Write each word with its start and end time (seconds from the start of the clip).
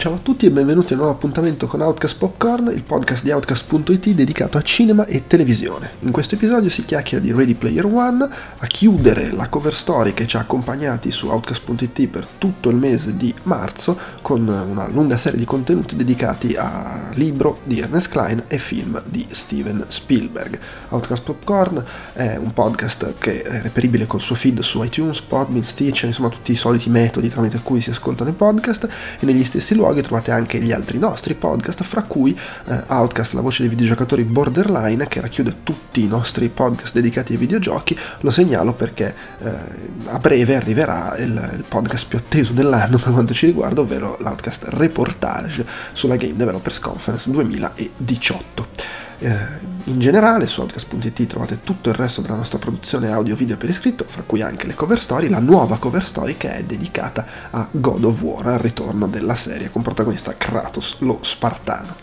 Ciao 0.00 0.14
a 0.14 0.18
tutti 0.22 0.46
e 0.46 0.50
benvenuti 0.50 0.94
a 0.94 0.96
un 0.96 1.02
nuovo 1.02 1.14
appuntamento 1.14 1.66
con 1.66 1.82
Outcast 1.82 2.16
Popcorn, 2.16 2.68
il 2.68 2.84
podcast 2.84 3.22
di 3.22 3.32
Outcast.it 3.32 4.08
dedicato 4.12 4.56
a 4.56 4.62
cinema 4.62 5.04
e 5.04 5.26
televisione. 5.26 5.90
In 5.98 6.10
questo 6.10 6.36
episodio 6.36 6.70
si 6.70 6.86
chiacchiera 6.86 7.22
di 7.22 7.30
Ready 7.32 7.52
Player 7.52 7.84
One, 7.84 8.26
a 8.56 8.66
chiudere 8.66 9.30
la 9.30 9.48
cover 9.48 9.74
story 9.74 10.14
che 10.14 10.26
ci 10.26 10.38
ha 10.38 10.40
accompagnati 10.40 11.10
su 11.10 11.28
Outcast.it 11.28 12.06
per 12.06 12.26
tutto 12.38 12.70
il 12.70 12.76
mese 12.76 13.14
di 13.14 13.34
marzo, 13.42 13.94
con 14.22 14.48
una 14.48 14.88
lunga 14.88 15.18
serie 15.18 15.38
di 15.38 15.44
contenuti 15.44 15.96
dedicati 15.96 16.54
a 16.56 17.10
libro 17.12 17.58
di 17.64 17.80
Ernest 17.80 18.08
Klein 18.08 18.44
e 18.48 18.56
film 18.56 19.02
di 19.04 19.26
Steven 19.28 19.84
Spielberg. 19.86 20.58
Outcast 20.88 21.24
Popcorn 21.24 21.84
è 22.14 22.36
un 22.36 22.54
podcast 22.54 23.16
che 23.18 23.42
è 23.42 23.60
reperibile 23.60 24.06
col 24.06 24.22
suo 24.22 24.34
feed 24.34 24.60
su 24.60 24.82
iTunes, 24.82 25.20
Podbean, 25.20 25.62
Stitcher, 25.62 26.08
insomma 26.08 26.30
tutti 26.30 26.52
i 26.52 26.56
soliti 26.56 26.88
metodi 26.88 27.28
tramite 27.28 27.60
cui 27.62 27.82
si 27.82 27.90
ascoltano 27.90 28.30
i 28.30 28.32
podcast 28.32 28.88
e 29.20 29.26
negli 29.26 29.44
stessi 29.44 29.74
luoghi 29.74 29.88
luoghi 29.90 30.02
trovate 30.02 30.30
anche 30.30 30.58
gli 30.58 30.72
altri 30.72 30.98
nostri 30.98 31.34
podcast, 31.34 31.82
fra 31.82 32.02
cui 32.02 32.38
eh, 32.66 32.82
Outcast, 32.86 33.32
la 33.34 33.40
voce 33.40 33.62
dei 33.62 33.68
videogiocatori 33.68 34.24
Borderline, 34.24 35.06
che 35.08 35.20
racchiude 35.20 35.56
tutti 35.62 36.02
i 36.02 36.06
nostri 36.06 36.48
podcast 36.48 36.94
dedicati 36.94 37.32
ai 37.32 37.38
videogiochi. 37.38 37.96
Lo 38.20 38.30
segnalo 38.30 38.72
perché 38.72 39.14
eh, 39.42 39.50
a 40.06 40.18
breve 40.18 40.54
arriverà 40.54 41.16
il, 41.16 41.50
il, 41.54 41.64
podcast 41.66 42.06
più 42.06 42.18
atteso 42.18 42.52
dell'anno 42.52 42.98
per 42.98 43.12
quanto 43.12 43.34
ci 43.34 43.46
riguarda, 43.46 43.80
ovvero 43.80 44.16
l'Outcast 44.20 44.66
Reportage 44.68 45.66
sulla 45.92 46.16
Game 46.16 46.36
Developers 46.36 46.78
Conference 46.78 47.30
2018. 47.30 49.08
Eh, 49.22 49.36
in 49.84 50.00
generale 50.00 50.46
su 50.46 50.62
Outcast.it 50.62 51.26
trovate 51.26 51.60
tutto 51.62 51.90
il 51.90 51.94
resto 51.94 52.22
della 52.22 52.36
nostra 52.36 52.58
produzione 52.58 53.12
audio-video 53.12 53.58
per 53.58 53.68
iscritto, 53.68 54.04
fra 54.06 54.22
cui 54.24 54.40
anche 54.40 54.66
le 54.66 54.74
cover 54.74 54.98
story, 54.98 55.28
la 55.28 55.40
nuova 55.40 55.78
cover 55.78 56.04
story 56.04 56.38
che 56.38 56.50
è 56.54 56.62
dedicata 56.64 57.26
a 57.50 57.68
God 57.70 58.04
of 58.04 58.22
War, 58.22 58.46
al 58.46 58.58
ritorno 58.58 59.06
della 59.08 59.34
serie, 59.34 59.70
con 59.70 59.82
protagonista 59.82 60.34
Kratos, 60.34 60.96
lo 61.00 61.18
Spartano. 61.20 61.96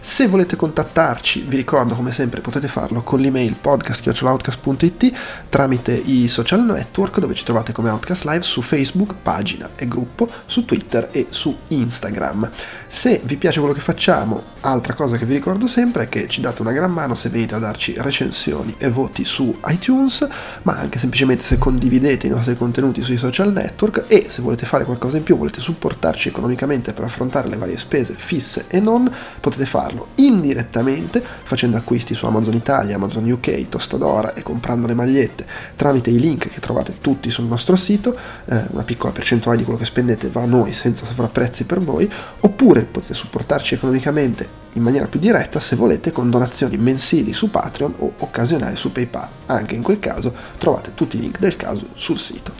Se 0.00 0.28
volete 0.28 0.54
contattarci, 0.54 1.44
vi 1.48 1.56
ricordo 1.56 1.94
come 1.96 2.12
sempre 2.12 2.40
potete 2.40 2.68
farlo 2.68 3.02
con 3.02 3.18
l'email 3.18 3.56
podcast.outcast.it 3.60 5.12
tramite 5.48 5.92
i 5.92 6.28
social 6.28 6.64
network 6.64 7.18
dove 7.18 7.34
ci 7.34 7.42
trovate 7.42 7.72
come 7.72 7.90
Outcast 7.90 8.24
Live 8.24 8.42
su 8.42 8.62
Facebook, 8.62 9.14
pagina 9.20 9.70
e 9.74 9.88
gruppo, 9.88 10.30
su 10.46 10.64
Twitter 10.64 11.08
e 11.10 11.26
su 11.30 11.54
Instagram. 11.68 12.48
Se 12.86 13.20
vi 13.24 13.36
piace 13.36 13.58
quello 13.58 13.74
che 13.74 13.80
facciamo, 13.80 14.42
altra 14.60 14.94
cosa 14.94 15.16
che 15.16 15.26
vi 15.26 15.34
ricordo 15.34 15.66
sempre 15.66 16.04
è 16.04 16.08
che 16.08 16.28
ci 16.28 16.40
date 16.40 16.62
una 16.62 16.72
gran 16.72 16.92
mano 16.92 17.16
se 17.16 17.28
venite 17.28 17.56
a 17.56 17.58
darci 17.58 17.94
recensioni 17.98 18.76
e 18.78 18.88
voti 18.88 19.24
su 19.24 19.58
iTunes, 19.66 20.26
ma 20.62 20.76
anche 20.78 21.00
semplicemente 21.00 21.42
se 21.42 21.58
condividete 21.58 22.28
i 22.28 22.30
nostri 22.30 22.56
contenuti 22.56 23.02
sui 23.02 23.16
social 23.16 23.52
network 23.52 24.04
e 24.06 24.26
se 24.28 24.42
volete 24.42 24.64
fare 24.64 24.84
qualcosa 24.84 25.16
in 25.16 25.24
più, 25.24 25.36
volete 25.36 25.60
supportarci 25.60 26.28
economicamente 26.28 26.92
per 26.92 27.04
affrontare 27.04 27.48
le 27.48 27.56
varie 27.56 27.78
spese 27.78 28.14
fisse 28.16 28.66
e 28.68 28.78
non, 28.78 29.12
potete 29.40 29.66
farlo 29.66 29.87
farlo 29.88 30.08
indirettamente 30.16 31.22
facendo 31.22 31.78
acquisti 31.78 32.14
su 32.14 32.26
Amazon 32.26 32.54
Italia, 32.54 32.96
Amazon 32.96 33.28
UK, 33.30 33.68
Tostadora 33.68 34.34
e 34.34 34.42
comprando 34.42 34.86
le 34.86 34.94
magliette 34.94 35.46
tramite 35.74 36.10
i 36.10 36.18
link 36.18 36.48
che 36.48 36.60
trovate 36.60 36.98
tutti 37.00 37.30
sul 37.30 37.46
nostro 37.46 37.74
sito, 37.76 38.16
eh, 38.44 38.64
una 38.70 38.82
piccola 38.82 39.12
percentuale 39.12 39.56
di 39.56 39.64
quello 39.64 39.78
che 39.78 39.86
spendete 39.86 40.28
va 40.28 40.42
a 40.42 40.46
noi 40.46 40.72
senza 40.74 41.06
sovrapprezzi 41.06 41.64
per 41.64 41.80
voi, 41.80 42.10
oppure 42.40 42.82
potete 42.82 43.14
supportarci 43.14 43.74
economicamente 43.74 44.66
in 44.74 44.82
maniera 44.82 45.06
più 45.06 45.18
diretta 45.18 45.58
se 45.58 45.74
volete 45.74 46.12
con 46.12 46.28
donazioni 46.30 46.76
mensili 46.76 47.32
su 47.32 47.50
Patreon 47.50 47.94
o 47.98 48.12
occasionali 48.18 48.76
su 48.76 48.92
PayPal. 48.92 49.28
Anche 49.46 49.74
in 49.74 49.82
quel 49.82 49.98
caso 49.98 50.34
trovate 50.58 50.92
tutti 50.94 51.16
i 51.16 51.20
link 51.20 51.38
del 51.38 51.56
caso 51.56 51.88
sul 51.94 52.18
sito. 52.18 52.52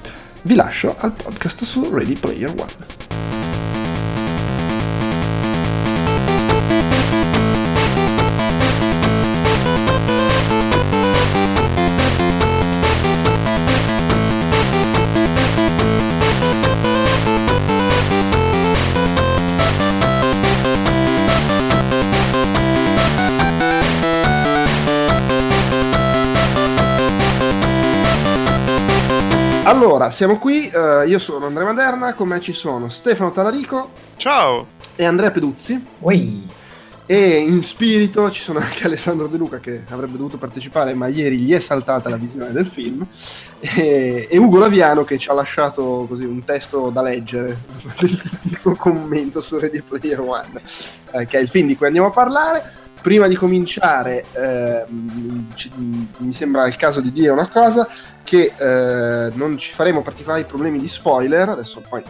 Vi 0.43 0.55
lascio 0.55 0.95
al 0.97 1.13
podcast 1.13 1.65
su 1.65 1.89
Ready 1.93 2.15
Player 2.15 2.51
One. 2.57 3.38
Allora, 29.99 30.15
siamo 30.15 30.39
qui, 30.39 30.71
uh, 30.73 31.09
io 31.09 31.19
sono 31.19 31.47
Andrea 31.47 31.67
Maderna, 31.67 32.15
con 32.15 32.29
me 32.29 32.39
ci 32.39 32.53
sono 32.53 32.89
Stefano 32.89 33.33
Talarico. 33.33 33.91
Ciao! 34.17 34.65
E 34.95 35.05
Andrea 35.05 35.33
Peduzzi. 35.33 35.85
Ui. 35.99 36.47
E 37.05 37.37
in 37.39 37.65
spirito 37.65 38.31
ci 38.31 38.41
sono 38.41 38.61
anche 38.61 38.85
Alessandro 38.87 39.27
De 39.27 39.37
Luca 39.37 39.59
che 39.59 39.83
avrebbe 39.89 40.17
dovuto 40.17 40.39
partecipare, 40.39 40.95
ma 40.95 41.09
ieri 41.09 41.39
gli 41.39 41.53
è 41.53 41.59
saltata 41.59 42.09
la 42.11 42.17
visione 42.17 42.53
del 42.53 42.67
film. 42.67 43.05
E, 43.59 44.29
e 44.31 44.37
Ugo 44.39 44.59
Laviano 44.59 45.03
che 45.03 45.19
ci 45.19 45.31
ha 45.31 45.33
lasciato 45.33 46.07
così 46.09 46.25
un 46.25 46.45
testo 46.45 46.91
da 46.91 47.03
leggere, 47.03 47.59
il 47.99 48.57
suo 48.57 48.77
commento 48.77 49.41
su 49.41 49.59
Ready 49.59 49.83
Player 49.83 50.21
One, 50.21 50.63
eh, 51.11 51.27
che 51.27 51.39
è 51.39 51.41
il 51.41 51.49
film 51.49 51.67
di 51.67 51.77
cui 51.77 51.87
andiamo 51.87 52.07
a 52.07 52.13
parlare. 52.13 52.63
Prima 53.01 53.29
di 53.29 53.37
cominciare, 53.37 54.25
eh, 54.33 54.85
mi 54.89 56.35
sembra 56.35 56.67
il 56.67 56.77
caso 56.77 57.01
di 57.01 57.13
dire 57.13 57.31
una 57.31 57.49
cosa 57.49 57.89
che 58.25 58.53
eh, 58.57 59.31
non 59.35 59.57
ci 59.57 59.73
faremo 59.73 60.03
particolari 60.03 60.45
problemi 60.45 60.79
di 60.79 60.89
spoiler, 60.89 61.49
adesso 61.49 61.81
poi 61.89 62.03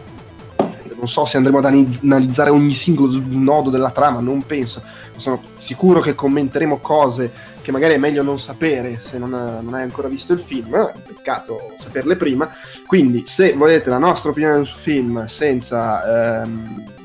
non 0.99 1.07
so 1.07 1.25
se 1.25 1.37
andremo 1.37 1.59
ad 1.59 1.65
analizzare 1.65 2.49
ogni 2.49 2.73
singolo 2.73 3.21
nodo 3.25 3.69
della 3.69 3.91
trama, 3.91 4.19
non 4.19 4.45
penso, 4.45 4.81
sono 5.15 5.41
sicuro 5.57 6.01
che 6.01 6.15
commenteremo 6.15 6.79
cose 6.79 7.31
che 7.61 7.71
magari 7.71 7.93
è 7.93 7.97
meglio 7.97 8.23
non 8.23 8.39
sapere 8.39 8.99
se 8.99 9.17
non, 9.17 9.29
non 9.29 9.73
hai 9.73 9.83
ancora 9.83 10.07
visto 10.07 10.33
il 10.33 10.39
film, 10.39 10.73
un 10.73 11.03
peccato 11.05 11.75
saperle 11.79 12.15
prima, 12.15 12.51
quindi 12.85 13.23
se 13.25 13.53
volete 13.53 13.89
la 13.89 13.97
nostra 13.97 14.31
opinione 14.31 14.65
sul 14.65 14.79
film 14.79 15.25
senza... 15.27 16.41
Ehm, 16.41 16.97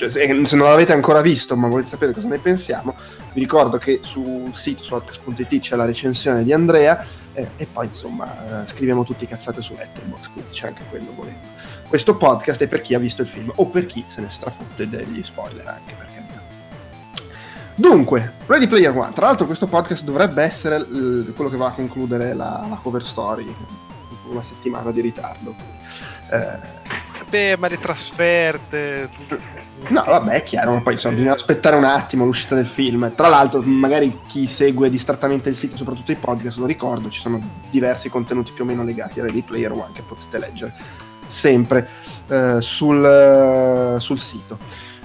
cioè 0.00 0.08
se, 0.10 0.46
se 0.46 0.56
non 0.56 0.68
l'avete 0.68 0.94
ancora 0.94 1.20
visto 1.20 1.56
ma 1.56 1.68
volete 1.68 1.88
sapere 1.88 2.12
cosa 2.12 2.26
ne 2.26 2.38
pensiamo, 2.38 2.94
vi 3.34 3.40
ricordo 3.40 3.76
che 3.76 4.00
sul 4.02 4.50
sito 4.54 4.82
su 4.82 4.98
c'è 5.60 5.76
la 5.76 5.84
recensione 5.84 6.42
di 6.42 6.54
Andrea 6.54 7.04
eh, 7.34 7.48
e 7.56 7.66
poi 7.66 7.86
insomma 7.86 8.62
eh, 8.64 8.68
scriviamo 8.68 9.04
tutti 9.04 9.26
cazzate 9.26 9.60
su 9.60 9.74
Letterboxd, 9.74 10.32
quindi 10.32 10.50
c'è 10.52 10.68
anche 10.68 10.84
quello 10.88 11.12
volendo. 11.14 11.58
Questo 11.86 12.16
podcast 12.16 12.62
è 12.62 12.66
per 12.66 12.80
chi 12.80 12.94
ha 12.94 12.98
visto 12.98 13.20
il 13.20 13.28
film 13.28 13.52
o 13.54 13.66
per 13.66 13.84
chi 13.84 14.02
se 14.06 14.22
ne 14.22 14.30
strafotte 14.30 14.88
degli 14.88 15.22
spoiler 15.22 15.66
anche 15.66 15.92
perché 15.92 16.18
Dunque, 17.74 18.34
Ready 18.44 18.66
Player 18.66 18.94
One. 18.94 19.12
Tra 19.14 19.24
l'altro, 19.24 19.46
questo 19.46 19.66
podcast 19.66 20.04
dovrebbe 20.04 20.42
essere 20.42 20.78
l- 20.80 21.32
quello 21.34 21.48
che 21.48 21.56
va 21.56 21.68
a 21.68 21.70
concludere 21.70 22.34
la, 22.34 22.66
la, 22.68 22.78
cover 22.82 23.02
story. 23.02 23.54
Una 24.28 24.42
settimana 24.42 24.90
di 24.90 25.00
ritardo. 25.00 25.54
Eh, 26.30 26.99
Beh, 27.30 27.56
ma 27.58 27.68
le 27.68 27.78
trasferte. 27.78 29.08
No, 29.88 30.02
vabbè, 30.04 30.32
è 30.32 30.42
chiaro, 30.42 30.72
ma 30.72 30.80
poi 30.80 30.94
insomma, 30.94 31.14
bisogna 31.14 31.34
aspettare 31.34 31.76
un 31.76 31.84
attimo 31.84 32.24
l'uscita 32.24 32.56
del 32.56 32.66
film. 32.66 33.12
Tra 33.14 33.28
l'altro, 33.28 33.62
magari 33.62 34.18
chi 34.26 34.48
segue 34.48 34.90
distrattamente 34.90 35.48
il 35.48 35.54
sito, 35.54 35.76
soprattutto 35.76 36.10
i 36.10 36.16
podcast, 36.16 36.58
lo 36.58 36.66
ricordo, 36.66 37.08
ci 37.08 37.20
sono 37.20 37.40
diversi 37.70 38.08
contenuti 38.08 38.50
più 38.50 38.64
o 38.64 38.66
meno 38.66 38.82
legati 38.82 39.20
a 39.20 39.22
Ready 39.22 39.42
Player 39.42 39.70
One 39.70 39.92
che 39.92 40.02
potete 40.02 40.38
leggere 40.38 40.74
sempre 41.28 41.88
eh, 42.26 42.60
sul, 42.60 43.04
eh, 43.04 44.00
sul, 44.00 44.18
sito. 44.18 44.58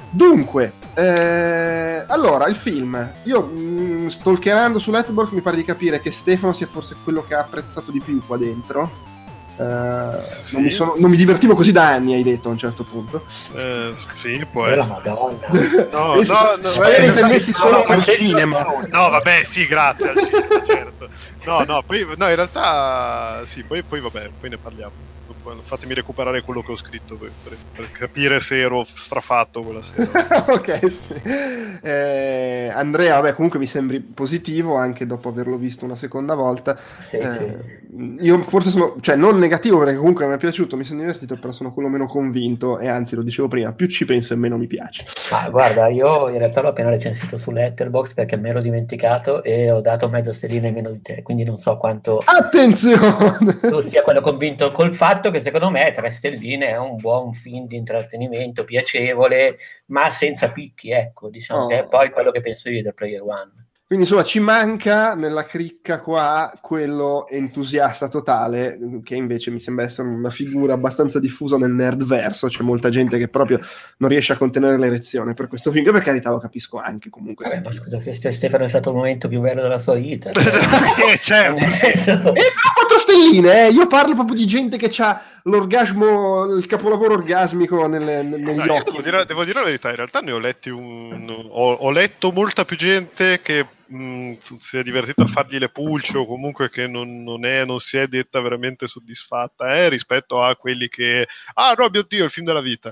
Dunque, 0.10 0.74
eh, 0.96 2.04
allora, 2.08 2.48
il 2.48 2.56
film. 2.56 3.12
Io 3.24 3.42
mh, 3.44 3.60
mm, 3.60 4.08
stalkerando 4.08 4.80
su 4.80 4.90
Letterboxd 4.90 5.34
mi 5.34 5.42
pare 5.42 5.58
di 5.58 5.64
capire 5.64 6.02
che 6.02 6.10
Stefano 6.10 6.54
sia 6.54 6.66
forse 6.66 6.96
quello 7.04 7.24
che 7.24 7.36
ha 7.36 7.42
apprezzato 7.42 7.92
di 7.92 8.02
più 8.02 8.20
qua 8.26 8.38
dentro 8.38 9.14
Uh, 9.58 10.22
sì. 10.44 10.56
non, 10.56 10.64
mi 10.64 10.72
sono, 10.72 10.96
non, 10.98 11.10
mi 11.10 11.16
divertivo 11.16 11.56
così 11.56 11.72
da 11.72 11.88
anni, 11.88 12.14
hai 12.14 12.24
detto 12.24 12.50
a 12.50 12.52
un 12.52 12.58
certo 12.58 12.84
punto. 12.84 13.26
Uh, 13.54 13.96
sì, 14.22 14.46
può 14.52 14.66
essere. 14.66 14.88
Madonna. 14.88 15.48
No, 15.92 16.16
no, 16.22 16.56
no, 16.62 17.22
no, 17.22 17.28
messi 17.28 17.54
solo 17.54 17.84
al 17.86 18.04
cinema. 18.04 18.66
No, 18.90 19.10
vabbè, 19.10 19.44
sì, 19.46 19.66
grazie. 19.66 20.14
certo. 20.66 21.10
No, 21.46 21.64
no, 21.64 21.84
poi, 21.84 22.06
no, 22.18 22.28
in 22.30 22.36
realtà, 22.36 23.46
sì, 23.46 23.64
poi, 23.64 23.82
poi 23.84 24.02
vabbè, 24.02 24.30
poi 24.40 24.50
ne 24.50 24.58
parliamo 24.58 25.15
fatemi 25.64 25.94
recuperare 25.94 26.42
quello 26.42 26.62
che 26.62 26.72
ho 26.72 26.76
scritto 26.76 27.16
per, 27.16 27.32
per, 27.44 27.58
per 27.76 27.92
capire 27.92 28.40
se 28.40 28.60
ero 28.60 28.84
strafatto 28.84 29.62
quella 29.62 29.82
sera. 29.82 30.46
ok, 30.48 30.92
sì. 30.92 31.14
eh, 31.82 32.72
Andrea, 32.74 33.20
vabbè, 33.20 33.34
comunque 33.34 33.60
mi 33.60 33.68
sembri 33.68 34.00
positivo 34.00 34.76
anche 34.76 35.06
dopo 35.06 35.30
averlo 35.30 35.58
visto 35.58 35.86
una 35.86 35.96
seconda 35.96 36.36
volta. 36.36 36.78
Sì, 37.00 37.18
eh, 37.18 37.32
sì. 37.32 37.84
Io 38.20 38.40
forse 38.40 38.70
sono, 38.70 38.96
cioè 39.00 39.16
non 39.16 39.38
negativo 39.38 39.80
perché 39.80 39.96
comunque 39.96 40.26
mi 40.28 40.34
è 40.34 40.38
piaciuto, 40.38 40.76
mi 40.76 40.84
sono 40.84 41.00
divertito, 41.00 41.38
però 41.38 41.54
sono 41.54 41.72
quello 41.72 41.90
meno 41.90 42.08
convinto 42.08 42.80
e 42.80 42.88
anzi 42.88 43.16
lo 43.16 43.22
dicevo 43.22 43.48
prima, 43.48 43.74
più 43.74 43.88
ci 43.88 44.06
penso 44.06 44.34
e 44.34 44.38
meno 44.38 44.58
mi 44.58 44.68
piace. 44.68 45.06
Ah, 45.32 45.50
guarda, 45.50 45.88
io 45.88 46.30
in 46.30 46.38
realtà 46.38 46.62
l'ho 46.62 46.70
appena 46.70 46.90
recensito 46.90 47.38
su 47.38 47.52
Letterbox 47.52 48.14
perché 48.14 48.36
me 48.36 48.50
l'ero 48.50 48.62
dimenticato 48.62 49.44
e 49.44 49.72
ho 49.72 49.82
dato 49.82 50.10
mezza 50.10 50.34
stellina 50.34 50.68
in 50.68 50.74
meno 50.74 50.92
di 50.92 51.02
te, 51.02 51.22
quindi 51.22 51.44
non 51.44 51.58
so 51.58 51.78
quanto... 51.78 52.22
Attenzione! 52.26 53.60
Tu 53.62 53.80
sia 53.82 54.02
quello 54.02 54.22
convinto 54.22 54.72
col 54.72 54.94
fatto 54.94 55.32
che 55.32 55.35
che 55.36 55.42
secondo 55.42 55.70
me 55.70 55.92
Tre 55.94 56.10
Stelline 56.10 56.68
è 56.70 56.78
un 56.78 56.96
buon 56.96 57.34
film 57.34 57.68
di 57.68 57.76
intrattenimento 57.76 58.64
piacevole, 58.64 59.58
ma 59.88 60.10
senza 60.10 60.52
picchi, 60.52 60.92
ecco, 60.92 61.30
diciamo 61.30 61.64
oh. 61.64 61.68
che 61.68 61.80
è 61.80 61.88
poi 61.88 62.10
quello 62.10 62.32
che 62.32 62.42
penso 62.42 62.70
io 62.70 62.82
del 62.82 62.94
Player 62.94 63.22
One. 63.22 63.66
Quindi 63.88 64.06
insomma 64.06 64.24
ci 64.24 64.40
manca 64.40 65.14
nella 65.14 65.46
cricca 65.46 66.02
qua 66.02 66.52
quello 66.60 67.28
entusiasta 67.30 68.08
totale, 68.08 68.80
che 69.04 69.16
invece 69.16 69.52
mi 69.52 69.60
sembra 69.60 69.86
essere 69.86 70.08
una 70.08 70.32
figura 70.32 70.74
abbastanza 70.74 71.20
diffusa 71.20 71.58
nel 71.58 71.70
nerd 71.70 72.04
verso, 72.04 72.48
c'è 72.48 72.64
molta 72.64 72.90
gente 72.90 73.20
che 73.20 73.28
proprio 73.28 73.60
non 73.98 74.10
riesce 74.10 74.34
a 74.34 74.38
contenere 74.38 74.80
l'erezione 74.80 75.36
per 75.36 75.48
questo 75.48 75.70
film, 75.70 75.86
che 75.86 75.92
per 75.92 76.02
carità 76.02 76.32
lo 76.32 76.40
capisco 76.40 76.80
anche 76.80 77.12
comunque. 77.12 77.46
Eh, 77.52 77.62
ma 77.62 77.72
scusa, 77.72 78.02
Stefano 78.32 78.64
è 78.64 78.70
stato 78.70 78.90
il 78.90 78.96
momento 78.96 79.28
più 79.28 79.40
bello 79.40 79.62
della 79.62 79.78
sua 79.78 79.94
vita. 79.94 80.32
eh, 80.34 81.18
certo. 81.20 81.64
e 81.64 82.42
però 82.42 82.86
stelline, 83.16 83.68
eh. 83.68 83.70
io 83.72 83.88
parlo 83.88 84.14
proprio 84.14 84.36
di 84.36 84.46
gente 84.46 84.78
che 84.78 84.92
ha 85.02 85.22
l'orgasmo, 85.44 86.56
il 86.56 86.66
capolavoro 86.68 87.14
orgasmico 87.14 87.88
nelle, 87.88 88.22
negli 88.22 88.58
no, 88.58 88.74
occhi. 88.74 88.92
Devo 88.92 89.02
dire, 89.02 89.26
devo 89.26 89.46
dire, 89.46 89.60
la 89.60 89.66
verità, 89.66 89.90
in 89.90 89.96
realtà 89.96 90.20
ne 90.20 90.32
ho 90.32 90.40
letti 90.40 90.70
un... 90.70 91.48
ho, 91.50 91.74
ho 91.74 91.92
letto 91.92 92.32
molta 92.32 92.66
più 92.66 92.76
gente 92.76 93.42
che 93.42 93.66
mh, 93.88 94.34
si 94.60 94.78
è 94.78 94.84
divertita 94.84 95.24
a 95.24 95.28
fargli 95.28 95.58
le 95.58 95.70
pulce 95.70 96.18
o 96.18 96.26
comunque 96.26 96.70
che 96.70 96.88
non, 96.88 97.24
non, 97.24 97.46
è, 97.46 97.66
non 97.66 97.80
si 97.80 97.98
è 97.98 98.08
detta 98.08 98.42
veramente 98.42 98.88
soddisfatta 98.88 99.76
eh, 99.76 99.90
rispetto 99.90 100.42
a 100.42 100.56
quelli 100.56 100.88
che 100.90 101.28
ah 101.54 101.76
no 101.78 101.90
mio 101.92 102.04
dio 102.08 102.24
il 102.24 102.32
film 102.32 102.46
della 102.46 102.62
vita 102.62 102.92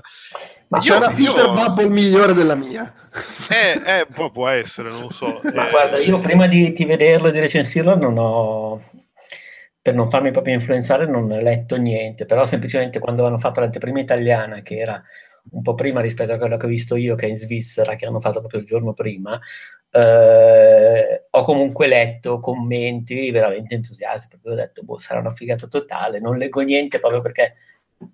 ma 0.68 0.78
c'è 0.78 0.96
una 0.96 1.10
filter 1.10 1.52
bubble 1.52 1.88
migliore 1.88 2.32
della 2.32 2.54
mia 2.54 2.92
eh, 3.48 3.82
eh 3.84 4.06
può, 4.12 4.30
può, 4.30 4.48
essere 4.48 4.90
non 4.90 5.10
so 5.10 5.40
ma 5.52 5.66
eh, 5.66 5.70
guarda 5.70 5.98
io 5.98 6.20
prima 6.20 6.46
di, 6.46 6.72
di 6.72 6.84
vederlo 6.84 7.28
e 7.28 7.32
di 7.32 7.40
recensirlo 7.40 7.96
non 7.96 8.14
ho 8.16 8.80
per 9.84 9.92
non 9.94 10.08
farmi 10.08 10.30
proprio 10.30 10.54
influenzare 10.54 11.04
non 11.04 11.30
ho 11.30 11.38
letto 11.38 11.76
niente 11.76 12.24
però 12.24 12.46
semplicemente 12.46 12.98
quando 12.98 13.26
hanno 13.26 13.36
fatto 13.36 13.60
l'anteprima 13.60 14.00
italiana 14.00 14.62
che 14.62 14.78
era 14.78 15.02
un 15.50 15.60
po' 15.60 15.74
prima 15.74 16.00
rispetto 16.00 16.32
a 16.32 16.38
quello 16.38 16.56
che 16.56 16.64
ho 16.64 16.68
visto 16.68 16.96
io, 16.96 17.16
che 17.16 17.26
è 17.26 17.28
in 17.28 17.36
Svizzera, 17.36 17.96
che 17.96 18.06
hanno 18.06 18.18
fatto 18.18 18.40
proprio 18.40 18.60
il 18.60 18.66
giorno 18.66 18.94
prima, 18.94 19.38
eh, 19.90 21.26
ho 21.30 21.42
comunque 21.44 21.86
letto 21.86 22.40
commenti 22.40 23.30
veramente 23.30 23.74
entusiasti, 23.74 24.28
perché 24.28 24.50
ho 24.50 24.54
detto, 24.54 24.82
boh, 24.82 24.98
sarà 24.98 25.20
una 25.20 25.32
figata 25.32 25.66
totale, 25.66 26.18
non 26.18 26.38
leggo 26.38 26.60
niente 26.62 26.98
proprio 26.98 27.20
perché 27.20 27.56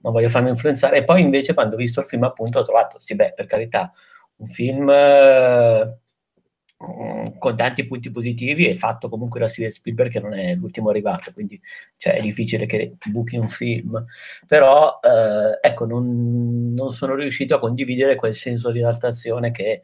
non 0.03 0.13
voglio 0.13 0.29
farmi 0.29 0.51
influenzare. 0.51 0.99
E 0.99 1.05
poi 1.05 1.21
invece 1.21 1.55
quando 1.55 1.75
ho 1.77 1.79
visto 1.79 2.01
il 2.01 2.07
film 2.07 2.25
appunto 2.25 2.59
ho 2.59 2.65
trovato, 2.65 2.99
sì 3.01 3.15
beh, 3.15 3.33
per 3.35 3.47
carità, 3.47 3.93
un 4.37 4.49
film 4.49 4.89
eh, 4.91 5.99
con 7.39 7.57
tanti 7.59 7.85
punti 7.85 8.11
positivi 8.11 8.67
e 8.67 8.75
fatto 8.75 9.11
comunque 9.11 9.39
da 9.39 9.49
Steven 9.49 9.71
Spielberg 9.71 10.11
che 10.11 10.21
non 10.21 10.33
è 10.33 10.55
l'ultimo 10.55 10.89
arrivato, 10.89 11.31
quindi 11.31 11.61
cioè, 11.99 12.15
è 12.15 12.21
difficile 12.23 12.65
che 12.65 12.97
buchi 13.05 13.37
un 13.37 13.51
film, 13.51 14.03
però 14.47 14.99
eh, 15.03 15.59
ecco, 15.61 15.85
non, 15.85 16.73
non 16.73 16.93
sono 16.93 17.15
riuscito 17.15 17.55
a 17.55 17.59
condividere 17.59 18.15
quel 18.15 18.35
senso 18.35 18.71
di 18.71 18.83
adattazione 18.83 19.51
che 19.51 19.83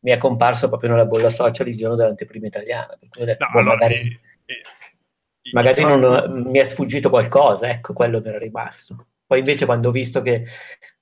mi 0.00 0.10
è 0.10 0.16
comparso 0.16 0.68
proprio 0.68 0.90
nella 0.90 1.04
bolla 1.04 1.28
social 1.28 1.68
il 1.68 1.76
giorno 1.76 1.96
dell'anteprima 1.96 2.46
italiana. 2.46 2.96
Per 2.98 3.08
cui 3.08 3.22
ho 3.22 3.26
detto, 3.26 3.44
no, 3.44 3.50
boh, 3.52 3.58
allora, 3.58 3.74
magari, 3.74 4.20
eh, 4.46 4.52
eh, 4.52 5.50
magari 5.52 5.82
non, 5.82 6.44
mi 6.46 6.58
è 6.58 6.64
sfuggito 6.64 7.10
qualcosa, 7.10 7.68
ecco, 7.68 7.92
quello 7.92 8.20
mi 8.22 8.28
era 8.28 8.38
rimasto. 8.38 9.08
Poi 9.26 9.40
invece 9.40 9.66
quando 9.66 9.90
ho 9.90 9.92
visto 9.92 10.22
che 10.22 10.46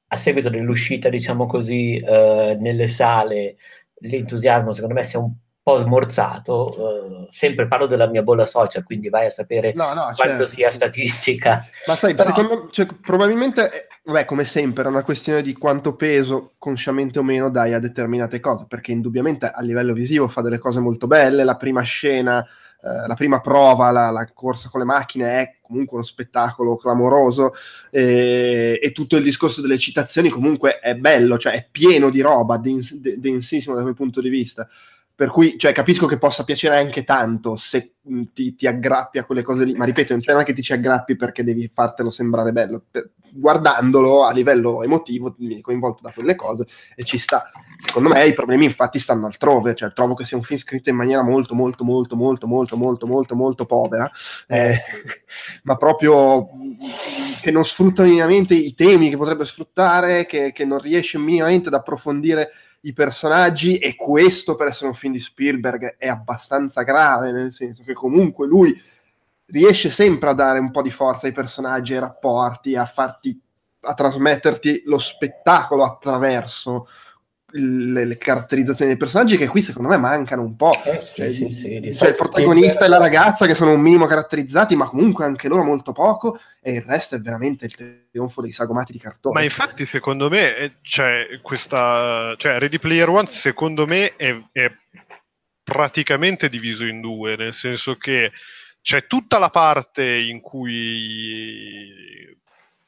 a 0.08 0.16
seguito 0.16 0.48
dell'uscita, 0.48 1.08
diciamo 1.08 1.46
così, 1.46 1.96
eh, 1.96 2.56
nelle 2.58 2.88
sale, 2.88 3.56
l'entusiasmo 4.00 4.72
secondo 4.72 4.94
me 4.94 5.04
si 5.04 5.16
è 5.16 5.18
un 5.18 5.32
po' 5.66 5.78
smorzato, 5.78 7.24
eh, 7.24 7.26
sempre 7.30 7.66
parlo 7.66 7.86
della 7.86 8.06
mia 8.06 8.22
bolla 8.22 8.46
social, 8.46 8.84
quindi 8.84 9.08
vai 9.08 9.26
a 9.26 9.30
sapere 9.30 9.72
no, 9.74 9.94
no, 9.94 10.12
quanto 10.14 10.24
certo. 10.24 10.46
sia 10.46 10.70
statistica. 10.70 11.66
Ma 11.86 11.96
sai, 11.96 12.14
Però... 12.14 12.28
secondo 12.28 12.68
cioè, 12.70 12.86
probabilmente, 12.86 13.72
eh, 13.72 13.86
vabbè, 14.04 14.26
come 14.26 14.44
sempre, 14.44 14.84
è 14.84 14.86
una 14.86 15.02
questione 15.02 15.42
di 15.42 15.54
quanto 15.54 15.96
peso, 15.96 16.52
consciamente 16.58 17.18
o 17.18 17.24
meno, 17.24 17.50
dai 17.50 17.72
a 17.72 17.80
determinate 17.80 18.38
cose, 18.38 18.66
perché 18.68 18.92
indubbiamente 18.92 19.50
a 19.50 19.60
livello 19.60 19.92
visivo 19.92 20.28
fa 20.28 20.40
delle 20.40 20.58
cose 20.58 20.78
molto 20.78 21.08
belle, 21.08 21.42
la 21.42 21.56
prima 21.56 21.82
scena, 21.82 22.46
eh, 22.82 23.06
la 23.06 23.14
prima 23.14 23.40
prova, 23.40 23.90
la, 23.90 24.10
la, 24.10 24.28
corsa 24.32 24.68
con 24.68 24.80
le 24.80 24.86
macchine 24.86 25.40
è 25.40 25.56
comunque 25.62 25.96
uno 25.96 26.06
spettacolo 26.06 26.76
clamoroso 26.76 27.52
e, 27.90 28.78
e, 28.80 28.92
tutto 28.92 29.16
il 29.16 29.24
discorso 29.24 29.60
delle 29.60 29.78
citazioni 29.78 30.28
comunque 30.28 30.78
è 30.78 30.94
bello, 30.94 31.38
cioè 31.38 31.54
è 31.54 31.66
pieno 31.70 32.10
di 32.10 32.20
roba, 32.20 32.58
dens- 32.58 32.94
densissimo 32.94 33.74
da 33.74 33.82
quel 33.82 33.94
punto 33.94 34.20
di 34.20 34.28
vista. 34.28 34.68
Per 35.16 35.30
cui, 35.30 35.56
cioè, 35.56 35.72
capisco 35.72 36.04
che 36.04 36.18
possa 36.18 36.44
piacere 36.44 36.76
anche 36.76 37.02
tanto 37.02 37.56
se 37.56 37.94
mm, 38.06 38.22
ti, 38.34 38.54
ti, 38.54 38.66
aggrappi 38.66 39.16
a 39.16 39.24
quelle 39.24 39.40
cose 39.40 39.64
lì, 39.64 39.72
ma 39.72 39.86
ripeto, 39.86 40.12
non 40.12 40.40
è 40.40 40.44
che 40.44 40.52
ti 40.52 40.60
ci 40.60 40.74
aggrappi 40.74 41.16
perché 41.16 41.42
devi 41.42 41.70
fartelo 41.72 42.10
sembrare 42.10 42.52
bello. 42.52 42.84
Guardandolo 43.32 44.24
a 44.24 44.32
livello 44.32 44.82
emotivo, 44.82 45.32
ti 45.32 45.46
vieni 45.46 45.62
coinvolto 45.62 46.02
da 46.02 46.12
quelle 46.12 46.34
cose 46.34 46.66
e 46.94 47.02
ci 47.04 47.16
sta. 47.16 47.46
Secondo 47.78 48.10
me 48.10 48.26
i 48.26 48.34
problemi 48.34 48.66
infatti 48.66 48.98
stanno 48.98 49.24
altrove, 49.24 49.74
cioè 49.74 49.90
trovo 49.94 50.12
che 50.12 50.26
sia 50.26 50.36
un 50.36 50.42
film 50.42 50.60
scritto 50.60 50.90
in 50.90 50.96
maniera 50.96 51.22
molto, 51.22 51.54
molto, 51.54 51.82
molto, 51.82 52.14
molto, 52.14 52.46
molto, 52.46 52.76
molto, 52.76 53.06
molto, 53.06 53.34
molto 53.34 53.64
povera, 53.64 54.10
eh, 54.48 54.76
ma 55.64 55.76
proprio 55.76 56.46
che 57.40 57.50
non 57.50 57.64
sfrutta 57.64 58.02
minimamente 58.02 58.54
i 58.54 58.74
temi 58.74 59.08
che 59.08 59.16
potrebbe 59.16 59.46
sfruttare, 59.46 60.26
che, 60.26 60.52
che 60.52 60.66
non 60.66 60.78
riesce 60.78 61.16
minimamente 61.16 61.68
ad 61.68 61.74
approfondire 61.74 62.50
i 62.86 62.92
personaggi 62.92 63.78
e 63.78 63.96
questo 63.96 64.54
per 64.54 64.68
essere 64.68 64.86
un 64.86 64.94
film 64.94 65.12
di 65.12 65.20
Spielberg 65.20 65.96
è 65.98 66.06
abbastanza 66.06 66.82
grave, 66.82 67.32
nel 67.32 67.52
senso 67.52 67.82
che 67.82 67.92
comunque 67.92 68.46
lui 68.46 68.80
riesce 69.46 69.90
sempre 69.90 70.30
a 70.30 70.34
dare 70.34 70.60
un 70.60 70.70
po' 70.70 70.82
di 70.82 70.90
forza 70.90 71.26
ai 71.26 71.32
personaggi, 71.32 71.94
ai 71.94 72.00
rapporti, 72.00 72.76
a 72.76 72.86
farti 72.86 73.38
a 73.88 73.94
trasmetterti 73.94 74.82
lo 74.86 74.98
spettacolo 74.98 75.84
attraverso 75.84 76.88
le, 77.56 78.04
le, 78.04 78.18
caratterizzazioni 78.18 78.90
dei 78.90 78.98
personaggi 78.98 79.36
che 79.36 79.46
qui 79.46 79.62
secondo 79.62 79.88
me 79.88 79.96
mancano 79.96 80.42
un 80.42 80.56
po'. 80.56 80.72
Eh, 80.84 81.00
sì, 81.00 81.14
cioè, 81.14 81.30
sì, 81.30 81.50
sì, 81.50 81.94
cioè 81.94 82.08
il 82.08 82.14
protagonista 82.14 82.84
e 82.84 82.88
la 82.88 82.98
ragazza 82.98 83.46
che 83.46 83.54
sono 83.54 83.72
un 83.72 83.80
minimo 83.80 84.06
caratterizzati, 84.06 84.76
ma 84.76 84.86
comunque 84.86 85.24
anche 85.24 85.48
loro 85.48 85.64
molto 85.64 85.92
poco, 85.92 86.38
e 86.60 86.74
il 86.74 86.82
resto 86.82 87.16
è 87.16 87.20
veramente 87.20 87.66
il 87.66 88.08
trionfo 88.10 88.42
dei 88.42 88.52
sagomati 88.52 88.92
di 88.92 88.98
cartone. 88.98 89.34
Ma 89.34 89.42
infatti, 89.42 89.86
secondo 89.86 90.28
me, 90.28 90.54
c'è 90.54 91.26
cioè, 91.26 91.40
questa. 91.42 92.34
Cioè, 92.36 92.58
Ready 92.58 92.78
Player 92.78 93.08
One, 93.08 93.28
secondo 93.28 93.86
me, 93.86 94.16
è, 94.16 94.36
è 94.52 94.72
praticamente 95.62 96.48
diviso 96.48 96.84
in 96.84 97.00
due, 97.00 97.36
nel 97.36 97.52
senso 97.52 97.96
che 97.96 98.30
c'è 98.80 99.06
tutta 99.08 99.38
la 99.38 99.50
parte 99.50 100.04
in 100.04 100.40
cui 100.40 101.92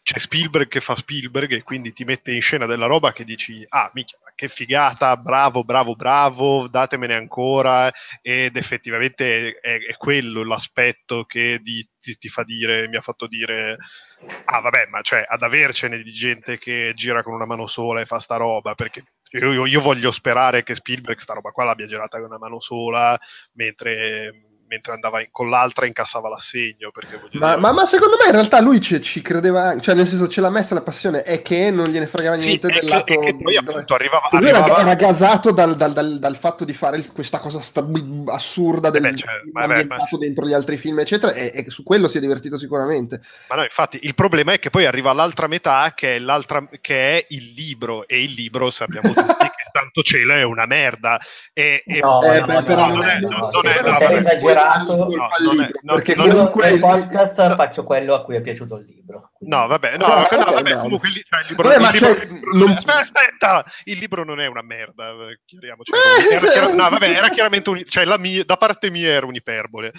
c'è 0.08 0.18
Spielberg 0.18 0.68
che 0.68 0.80
fa 0.80 0.96
Spielberg 0.96 1.52
e 1.52 1.62
quindi 1.62 1.92
ti 1.92 2.02
mette 2.04 2.32
in 2.32 2.40
scena 2.40 2.64
della 2.64 2.86
roba 2.86 3.12
che 3.12 3.24
dici 3.24 3.62
ah 3.68 3.90
minchia 3.92 4.16
che 4.34 4.48
figata 4.48 5.14
bravo 5.18 5.64
bravo 5.64 5.94
bravo 5.96 6.66
datemene 6.66 7.14
ancora. 7.14 7.92
Ed 8.22 8.56
effettivamente 8.56 9.52
è, 9.60 9.76
è 9.80 9.96
quello 9.98 10.44
l'aspetto 10.44 11.24
che 11.24 11.58
di, 11.62 11.86
ti, 12.00 12.16
ti, 12.16 12.30
fa 12.30 12.42
dire 12.42 12.88
mi 12.88 12.96
ha 12.96 13.02
fatto 13.02 13.26
dire 13.26 13.76
ah 14.44 14.60
vabbè 14.60 14.86
ma 14.86 15.02
cioè 15.02 15.26
ad 15.28 15.42
avercene 15.42 16.02
di 16.02 16.10
gente 16.10 16.56
che 16.56 16.92
gira 16.94 17.22
con 17.22 17.34
una 17.34 17.44
mano 17.44 17.66
sola 17.66 18.00
e 18.00 18.06
fa 18.06 18.18
sta 18.18 18.36
roba 18.36 18.74
perché 18.74 19.04
io, 19.32 19.66
io 19.66 19.80
voglio 19.82 20.10
sperare 20.10 20.62
che 20.62 20.74
Spielberg 20.74 21.18
sta 21.18 21.34
roba 21.34 21.50
qua 21.50 21.64
l'abbia 21.64 21.86
girata 21.86 22.16
con 22.16 22.28
una 22.28 22.38
mano 22.38 22.60
sola 22.60 23.18
mentre 23.56 24.47
mentre 24.68 24.92
andava 24.92 25.20
in, 25.20 25.28
con 25.30 25.48
l'altra 25.48 25.86
incassava 25.86 26.28
l'assegno. 26.28 26.90
Ma, 27.32 27.56
ma, 27.56 27.72
ma, 27.72 27.86
secondo 27.86 28.16
me 28.20 28.26
in 28.26 28.32
realtà 28.32 28.60
lui 28.60 28.80
ci, 28.80 29.00
ci, 29.00 29.22
credeva, 29.22 29.78
cioè 29.80 29.94
nel 29.94 30.06
senso 30.06 30.28
ce 30.28 30.40
l'ha 30.40 30.50
messa 30.50 30.74
la 30.74 30.82
passione, 30.82 31.22
è 31.22 31.42
che 31.42 31.70
non 31.70 31.86
gliene 31.86 32.06
fregava 32.06 32.36
niente 32.36 32.68
sì, 32.68 32.80
del 32.80 32.88
lato... 32.88 33.18
Che, 33.18 33.36
poi 33.36 33.56
appunto 33.56 33.94
arrivava... 33.94 34.28
Lui 34.32 34.50
arrivava... 34.50 34.66
Era, 34.66 34.80
era, 34.80 34.94
gasato 34.94 35.50
dal, 35.50 35.76
dal, 35.76 35.92
dal, 35.92 36.18
dal, 36.18 36.36
fatto 36.36 36.64
di 36.64 36.72
fare 36.72 37.04
questa 37.06 37.38
cosa 37.38 37.60
sta, 37.60 37.84
assurda 38.26 38.90
del 38.90 39.02
beh, 39.02 39.16
cioè, 39.16 39.40
beh, 39.44 39.86
beh, 39.86 40.18
dentro 40.18 40.46
gli 40.46 40.52
altri 40.52 40.76
film, 40.76 41.00
eccetera, 41.00 41.32
e, 41.32 41.52
e, 41.54 41.70
su 41.70 41.82
quello 41.82 42.06
si 42.06 42.18
è 42.18 42.20
divertito 42.20 42.58
sicuramente. 42.58 43.20
Ma 43.48 43.56
no, 43.56 43.62
infatti 43.62 43.98
il 44.02 44.14
problema 44.14 44.52
è 44.52 44.58
che 44.58 44.70
poi 44.70 44.84
arriva 44.84 45.12
l'altra 45.12 45.46
metà 45.46 45.92
che 45.94 46.16
è, 46.16 46.18
l'altra, 46.18 46.66
che 46.80 47.18
è 47.18 47.26
il 47.30 47.52
libro, 47.56 48.06
e 48.06 48.22
il 48.22 48.32
libro 48.32 48.70
sappiamo 48.70 49.12
tutti 49.12 49.22
che 49.56 49.67
tanto 49.88 50.02
cielo 50.02 50.34
è 50.34 50.42
una 50.42 50.66
merda. 50.66 51.18
E, 51.52 51.82
no, 52.00 52.22
e, 52.22 52.36
eh, 52.36 52.42
beh, 52.42 52.62
però 52.62 52.86
non 52.88 53.02
è, 53.02 53.18
non, 53.18 53.30
non 53.30 53.66
è, 53.66 53.82
no, 53.82 53.98
è 53.98 54.14
esagerato. 54.14 54.96
No, 54.96 55.28
non 55.42 55.60
è, 55.60 55.70
perché 55.82 56.14
comunque 56.14 56.70
nel 56.70 56.80
podcast 56.80 57.48
no. 57.48 57.54
faccio 57.54 57.84
quello 57.84 58.14
a 58.14 58.22
cui 58.22 58.36
è 58.36 58.40
piaciuto 58.40 58.76
il 58.76 58.86
libro. 58.86 59.32
No, 59.40 59.66
vabbè, 59.66 59.96
no, 59.96 60.06
no, 60.06 60.28
no 60.30 60.52
vabbè, 60.52 60.78
comunque 60.78 61.08
il, 61.08 61.24
cioè, 61.28 61.40
il 61.40 61.46
libro, 61.48 61.68
vabbè, 61.68 61.86
il 61.86 61.92
libro, 61.92 62.10
il 62.10 62.28
libro 62.28 62.58
non... 62.58 62.76
aspetta, 62.76 62.98
aspetta, 63.00 63.64
il 63.84 63.98
libro 63.98 64.24
non 64.24 64.40
è 64.40 64.46
una 64.46 64.62
merda, 64.62 65.14
chiariamoci. 65.44 65.92
Eh, 65.92 66.34
era, 66.34 66.46
chiar- 66.46 66.74
no, 66.74 66.88
vabbè, 66.88 67.08
era 67.08 67.28
chiaramente 67.30 67.70
un, 67.70 67.82
cioè, 67.86 68.04
la 68.04 68.18
mia, 68.18 68.44
da 68.44 68.56
parte 68.56 68.90
mia 68.90 69.08
era 69.08 69.26
un'iperbole. 69.26 69.92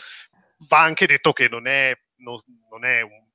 Va 0.67 0.81
anche 0.81 1.07
detto 1.07 1.31
che 1.31 1.47
non 1.49 1.67
è, 1.67 1.97
non, 2.17 2.37
non 2.69 2.83
è 2.83 3.01
un 3.01 3.28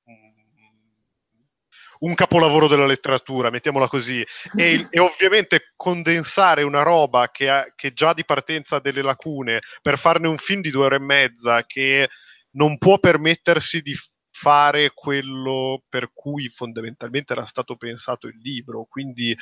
un 2.05 2.15
capolavoro 2.15 2.69
della 2.69 2.87
letteratura, 2.87 3.51
mettiamola 3.51 3.89
così, 3.89 4.25
e, 4.57 4.87
e 4.91 4.99
ovviamente 5.01 5.73
condensare 5.75 6.63
una 6.63 6.83
roba 6.83 7.31
che, 7.31 7.49
ha, 7.49 7.67
che 7.75 7.93
già 7.93 8.13
di 8.13 8.25
partenza 8.25 8.77
ha 8.77 8.81
delle 8.81 9.03
lacune 9.03 9.61
per 9.81 9.99
farne 9.99 10.29
un 10.29 10.39
film 10.39 10.61
di 10.61 10.71
due 10.71 10.85
ore 10.85 10.97
e 10.97 11.01
mezza 11.01 11.65
che 11.65 12.09
non 12.53 12.79
può 12.79 12.99
permettersi 12.99 13.81
di 13.81 13.95
fare 14.31 14.91
quello 14.93 15.83
per 15.89 16.11
cui 16.13 16.49
fondamentalmente 16.49 17.33
era 17.33 17.47
stato 17.47 17.77
pensato 17.77 18.27
il 18.27 18.39
libro, 18.43 18.87
quindi 18.89 19.37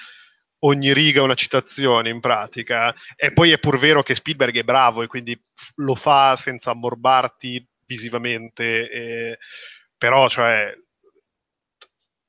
ogni 0.65 0.93
riga 0.93 1.23
una 1.23 1.35
citazione 1.35 2.11
in 2.11 2.21
pratica, 2.21 2.95
e 3.17 3.33
poi 3.33 3.51
è 3.51 3.59
pur 3.59 3.79
vero 3.79 4.03
che 4.03 4.15
Spielberg 4.15 4.57
è 4.57 4.63
bravo 4.63 5.03
e 5.03 5.09
quindi 5.09 5.37
lo 5.77 5.97
fa 5.97 6.37
senza 6.37 6.71
ammorbarti 6.71 7.67
visivamente, 7.87 8.89
e... 8.89 9.39
però 9.99 10.29
cioè, 10.29 10.73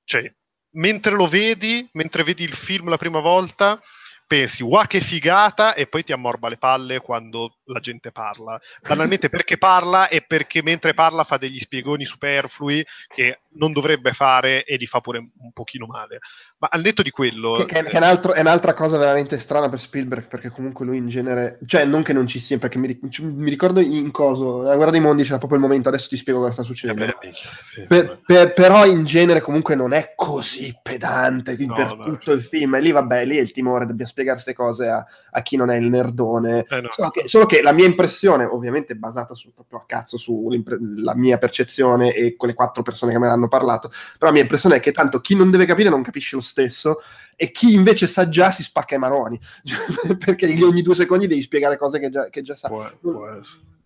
cioè, 0.04 0.32
mentre 0.76 1.16
lo 1.16 1.28
vedi, 1.28 1.88
mentre 1.94 2.24
vedi 2.24 2.44
il 2.44 2.54
film 2.54 2.90
la 2.90 2.98
prima 2.98 3.20
volta, 3.20 3.82
pensi, 4.26 4.64
wow 4.64 4.86
che 4.86 5.02
figata, 5.02 5.74
e 5.74 5.88
poi 5.88 6.04
ti 6.04 6.14
ammorba 6.14 6.50
le 6.50 6.58
palle 6.58 7.00
quando 7.00 7.58
la 7.66 7.80
gente 7.80 8.12
parla. 8.12 8.60
Banalmente 8.88 9.30
perché 9.30 9.58
parla 9.58 10.08
e 10.08 10.22
perché 10.22 10.62
mentre 10.62 10.94
parla 10.94 11.24
fa 11.24 11.38
degli 11.38 11.60
spiegoni 11.60 12.06
superflui 12.06 12.86
che 13.08 13.40
non 13.56 13.72
dovrebbe 13.72 14.14
fare 14.14 14.64
e 14.64 14.78
li 14.78 14.86
fa 14.86 15.00
pure 15.00 15.20
un 15.20 15.52
pochino 15.52 15.86
male. 15.86 16.20
Ma 16.58 16.70
al 16.72 16.82
netto 16.82 17.02
di 17.02 17.10
quello... 17.10 17.56
Che, 17.56 17.66
che, 17.66 17.84
che 17.84 17.90
è, 17.92 17.98
un 17.98 18.04
altro, 18.04 18.34
è, 18.34 18.40
un'altra 18.40 18.74
cosa 18.74 18.98
veramente 18.98 19.38
strana 19.38 19.70
per 19.70 19.80
Spielberg, 19.80 20.28
perché 20.28 20.50
comunque 20.50 20.86
lui 20.86 20.98
in 20.98 21.10
genere... 21.10 21.60
Cioè, 21.66 21.86
non 21.86 22.04
che 22.04 22.14
non 22.14 22.26
ci 22.26 22.40
sia, 22.40 22.58
perché 22.58 22.80
mi, 22.80 22.98
mi 23.20 23.50
ricordo 23.50 23.80
in 23.80 24.12
coso, 24.12 24.62
la 24.62 24.76
guerra 24.76 24.92
dei 24.92 25.02
mondi 25.02 25.24
c'era 25.24 25.38
proprio 25.38 25.60
il 25.60 25.66
momento, 25.66 25.90
adesso 25.90 26.08
ti 26.08 26.18
spiego 26.18 26.40
cosa 26.40 26.54
sta 26.54 26.64
succedendo. 26.64 27.04
Eh 27.04 27.18
beh, 27.20 27.32
sì, 27.32 27.86
per, 27.86 28.22
per, 28.26 28.54
però 28.54 28.86
in 28.86 29.04
genere 29.04 29.42
comunque 29.42 29.76
non 29.76 29.92
è 29.92 30.14
così 30.16 30.74
pedante 30.82 31.56
no, 31.58 31.74
per 31.74 31.96
no, 31.96 32.04
tutto 32.06 32.20
cioè... 32.20 32.36
il 32.36 32.42
film. 32.42 32.76
E 32.76 32.82
lì, 32.82 32.92
vabbè, 32.92 33.26
lì 33.26 33.38
è 33.38 33.42
il 33.42 33.52
timore, 33.52 33.86
dobbiamo 33.86 34.10
spiegare 34.14 34.40
queste 34.40 34.54
cose 34.54 34.88
a, 34.88 35.06
a 35.32 35.42
chi 35.42 35.56
non 35.56 35.70
è 35.70 35.76
il 35.76 35.90
nerdone. 35.90 36.66
Eh 36.70 36.82
no. 36.82 36.90
solo, 36.92 37.10
che, 37.10 37.28
solo, 37.28 37.46
che, 37.46 37.62
la 37.62 37.72
mia 37.72 37.86
impressione, 37.86 38.46
ovviamente 38.46 38.96
basata 38.96 39.34
su, 39.34 39.52
proprio 39.54 39.80
a 39.80 39.86
cazzo 39.86 40.18
sulla 40.18 41.16
mia 41.16 41.38
percezione 41.38 42.14
e 42.14 42.36
quelle 42.36 42.54
quattro 42.54 42.84
persone 42.84 43.12
che 43.12 43.20
me 43.20 43.28
ne 43.28 43.34
hanno 43.34 43.48
parlato, 43.48 43.90
però 43.90 44.28
la 44.28 44.32
mia 44.32 44.42
impressione 44.42 44.78
è 44.78 44.80
che 44.80 44.92
tanto 44.92 45.20
chi 45.20 45.36
non 45.36 45.52
deve 45.52 45.66
capire 45.66 45.90
non 45.90 46.04
capisce 46.04 46.36
lo 46.36 46.42
stesso 46.42 47.02
e 47.36 47.52
chi 47.52 47.74
invece 47.74 48.08
sa 48.08 48.30
già 48.30 48.52
si 48.52 48.64
spacca 48.64 48.96
i 48.96 49.00
maroni, 49.00 49.40
perché 50.24 50.46
ogni 50.64 50.82
due 50.82 50.96
secondi 50.96 51.28
devi 51.28 51.42
spiegare 51.42 51.78
cose 51.78 52.00
che 52.00 52.10
già, 52.10 52.30
che 52.30 52.42
già 52.44 52.56
sa. 52.56 52.68
Può, 52.68 52.88
può 53.02 53.28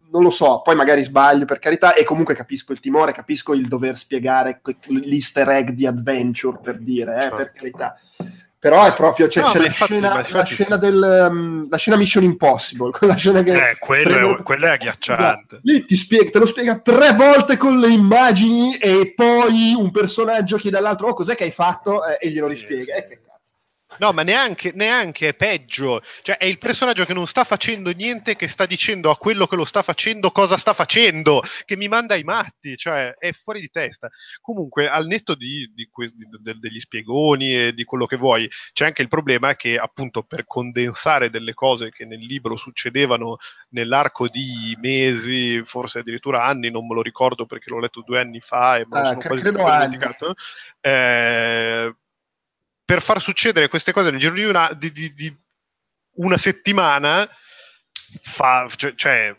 non 0.10 0.24
lo 0.24 0.30
so, 0.30 0.62
poi 0.62 0.76
magari 0.76 1.04
sbaglio 1.04 1.46
per 1.46 1.60
carità, 1.60 1.94
e 1.94 2.04
comunque 2.04 2.34
capisco 2.34 2.72
il 2.72 2.80
timore, 2.80 3.12
capisco 3.12 3.54
il 3.54 3.68
dover 3.68 3.98
spiegare 3.98 4.62
l'easter 4.88 5.50
egg 5.50 5.70
di 5.72 5.86
adventure 5.86 6.60
per 6.62 6.80
dire, 6.80 7.26
eh, 7.26 7.30
per 7.30 7.38
certo. 7.38 7.58
carità 7.58 7.96
però 8.60 8.86
è 8.86 8.94
proprio 8.94 9.28
c'è, 9.28 9.42
no, 9.42 9.48
c'è 9.48 9.60
la, 9.60 9.66
infatti, 9.66 9.94
scena, 9.94 10.16
la, 10.16 10.46
scena 10.46 10.78
del, 10.78 11.28
um, 11.30 11.68
la, 11.70 11.78
scena 11.78 11.96
Mission 11.96 12.24
Impossible 12.24 12.92
la 13.06 13.16
scena 13.16 13.44
che 13.44 13.70
eh, 13.70 13.78
quello, 13.78 14.10
prendo, 14.10 14.38
è, 14.40 14.44
quello 14.44 14.66
è 14.66 14.70
agghiacciante. 14.70 15.60
Lì 15.62 15.86
ti 15.86 15.96
spiega, 15.96 16.30
te 16.32 16.40
lo 16.40 16.48
spiega 16.48 16.80
tre 16.80 17.14
volte 17.14 17.56
con 17.56 17.80
le 17.80 17.90
immagini 17.90 18.76
e 18.76 19.14
poi 19.16 19.76
un 19.78 19.92
personaggio 19.92 20.58
chiede 20.58 20.78
all'altro 20.78 21.10
oh 21.10 21.14
cos'è 21.14 21.36
che 21.36 21.44
hai 21.44 21.52
fatto? 21.52 22.04
Eh, 22.04 22.18
e 22.20 22.32
glielo 22.32 22.48
sì, 22.48 22.54
rispiega. 22.54 22.96
sì. 22.96 23.02
Eh, 23.04 23.20
No, 24.00 24.12
ma 24.12 24.22
neanche, 24.22 24.74
neanche, 24.76 25.30
è 25.30 25.34
peggio. 25.34 26.02
Cioè, 26.22 26.38
è 26.38 26.46
il 26.46 26.58
personaggio 26.58 27.06
che 27.06 27.14
non 27.14 27.26
sta 27.26 27.44
facendo 27.44 27.90
niente, 27.92 28.36
che 28.36 28.48
sta 28.48 28.66
dicendo 28.66 29.10
a 29.10 29.18
quello 29.18 29.48
che 29.48 29.56
lo 29.56 29.66
sta 29.66 29.82
facendo 29.82 30.30
cosa 30.30 30.58
sta 30.58 30.74
facendo, 30.74 31.42
che 31.66 31.78
mi 31.78 31.88
manda 31.88 32.14
ai 32.14 32.24
matti, 32.24 32.76
cioè 32.76 33.16
è 33.18 33.32
fuori 33.32 33.62
di 33.62 33.70
testa. 33.70 34.10
Comunque, 34.42 34.88
al 34.88 35.08
netto 35.08 35.36
di, 35.36 35.72
di 35.74 35.88
que- 35.90 36.12
di, 36.14 36.28
de- 36.30 36.60
degli 36.60 36.80
spiegoni 36.80 37.56
e 37.56 37.74
di 37.74 37.86
quello 37.86 38.06
che 38.06 38.18
vuoi, 38.18 38.48
c'è 38.74 38.86
anche 38.86 39.02
il 39.02 39.08
problema 39.08 39.56
che, 39.56 39.78
appunto, 39.78 40.22
per 40.22 40.46
condensare 40.46 41.30
delle 41.30 41.54
cose 41.54 41.90
che 41.90 42.06
nel 42.06 42.20
libro 42.20 42.56
succedevano 42.58 43.38
nell'arco 43.70 44.28
di 44.28 44.78
mesi, 44.82 45.64
forse 45.64 46.00
addirittura 46.00 46.44
anni, 46.44 46.70
non 46.70 46.86
me 46.86 46.94
lo 46.94 47.02
ricordo 47.02 47.46
perché 47.46 47.70
l'ho 47.70 47.80
letto 47.80 48.04
due 48.06 48.20
anni 48.20 48.42
fa 48.42 48.78
e 48.78 48.86
me 48.88 49.00
lo 49.00 49.06
ah, 49.06 49.06
sono 49.08 49.20
quasi 49.20 49.44
dimenticato. 49.44 50.36
Eh, 50.82 51.96
per 52.88 53.02
far 53.02 53.20
succedere 53.20 53.68
queste 53.68 53.92
cose 53.92 54.12
nel 54.12 54.20
giro 54.22 54.34
di 54.34 54.46
una, 54.46 54.72
di, 54.72 54.94
di, 54.94 55.14
di 55.14 55.38
una 56.20 56.38
settimana, 56.38 57.30
fa, 58.22 58.66
cioè, 58.74 58.96
cioè, 58.96 59.36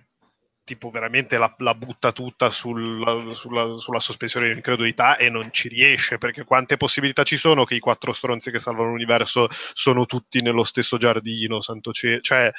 tipo 0.64 0.90
veramente 0.90 1.38
la, 1.38 1.54
la 1.60 1.74
butta 1.74 2.12
tutta 2.12 2.50
sul, 2.50 3.32
sulla, 3.34 3.78
sulla, 3.78 4.00
sospensione 4.00 4.48
di 4.50 4.56
incredulità 4.56 5.16
e 5.16 5.30
non 5.30 5.48
ci 5.50 5.68
riesce, 5.68 6.18
perché 6.18 6.44
quante 6.44 6.76
possibilità 6.76 7.22
ci 7.22 7.38
sono 7.38 7.64
che 7.64 7.74
i 7.74 7.80
quattro 7.80 8.12
stronzi 8.12 8.50
che 8.50 8.58
salvano 8.58 8.90
l'universo 8.90 9.48
sono 9.72 10.04
tutti 10.04 10.42
nello 10.42 10.64
stesso 10.64 10.98
giardino, 10.98 11.62
santo 11.62 11.90
cielo, 11.92 12.20
cioè 12.20 12.50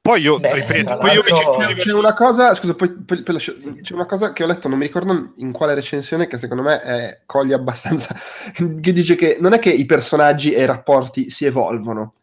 poi 0.00 0.22
io, 0.22 0.38
Beh, 0.38 0.54
ripeto, 0.54 0.96
poi 0.96 1.12
io 1.12 1.22
mi 1.22 1.32
c'è, 1.32 1.74
c'è 1.74 1.92
una 1.92 2.14
cosa, 2.14 2.54
scusa, 2.54 2.74
poi, 2.74 2.90
poi, 2.90 3.22
poi 3.22 3.34
lascio, 3.34 3.54
c'è 3.82 3.92
una 3.92 4.06
cosa 4.06 4.32
che 4.32 4.42
ho 4.42 4.46
letto, 4.46 4.68
non 4.68 4.78
mi 4.78 4.86
ricordo 4.86 5.32
in 5.36 5.52
quale 5.52 5.74
recensione, 5.74 6.26
che 6.26 6.38
secondo 6.38 6.62
me 6.62 6.80
è, 6.80 7.20
coglie 7.26 7.54
abbastanza, 7.54 8.14
che 8.80 8.92
dice 8.92 9.16
che 9.16 9.36
non 9.40 9.52
è 9.52 9.58
che 9.58 9.70
i 9.70 9.84
personaggi 9.84 10.52
e 10.52 10.62
i 10.62 10.66
rapporti 10.66 11.28
si 11.30 11.44
evolvono, 11.44 12.14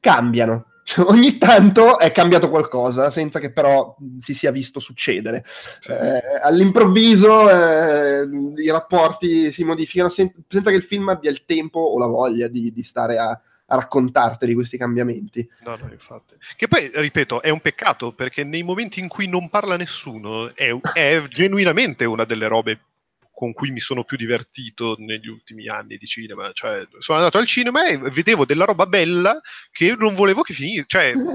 cambiano. 0.00 0.64
Cioè, 0.88 1.04
ogni 1.06 1.36
tanto 1.36 1.98
è 1.98 2.10
cambiato 2.12 2.48
qualcosa, 2.48 3.10
senza 3.10 3.38
che 3.38 3.52
però 3.52 3.94
si 4.20 4.32
sia 4.32 4.50
visto 4.50 4.80
succedere. 4.80 5.44
Eh, 5.86 6.40
all'improvviso 6.42 7.50
eh, 7.50 8.26
i 8.56 8.70
rapporti 8.70 9.52
si 9.52 9.64
modificano 9.64 10.08
sen- 10.08 10.32
senza 10.48 10.70
che 10.70 10.76
il 10.76 10.82
film 10.82 11.10
abbia 11.10 11.30
il 11.30 11.44
tempo 11.44 11.78
o 11.78 11.98
la 11.98 12.06
voglia 12.06 12.48
di, 12.48 12.72
di 12.72 12.82
stare 12.82 13.18
a, 13.18 13.38
a 13.70 13.76
raccontarteli 13.76 14.54
questi 14.54 14.76
cambiamenti. 14.76 15.48
No, 15.64 15.76
no, 15.76 15.88
infatti. 15.92 16.34
Che 16.56 16.68
poi, 16.68 16.90
ripeto, 16.92 17.42
è 17.42 17.50
un 17.50 17.60
peccato 17.60 18.12
perché 18.12 18.44
nei 18.44 18.62
momenti 18.62 19.00
in 19.00 19.08
cui 19.08 19.28
non 19.28 19.48
parla 19.48 19.76
nessuno 19.76 20.54
è, 20.54 20.74
è 20.94 21.22
genuinamente 21.28 22.04
una 22.04 22.24
delle 22.24 22.48
robe 22.48 22.80
con 23.38 23.52
cui 23.52 23.70
mi 23.70 23.78
sono 23.78 24.02
più 24.02 24.16
divertito 24.16 24.96
negli 24.98 25.28
ultimi 25.28 25.68
anni 25.68 25.96
di 25.96 26.06
cinema. 26.06 26.50
Cioè, 26.52 26.88
sono 26.98 27.18
andato 27.18 27.38
al 27.38 27.46
cinema 27.46 27.86
e 27.86 27.96
vedevo 27.96 28.44
della 28.44 28.64
roba 28.64 28.86
bella 28.86 29.40
che 29.70 29.94
non 29.96 30.16
volevo 30.16 30.42
che 30.42 30.54
finisse. 30.54 30.86
Cioè, 30.88 31.12
beh, 31.14 31.20
Io 31.20 31.28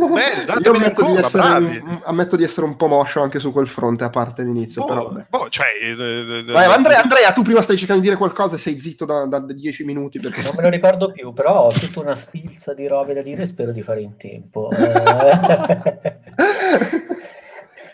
ammetto, 0.74 1.06
ancora, 1.06 1.14
di 1.14 1.18
essere, 1.18 1.80
un, 1.80 2.02
ammetto 2.04 2.36
di 2.36 2.44
essere 2.44 2.66
un 2.66 2.76
po' 2.76 2.88
moscio 2.88 3.22
anche 3.22 3.40
su 3.40 3.54
quel 3.54 3.68
fronte, 3.68 4.04
a 4.04 4.10
parte 4.10 4.44
l'inizio. 4.44 4.82
Boh, 4.82 4.88
però, 4.88 5.08
vabbè. 5.08 5.28
Boh, 5.30 5.48
cioè, 5.48 5.68
eh, 5.82 6.44
Vai, 6.44 6.66
Andrea, 6.66 7.02
Andrea, 7.02 7.32
tu 7.32 7.42
prima 7.42 7.62
stai 7.62 7.78
cercando 7.78 8.02
di 8.02 8.10
dire 8.10 8.20
qualcosa 8.20 8.58
e 8.58 8.60
sei 8.60 8.78
zitto 8.78 9.06
da, 9.06 9.26
da, 9.26 9.40
da 9.40 9.54
dieci 9.54 9.86
minuti. 9.86 10.20
Perché... 10.20 10.42
Non 10.42 10.56
me 10.58 10.64
lo 10.64 10.70
ricordo 10.70 11.10
più, 11.10 11.32
però 11.32 11.68
ho 11.68 11.72
tutta 11.72 12.02
una 12.02 12.16
sfilza 12.16 12.74
di 12.74 12.86
robe 12.86 13.14
da 13.14 13.22
dire 13.22 13.44
e 13.44 13.46
spero 13.46 13.72
di 13.72 13.82
fare 13.82 14.02
in 14.02 14.18
tempo. 14.18 14.68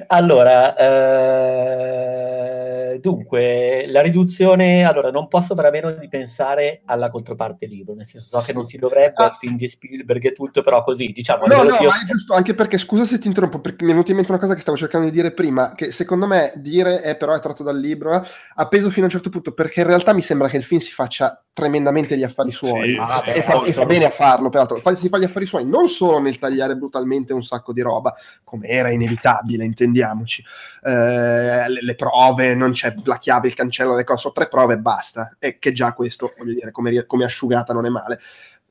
allora, 0.07 0.75
eh, 0.75 2.78
dunque, 2.97 3.85
la 3.87 4.01
riduzione, 4.01 4.83
allora 4.83 5.11
non 5.11 5.27
posso 5.27 5.53
fare 5.53 5.67
a 5.67 5.71
meno 5.71 5.91
di 5.91 6.07
pensare 6.07 6.81
alla 6.85 7.09
controparte 7.09 7.67
libro, 7.67 7.93
nel 7.93 8.05
senso 8.05 8.39
so 8.39 8.45
che 8.45 8.53
non 8.53 8.65
si 8.65 8.77
dovrebbe, 8.77 9.23
ah. 9.23 9.35
film 9.37 9.55
di 9.55 9.67
Spielberg 9.67 10.25
e 10.25 10.31
tutto, 10.31 10.61
però 10.61 10.83
così, 10.83 11.11
diciamo... 11.11 11.45
No, 11.45 11.63
no, 11.63 11.69
ma 11.69 12.01
è 12.01 12.05
giusto, 12.05 12.33
anche 12.33 12.53
perché, 12.53 12.77
scusa 12.77 13.05
se 13.05 13.19
ti 13.19 13.27
interrompo, 13.27 13.59
perché 13.59 13.83
mi 13.83 13.91
è 13.91 13.93
venuta 13.93 14.11
in 14.11 14.17
mente 14.17 14.31
una 14.31 14.41
cosa 14.41 14.55
che 14.55 14.61
stavo 14.61 14.77
cercando 14.77 15.07
di 15.07 15.13
dire 15.13 15.31
prima, 15.31 15.73
che 15.75 15.91
secondo 15.91 16.25
me 16.25 16.51
dire 16.55 17.01
è 17.01 17.15
però 17.17 17.35
è 17.35 17.39
tratto 17.39 17.63
dal 17.63 17.79
libro, 17.79 18.15
eh, 18.15 18.21
ha 18.55 18.67
peso 18.67 18.89
fino 18.89 19.03
a 19.03 19.05
un 19.05 19.11
certo 19.11 19.29
punto, 19.29 19.53
perché 19.53 19.81
in 19.81 19.87
realtà 19.87 20.13
mi 20.13 20.21
sembra 20.21 20.47
che 20.47 20.57
il 20.57 20.63
film 20.63 20.81
si 20.81 20.91
faccia 20.91 21.43
tremendamente 21.59 22.17
gli 22.17 22.23
affari 22.23 22.51
suoi, 22.51 22.91
sì, 22.91 22.97
ah, 22.97 23.21
e, 23.25 23.41
fa, 23.41 23.63
e, 23.63 23.73
fa, 23.73 23.85
bene 23.85 24.05
a 24.05 24.09
farlo, 24.09 24.49
peraltro, 24.49 24.79
fa, 24.79 24.93
si 24.93 25.09
fa 25.09 25.17
gli 25.17 25.25
affari 25.25 25.45
suoi 25.45 25.65
non 25.65 25.89
solo 25.89 26.19
nel 26.19 26.39
tagliare 26.39 26.75
brutalmente 26.75 27.33
un 27.33 27.43
sacco 27.43 27.73
di 27.73 27.81
roba, 27.81 28.13
come 28.45 28.67
era 28.67 28.89
inevitabile, 28.89 29.65
intendiamoci, 29.65 30.41
eh, 30.83 31.69
le, 31.69 31.79
le, 31.81 31.95
prove, 31.95 32.55
non 32.55 32.71
c'è 32.79 32.95
la 33.03 33.17
chiave, 33.17 33.47
il 33.47 33.55
cancello, 33.55 33.95
le 33.95 34.03
cose, 34.03 34.21
sono 34.21 34.33
tre 34.33 34.47
prove 34.47 34.75
e 34.75 34.77
basta, 34.77 35.35
e 35.37 35.59
che 35.59 35.73
già 35.73 35.93
questo, 35.93 36.33
voglio 36.37 36.53
dire, 36.53 36.71
come, 36.71 37.05
come 37.05 37.25
asciugata 37.25 37.73
non 37.73 37.85
è 37.85 37.89
male. 37.89 38.19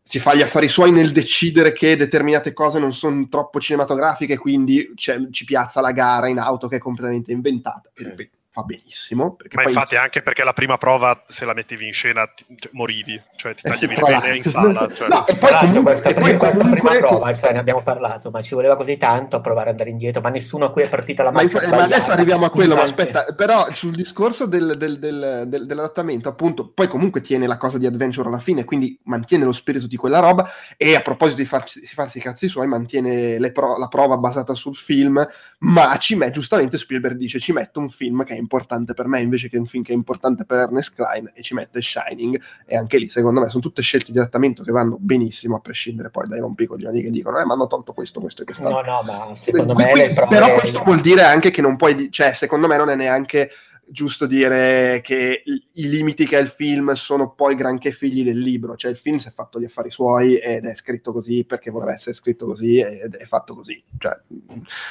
Si 0.03 0.19
fa 0.19 0.35
gli 0.35 0.41
affari 0.41 0.69
suoi 0.69 0.91
nel 0.91 1.13
decidere 1.13 1.73
che 1.73 1.95
determinate 1.95 2.55
cose 2.55 2.79
non 2.79 2.95
sono 2.95 3.29
troppo 3.29 3.61
cinematografiche, 3.61 4.39
quindi 4.39 4.93
ci 4.97 5.45
piazza 5.45 5.83
la 5.83 5.93
gara 5.93 6.29
in 6.29 6.39
auto 6.39 6.67
che 6.67 6.77
è 6.77 6.81
completamente 6.81 7.33
inventata. 7.33 7.91
Sì 7.93 8.37
fa 8.59 8.63
benissimo. 8.63 9.37
Ma 9.53 9.63
poi... 9.63 9.73
infatti 9.73 9.97
anche 9.97 10.23
perché 10.23 10.43
la 10.45 10.53
prima 10.53 10.79
prova, 10.79 11.23
se 11.27 11.45
la 11.45 11.55
mettevi 11.55 11.87
in 11.87 11.93
scena, 11.93 12.27
ti, 12.27 12.45
cioè, 12.57 12.71
morivi, 12.75 13.21
cioè 13.37 13.55
ti 13.55 13.63
tagliavi 13.63 13.95
eh, 13.95 13.97
le 13.97 14.21
pene 14.21 14.37
in 14.37 14.45
sala. 14.45 14.89
Cioè... 14.93 15.09
No, 15.09 15.27
e 15.27 15.37
poi 15.37 15.55
comunque, 15.59 15.93
questa, 15.93 16.13
prima, 16.13 16.37
questa 16.37 16.59
comunque... 16.59 16.81
prima 16.81 17.07
prova, 17.07 17.35
cioè, 17.35 17.53
ne 17.53 17.59
abbiamo 17.59 17.83
parlato, 17.83 18.31
ma 18.31 18.43
ci 18.43 18.55
voleva 18.55 18.77
così 18.77 18.97
tanto 18.97 19.37
a 19.37 19.41
provare 19.41 19.67
ad 19.67 19.73
andare 19.73 19.91
indietro, 19.91 20.21
ma 20.21 20.31
nessuno 20.31 20.67
a 20.67 20.73
cui 20.73 20.83
è 20.83 20.89
partita 20.89 21.23
la 21.23 21.31
macchina. 21.31 21.69
Ma, 21.69 21.77
ma, 21.77 21.83
adesso 21.85 22.11
arriviamo 22.11 22.47
a 22.47 22.51
quello, 22.51 22.75
ma 22.75 22.83
aspetta, 22.83 23.25
però 23.35 23.67
sul 23.73 23.95
discorso 23.95 24.47
del, 24.47 24.75
del, 24.77 24.99
del, 24.99 25.45
dell'adattamento, 25.47 26.29
appunto, 26.29 26.71
poi 26.71 26.89
comunque 26.89 27.21
tiene 27.21 27.47
la 27.47 27.57
cosa 27.57 27.79
di 27.79 27.87
adventure 27.87 28.29
alla 28.29 28.41
fine, 28.41 28.65
quindi 28.65 28.99
mantiene 29.05 29.45
lo 29.45 29.53
spirito 29.53 29.87
di 29.87 29.97
quella 29.97 30.19
roba 30.19 30.49
e 30.77 30.95
a 30.95 31.01
proposito 31.01 31.41
di 31.41 31.47
farci, 31.47 31.81
di 31.81 31.87
farsi 31.87 32.19
i 32.19 32.21
cazzi 32.21 32.49
suoi, 32.49 32.67
mantiene 32.67 33.39
pro, 33.53 33.79
la 33.79 33.89
prova 33.89 34.17
basata 34.17 34.55
sul 34.55 34.77
film, 34.77 35.25
ma 35.59 35.97
ci 35.99 36.17
met, 36.17 36.33
giustamente 36.33 36.79
Spielberg 36.79 37.17
dice 37.17 37.39
ci 37.39 37.53
metto 37.53 37.81
un 37.81 37.91
film 37.91 38.25
che 38.25 38.35
è 38.35 38.37
importante 38.37 38.48
per 38.95 39.07
me 39.07 39.21
invece 39.21 39.49
che 39.49 39.59
un 39.59 39.67
film 39.67 39.85
che 39.85 39.93
è 39.93 39.95
importante 39.95 40.45
per 40.45 40.59
Ernest 40.59 40.95
Klein 40.95 41.31
e 41.35 41.43
ci 41.43 41.55
mette 41.55 41.81
Shining. 41.81 42.41
E 42.67 42.77
anche 42.77 42.99
lì 42.99 43.09
secondo 43.09 43.41
me 43.41 43.49
sono 43.49 43.63
tutte 43.63 43.83
scelte 43.83 44.13
di 44.13 44.19
adattamento 44.19 44.63
che 44.63 44.73
vanno 44.73 44.97
benissimo 44.99 45.57
a 45.57 45.61
prescindere 45.61 46.11
poi 46.11 46.27
dai 46.27 46.41
rompicoglioni 46.41 47.03
che 47.03 47.11
dicono 47.11 47.39
eh 47.39 47.45
ma 47.45 47.55
hanno 47.55 47.67
tolto 47.67 47.93
questo, 47.93 48.21
questo 48.21 48.43
e 48.43 48.45
quest'altro 48.45 48.83
no 48.83 49.03
no 49.03 49.03
ma 49.03 49.37
secondo 49.37 49.75
Quindi, 49.75 49.93
me 49.93 50.13
però 50.29 50.53
questo 50.55 50.83
vuol 50.83 51.01
dire 51.01 51.23
anche 51.23 51.51
che 51.51 51.63
non 51.63 51.77
puoi 51.77 52.11
cioè 52.11 52.35
secondo 52.35 52.67
me 52.67 52.77
non 52.77 52.91
è 52.91 52.97
neanche 52.97 53.51
giusto 53.91 54.27
dire 54.27 55.01
che 55.03 55.43
i 55.47 55.89
limiti 55.89 56.27
che 56.27 56.37
ha 56.37 56.41
il 56.41 56.49
film 56.49 56.93
sono 56.93 57.31
poi 57.31 57.55
granché 57.55 57.91
figli 57.93 58.23
del 58.23 58.39
libro, 58.39 58.77
cioè 58.77 58.91
il 58.91 58.97
film 58.97 59.17
si 59.17 59.29
è 59.29 59.33
fatto 59.33 59.59
gli 59.59 59.65
affari 59.65 59.91
suoi 59.91 60.37
ed 60.37 60.67
è 60.67 60.75
scritto 60.75 61.13
così 61.13 61.45
perché 61.45 61.71
voleva 61.71 61.95
essere 61.95 62.15
scritto 62.15 62.47
così 62.47 62.79
ed 62.79 63.15
è 63.15 63.25
fatto 63.25 63.55
così. 63.55 63.83
Cioè, 63.99 64.15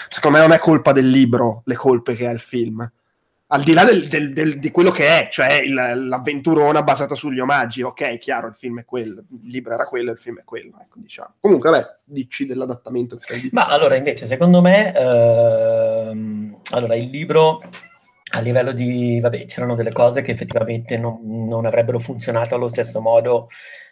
secondo 0.10 0.38
me 0.38 0.44
non 0.44 0.54
è 0.54 0.60
colpa 0.60 0.92
del 0.92 1.10
libro 1.10 1.62
le 1.66 1.76
colpe 1.76 2.16
che 2.16 2.28
ha 2.28 2.32
il 2.32 2.40
film 2.40 2.90
al 3.50 3.64
di 3.64 3.74
là 3.74 3.86
del, 3.86 4.08
del, 4.08 4.34
del, 4.34 4.60
di 4.60 4.72
quello 4.72 4.92
che 4.92 5.08
è, 5.08 5.28
cioè 5.30 5.62
il, 5.64 5.74
l'avventurona 5.74 6.84
basata 6.84 7.16
sugli 7.16 7.40
omaggi, 7.40 7.82
ok, 7.82 8.18
chiaro, 8.18 8.48
il 8.48 8.56
film 8.56 8.80
è 8.80 8.86
quello, 8.86 9.24
il 9.42 9.50
libro 9.50 9.74
era 9.74 9.86
quello, 9.86 10.12
il 10.12 10.18
film 10.18 10.40
è 10.40 10.44
quello, 10.44 10.78
ecco, 10.82 10.96
diciamo. 11.00 11.36
Comunque, 11.40 11.70
vabbè, 11.70 11.86
dici 12.04 12.46
dell'adattamento 12.46 13.16
che 13.16 13.24
stai 13.24 13.36
dicendo. 13.42 13.62
Ma 13.62 13.68
allora, 13.68 13.96
invece, 13.96 14.28
secondo 14.28 14.62
me, 14.62 14.94
ehm, 14.94 16.58
allora, 16.72 16.96
il 16.96 17.10
libro 17.10 17.62
a 18.32 18.40
livello 18.40 18.72
di, 18.72 19.20
vabbè, 19.20 19.46
c'erano 19.46 19.76
delle 19.76 19.92
cose 19.92 20.22
che 20.22 20.32
effettivamente 20.32 20.98
non, 20.98 21.20
non 21.48 21.66
avrebbero 21.66 22.00
funzionato 22.00 22.56
allo 22.56 22.68
stesso 22.68 23.00
modo 23.00 23.48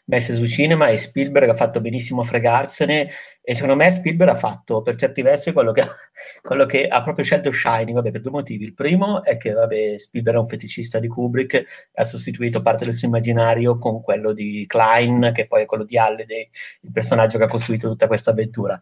messe 0.07 0.35
su 0.35 0.45
cinema 0.45 0.87
e 0.89 0.97
Spielberg 0.97 1.49
ha 1.49 1.55
fatto 1.55 1.81
benissimo 1.81 2.21
a 2.21 2.25
fregarsene 2.25 3.09
e 3.41 3.53
secondo 3.55 3.75
me 3.75 3.89
Spielberg 3.91 4.31
ha 4.31 4.35
fatto 4.35 4.81
per 4.81 4.95
certi 4.95 5.21
versi 5.21 5.51
quello 5.51 5.71
che, 5.71 5.83
quello 6.41 6.65
che 6.65 6.87
ha 6.87 7.01
proprio 7.03 7.25
scelto 7.25 7.51
Shining, 7.51 7.93
vabbè, 7.93 8.11
per 8.11 8.21
due 8.21 8.31
motivi. 8.31 8.63
Il 8.65 8.73
primo 8.73 9.23
è 9.23 9.37
che 9.37 9.51
vabbè, 9.51 9.97
Spielberg 9.97 10.37
è 10.37 10.39
un 10.41 10.47
feticista 10.47 10.99
di 10.99 11.07
Kubrick, 11.07 11.89
ha 11.93 12.03
sostituito 12.03 12.61
parte 12.61 12.85
del 12.85 12.93
suo 12.93 13.07
immaginario 13.07 13.77
con 13.77 14.01
quello 14.01 14.33
di 14.33 14.65
Klein, 14.67 15.31
che 15.33 15.47
poi 15.47 15.63
è 15.63 15.65
quello 15.65 15.83
di 15.85 15.97
Halliday, 15.97 16.49
il 16.81 16.91
personaggio 16.91 17.37
che 17.37 17.45
ha 17.45 17.47
costruito 17.47 17.89
tutta 17.89 18.07
questa 18.07 18.31
avventura. 18.31 18.79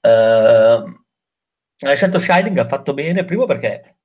Uh, 0.00 1.00
ha 1.84 1.94
scelto 1.94 2.18
Shining, 2.18 2.58
ha 2.58 2.68
fatto 2.68 2.94
bene, 2.94 3.24
primo 3.24 3.46
perché 3.46 3.96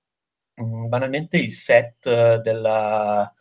mh, 0.57 0.87
banalmente 0.87 1.37
il 1.37 1.51
set 1.51 2.41
della 2.41 3.31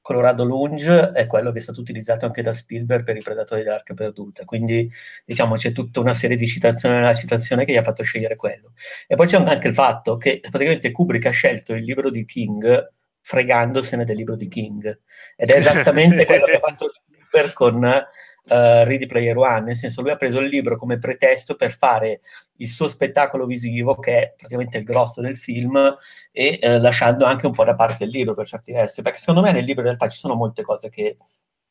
Colorado 0.00 0.44
Lunge 0.44 1.10
è 1.10 1.26
quello 1.26 1.52
che 1.52 1.58
è 1.58 1.60
stato 1.60 1.80
utilizzato 1.80 2.24
anche 2.24 2.40
da 2.40 2.54
Spielberg 2.54 3.04
per 3.04 3.16
i 3.16 3.20
Predatori 3.20 3.62
dell'Arca 3.62 3.92
Perduta, 3.92 4.46
quindi 4.46 4.90
diciamo 5.24 5.54
c'è 5.56 5.72
tutta 5.72 6.00
una 6.00 6.14
serie 6.14 6.36
di 6.36 6.46
citazioni 6.46 6.94
nella 6.94 7.12
citazione 7.12 7.66
che 7.66 7.72
gli 7.72 7.76
ha 7.76 7.82
fatto 7.82 8.02
scegliere 8.02 8.34
quello. 8.34 8.72
E 9.06 9.16
poi 9.16 9.26
c'è 9.26 9.36
anche 9.36 9.68
il 9.68 9.74
fatto 9.74 10.16
che 10.16 10.40
praticamente 10.40 10.92
Kubrick 10.92 11.26
ha 11.26 11.30
scelto 11.30 11.74
il 11.74 11.84
libro 11.84 12.10
di 12.10 12.24
King 12.24 12.92
fregandosene 13.20 14.06
del 14.06 14.16
libro 14.16 14.36
di 14.36 14.48
King, 14.48 15.00
ed 15.36 15.50
è 15.50 15.56
esattamente 15.56 16.24
quello 16.24 16.46
che 16.46 16.56
ha 16.56 16.60
fatto 16.60 16.88
Spielberg 16.88 17.52
con 17.52 18.06
uh, 18.48 18.84
Ready 18.84 19.06
Player 19.06 19.36
One, 19.36 19.60
nel 19.60 19.76
senso 19.76 20.02
lui 20.02 20.10
ha 20.10 20.16
preso 20.16 20.40
il 20.40 20.48
libro 20.48 20.76
come 20.76 20.98
pretesto 20.98 21.54
per 21.54 21.70
fare 21.70 22.20
il 22.56 22.68
suo 22.68 22.88
spettacolo 22.88 23.46
visivo, 23.46 23.96
che 23.96 24.18
è 24.18 24.34
praticamente 24.36 24.78
il 24.78 24.84
grosso 24.84 25.20
del 25.20 25.36
film, 25.36 25.96
e 26.32 26.58
uh, 26.62 26.80
lasciando 26.80 27.24
anche 27.24 27.46
un 27.46 27.52
po' 27.52 27.64
da 27.64 27.74
parte 27.74 28.04
il 28.04 28.10
libro 28.10 28.34
per 28.34 28.46
certi 28.46 28.72
versi, 28.72 29.02
perché 29.02 29.18
secondo 29.18 29.42
me 29.42 29.52
nel 29.52 29.64
libro 29.64 29.82
in 29.82 29.88
realtà 29.88 30.08
ci 30.08 30.18
sono 30.18 30.34
molte 30.34 30.62
cose 30.62 30.88
che, 30.88 31.16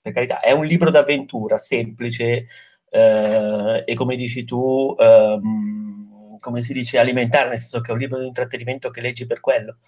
per 0.02 0.14
carità, 0.14 0.40
è 0.40 0.52
un 0.52 0.66
libro 0.66 0.90
d'avventura, 0.90 1.58
semplice, 1.58 2.48
uh, 2.92 3.84
e 3.86 3.94
come 3.96 4.16
dici 4.16 4.46
tu... 4.46 4.96
Um, 4.98 6.07
come 6.48 6.62
si 6.62 6.72
dice, 6.72 6.98
alimentare, 6.98 7.50
nel 7.50 7.60
senso 7.60 7.82
che 7.82 7.90
è 7.90 7.94
un 7.94 8.00
libro 8.00 8.20
di 8.20 8.26
intrattenimento 8.26 8.90
che 8.90 9.02
leggi 9.02 9.26
per 9.26 9.42
quello. 9.42 9.80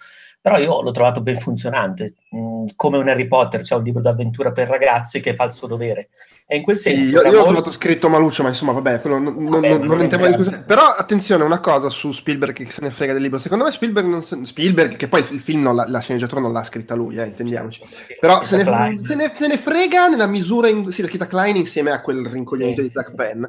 Però 0.42 0.58
io 0.58 0.82
l'ho 0.82 0.92
trovato 0.92 1.22
ben 1.22 1.38
funzionante, 1.38 2.16
mm, 2.36 2.68
come 2.76 2.98
un 2.98 3.08
Harry 3.10 3.28
Potter, 3.28 3.64
cioè 3.64 3.78
un 3.78 3.84
libro 3.84 4.02
d'avventura 4.02 4.52
per 4.52 4.70
ragazzi 4.70 5.20
che 5.20 5.36
fa 5.36 5.46
il 5.46 5.52
suo 5.52 5.68
dovere. 5.68 6.10
E 6.52 6.56
in 6.56 6.64
quel 6.64 6.78
senso... 6.78 7.02
Sì, 7.02 7.10
io, 7.10 7.22
io 7.24 7.42
ho 7.42 7.44
trovato 7.44 7.72
scritto 7.72 8.10
maluccio, 8.10 8.42
ma 8.42 8.50
insomma 8.50 8.72
vabbè, 8.72 9.02
quello 9.02 9.20
non, 9.20 9.50
vabbè, 9.50 9.78
non, 9.78 9.86
non 9.86 10.02
entriamo 10.02 10.26
in 10.26 10.32
discussione. 10.32 10.64
Però 10.64 10.82
attenzione, 10.82 11.44
una 11.44 11.60
cosa 11.60 11.90
su 11.90 12.12
Spielberg 12.12 12.54
che 12.54 12.66
se 12.72 12.82
ne 12.82 12.90
frega 12.90 13.14
del 13.14 13.22
libro. 13.22 13.38
Secondo 13.38 13.66
me 13.66 13.72
Spielberg, 13.72 14.08
non 14.08 14.24
se, 14.24 14.40
Spielberg 14.46 14.96
che 14.96 15.10
poi 15.10 15.24
il 15.30 15.42
film, 15.42 15.62
non 15.62 15.76
la, 15.76 15.86
la 15.88 16.00
sceneggiatura 16.00 16.40
non 16.40 16.54
l'ha 16.54 16.64
scritta 16.64 16.96
lui, 16.96 17.18
eh, 17.18 17.26
intendiamoci. 17.26 17.84
Però 18.20 18.42
se 18.42 18.56
ne, 18.56 18.64
se, 19.04 19.16
ne, 19.16 19.32
se 19.32 19.46
ne, 19.46 19.58
frega 19.58 20.08
nella 20.08 20.26
misura... 20.26 20.70
In, 20.70 20.90
sì, 20.90 21.02
la 21.02 21.10
scritta 21.10 21.28
Klein 21.28 21.58
insieme 21.58 21.92
a 21.92 22.02
quel 22.02 22.26
rincoglionito 22.26 22.82
sì, 22.82 22.88
di 22.88 22.94
Zach 22.94 23.14
Penn. 23.14 23.44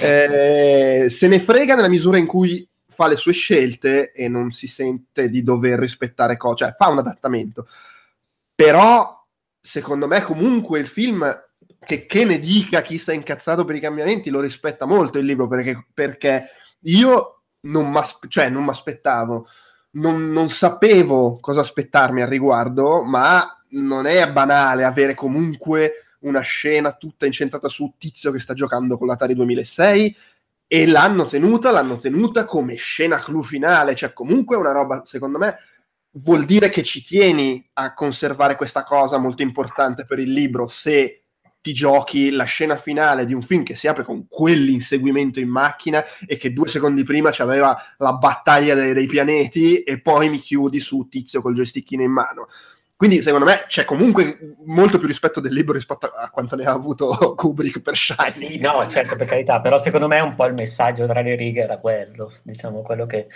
Eh, 0.00 1.06
se 1.10 1.28
ne 1.28 1.40
frega 1.40 1.74
nella 1.74 1.88
misura 1.88 2.18
in 2.18 2.26
cui 2.26 2.55
fa 2.96 3.08
le 3.08 3.16
sue 3.16 3.34
scelte 3.34 4.12
e 4.12 4.26
non 4.26 4.52
si 4.52 4.66
sente 4.66 5.28
di 5.28 5.42
dover 5.42 5.78
rispettare 5.78 6.38
cose, 6.38 6.64
cioè 6.64 6.74
fa 6.78 6.88
un 6.88 6.98
adattamento. 6.98 7.68
Però, 8.54 9.22
secondo 9.60 10.06
me, 10.06 10.22
comunque 10.22 10.78
il 10.78 10.88
film, 10.88 11.30
che, 11.78 12.06
che 12.06 12.24
ne 12.24 12.38
dica 12.38 12.80
chi 12.80 12.96
sta 12.96 13.12
incazzato 13.12 13.66
per 13.66 13.76
i 13.76 13.80
cambiamenti, 13.80 14.30
lo 14.30 14.40
rispetta 14.40 14.86
molto 14.86 15.18
il 15.18 15.26
libro, 15.26 15.46
perché, 15.46 15.86
perché 15.92 16.46
io 16.84 17.42
non 17.66 17.90
mi 17.90 18.00
cioè, 18.28 18.50
aspettavo, 18.50 19.46
non, 19.90 20.30
non 20.30 20.48
sapevo 20.48 21.38
cosa 21.38 21.60
aspettarmi 21.60 22.22
al 22.22 22.28
riguardo, 22.28 23.02
ma 23.02 23.46
non 23.70 24.06
è 24.06 24.26
banale 24.32 24.84
avere 24.84 25.14
comunque 25.14 26.06
una 26.20 26.40
scena 26.40 26.92
tutta 26.92 27.26
incentrata 27.26 27.68
su 27.68 27.92
Tizio 27.98 28.32
che 28.32 28.40
sta 28.40 28.54
giocando 28.54 28.96
con 28.96 29.06
l'Atari 29.06 29.34
2006 29.34 30.16
e 30.66 30.86
l'hanno 30.86 31.26
tenuta, 31.26 31.70
l'hanno 31.70 31.96
tenuta 31.96 32.44
come 32.44 32.74
scena 32.74 33.18
clou 33.18 33.42
finale, 33.42 33.94
cioè 33.94 34.12
comunque 34.12 34.56
una 34.56 34.72
roba, 34.72 35.02
secondo 35.04 35.38
me, 35.38 35.56
vuol 36.18 36.44
dire 36.44 36.70
che 36.70 36.82
ci 36.82 37.04
tieni 37.04 37.64
a 37.74 37.94
conservare 37.94 38.56
questa 38.56 38.84
cosa 38.84 39.18
molto 39.18 39.42
importante 39.42 40.06
per 40.06 40.18
il 40.18 40.32
libro 40.32 40.66
se 40.66 41.22
ti 41.66 41.72
giochi 41.72 42.30
la 42.30 42.44
scena 42.44 42.76
finale 42.76 43.26
di 43.26 43.34
un 43.34 43.42
film 43.42 43.64
che 43.64 43.74
si 43.74 43.88
apre 43.88 44.04
con 44.04 44.28
quell'inseguimento 44.28 45.40
in 45.40 45.48
macchina 45.48 46.04
e 46.24 46.36
che 46.36 46.52
due 46.52 46.68
secondi 46.68 47.02
prima 47.02 47.30
c'aveva 47.32 47.76
la 47.98 48.12
battaglia 48.12 48.74
dei, 48.74 48.94
dei 48.94 49.08
pianeti 49.08 49.82
e 49.82 50.00
poi 50.00 50.28
mi 50.28 50.38
chiudi 50.38 50.78
su 50.78 51.08
Tizio 51.08 51.42
col 51.42 51.54
joystickino 51.54 52.04
in 52.04 52.12
mano. 52.12 52.46
Quindi 52.96 53.20
secondo 53.20 53.44
me 53.44 53.64
c'è 53.66 53.84
comunque 53.84 54.56
molto 54.64 54.96
più 54.96 55.06
rispetto 55.06 55.40
del 55.40 55.52
libro 55.52 55.74
rispetto 55.74 56.06
a 56.06 56.30
quanto 56.30 56.56
ne 56.56 56.64
ha 56.64 56.72
avuto 56.72 57.34
Kubrick 57.36 57.80
per 57.80 57.94
Shining. 57.94 58.52
Sì, 58.52 58.58
no, 58.58 58.86
certo, 58.88 59.16
per 59.16 59.26
carità, 59.26 59.60
però 59.60 59.78
secondo 59.78 60.08
me 60.08 60.18
un 60.20 60.34
po' 60.34 60.46
il 60.46 60.54
messaggio 60.54 61.06
tra 61.06 61.20
le 61.20 61.34
righe 61.34 61.60
era 61.60 61.76
quello, 61.76 62.32
diciamo, 62.42 62.80
quello 62.80 63.04
che 63.04 63.28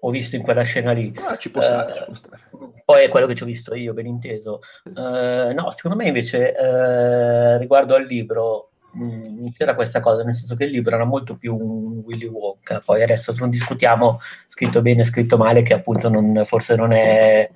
ho 0.00 0.10
visto 0.10 0.36
in 0.36 0.42
quella 0.42 0.62
scena 0.64 0.92
lì. 0.92 1.14
Ah, 1.24 1.38
ci 1.38 1.50
può 1.50 1.62
stare, 1.62 1.92
uh, 1.92 1.96
ci 1.96 2.04
può 2.04 2.14
stare. 2.14 2.42
Poi 2.84 3.04
è 3.04 3.08
quello 3.08 3.26
che 3.26 3.34
ci 3.34 3.42
ho 3.42 3.46
visto 3.46 3.74
io, 3.74 3.94
ben 3.94 4.06
inteso. 4.06 4.60
Uh, 4.84 5.52
no, 5.54 5.70
secondo 5.70 5.96
me 5.96 6.06
invece 6.06 6.54
uh, 6.54 7.58
riguardo 7.58 7.94
al 7.94 8.04
libro 8.04 8.72
mh, 8.92 9.04
mm, 9.04 9.46
c'era 9.56 9.74
questa 9.74 10.00
cosa, 10.00 10.24
nel 10.24 10.34
senso 10.34 10.54
che 10.56 10.64
il 10.64 10.72
libro 10.72 10.94
era 10.94 11.06
molto 11.06 11.36
più 11.36 11.56
un 11.56 12.02
Willy 12.04 12.26
Wonka, 12.26 12.82
poi 12.84 13.02
adesso 13.02 13.32
non 13.38 13.48
discutiamo 13.48 14.20
scritto 14.46 14.82
bene, 14.82 15.04
scritto 15.04 15.38
male, 15.38 15.62
che 15.62 15.72
appunto 15.72 16.10
non, 16.10 16.42
forse 16.44 16.76
non 16.76 16.92
è 16.92 17.50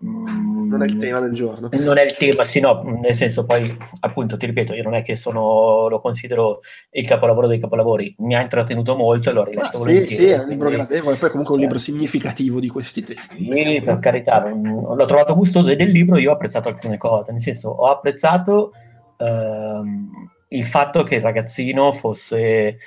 non 0.00 0.82
è 0.82 0.86
il 0.86 0.96
tema 0.98 1.20
del 1.20 1.32
giorno. 1.32 1.68
Non 1.72 1.98
è 1.98 2.04
il 2.04 2.16
tema, 2.16 2.44
sì, 2.44 2.60
no, 2.60 2.80
nel 2.82 3.14
senso 3.14 3.44
poi, 3.44 3.76
appunto, 4.00 4.36
ti 4.36 4.46
ripeto, 4.46 4.74
io 4.74 4.82
non 4.82 4.94
è 4.94 5.02
che 5.02 5.16
sono, 5.16 5.88
lo 5.88 6.00
considero 6.00 6.60
il 6.90 7.06
capolavoro 7.06 7.46
dei 7.46 7.58
capolavori, 7.58 8.14
mi 8.18 8.34
ha 8.36 8.42
intrattenuto 8.42 8.96
molto 8.96 9.30
e 9.30 9.32
l'ho 9.32 9.44
riletto 9.44 9.76
ah, 9.76 9.78
volentieri. 9.78 10.22
Sì, 10.22 10.28
sì, 10.28 10.32
è 10.34 10.38
un 10.38 10.48
libro 10.48 10.70
gradevole, 10.70 11.16
poi 11.16 11.30
comunque 11.30 11.54
è 11.54 11.56
un 11.56 11.62
libro 11.64 11.78
significativo 11.78 12.60
di 12.60 12.68
questi 12.68 13.02
tempi. 13.02 13.50
Sì, 13.50 13.82
per 13.82 13.98
carità, 13.98 14.48
l'ho 14.48 15.06
trovato 15.06 15.34
gustoso 15.34 15.70
e 15.70 15.76
del 15.76 15.90
libro 15.90 16.18
io 16.18 16.30
ho 16.30 16.34
apprezzato 16.34 16.68
alcune 16.68 16.98
cose, 16.98 17.32
nel 17.32 17.40
senso, 17.40 17.70
ho 17.70 17.86
apprezzato 17.86 18.72
ehm, 19.16 20.08
il 20.48 20.64
fatto 20.64 21.02
che 21.02 21.16
il 21.16 21.22
ragazzino 21.22 21.92
fosse 21.92 22.78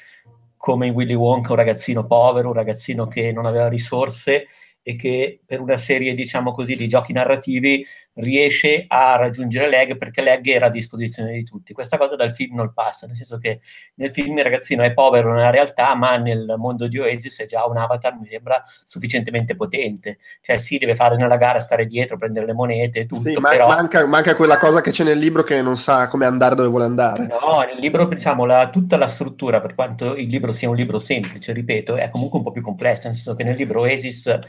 come 0.56 0.88
in 0.88 0.94
Willy 0.94 1.16
Wonka, 1.16 1.50
un 1.50 1.58
ragazzino 1.58 2.06
povero, 2.06 2.50
un 2.50 2.54
ragazzino 2.54 3.08
che 3.08 3.32
non 3.32 3.48
aveva 3.48 3.68
risorse 3.68 4.46
e 4.84 4.96
che 4.96 5.42
per 5.46 5.62
una 5.62 5.78
serie, 5.78 6.14
diciamo 6.14 6.52
così, 6.52 6.76
di 6.76 6.88
giochi 6.88 7.14
narrativi 7.14 7.86
riesce 8.16 8.86
a 8.88 9.16
raggiungere 9.16 9.70
Leg 9.70 9.98
perché 9.98 10.22
Leg 10.22 10.46
era 10.48 10.66
a 10.66 10.70
disposizione 10.70 11.32
di 11.32 11.44
tutti. 11.44 11.74
Questa 11.74 11.98
cosa 11.98 12.16
dal 12.16 12.34
film 12.34 12.56
non 12.56 12.74
passa, 12.74 13.08
nel 13.08 13.16
senso 13.16 13.38
che 13.38 13.62
nel 13.96 14.12
film 14.12 14.38
il 14.38 14.44
ragazzino 14.44 14.84
è 14.84 14.94
povero 14.94 15.34
nella 15.34 15.50
realtà, 15.50 15.96
ma 15.96 16.18
nel 16.18 16.56
mondo 16.58 16.88
di 16.88 17.00
Oasis 17.00 17.42
è 17.42 17.46
già 17.46 17.66
un 17.66 17.78
avatar, 17.78 18.18
mi 18.20 18.28
sembra, 18.28 18.62
sufficientemente 18.84 19.56
potente. 19.56 20.18
Cioè 20.42 20.58
sì, 20.58 20.78
deve 20.78 20.96
fare 20.96 21.16
nella 21.16 21.38
gara, 21.38 21.60
stare 21.60 21.86
dietro, 21.86 22.18
prendere 22.18 22.46
le 22.46 22.54
monete, 22.54 23.06
tutto, 23.06 23.30
sì, 23.30 23.36
ma 23.40 23.50
però... 23.50 23.68
manca, 23.68 24.06
manca, 24.06 24.36
quella 24.36 24.58
cosa 24.58 24.82
che 24.82 24.92
c'è 24.92 25.04
nel 25.04 25.20
libro 25.20 25.44
che 25.44 25.62
non 25.62 25.78
sa 25.78 26.08
come 26.08 26.26
andare 26.26 26.56
dove 26.56 26.68
vuole 26.68 26.86
andare. 26.86 27.28
No, 27.28 27.60
nel 27.60 27.78
libro, 27.78 28.06
diciamo, 28.06 28.46
la, 28.46 28.70
tutta 28.70 28.98
la 28.98 29.08
struttura, 29.08 29.62
per 29.62 29.74
quanto 29.76 30.16
il 30.16 30.28
libro 30.28 30.52
sia 30.52 30.70
un 30.70 30.76
libro 30.76 31.00
semplice, 31.00 31.54
ripeto, 31.54 31.96
è 31.96 32.10
comunque 32.10 32.40
un 32.40 32.46
po' 32.46 32.52
più 32.52 32.62
complessa, 32.62 33.08
nel 33.08 33.16
senso 33.16 33.36
che 33.36 33.44
nel 33.44 33.56
libro 33.56 33.82
Oasis 33.82 34.40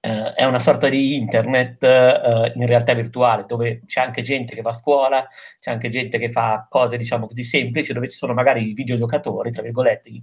eh, 0.00 0.32
è 0.34 0.44
una 0.44 0.58
sorta 0.60 0.88
di 0.88 1.16
internet 1.16 1.82
eh, 1.82 2.52
in 2.54 2.66
realtà 2.66 2.94
virtuale, 2.94 3.44
dove 3.46 3.82
c'è 3.86 4.00
anche 4.00 4.22
gente 4.22 4.54
che 4.54 4.62
va 4.62 4.70
a 4.70 4.74
scuola, 4.74 5.26
c'è 5.60 5.70
anche 5.70 5.88
gente 5.88 6.18
che 6.18 6.30
fa 6.30 6.66
cose, 6.68 6.96
diciamo 6.96 7.26
così, 7.26 7.42
semplici, 7.44 7.92
dove 7.92 8.08
ci 8.08 8.16
sono 8.16 8.34
magari 8.34 8.68
i 8.68 8.74
videogiocatori, 8.74 9.50
tra 9.50 9.62
virgolette, 9.62 10.10
gli, 10.10 10.22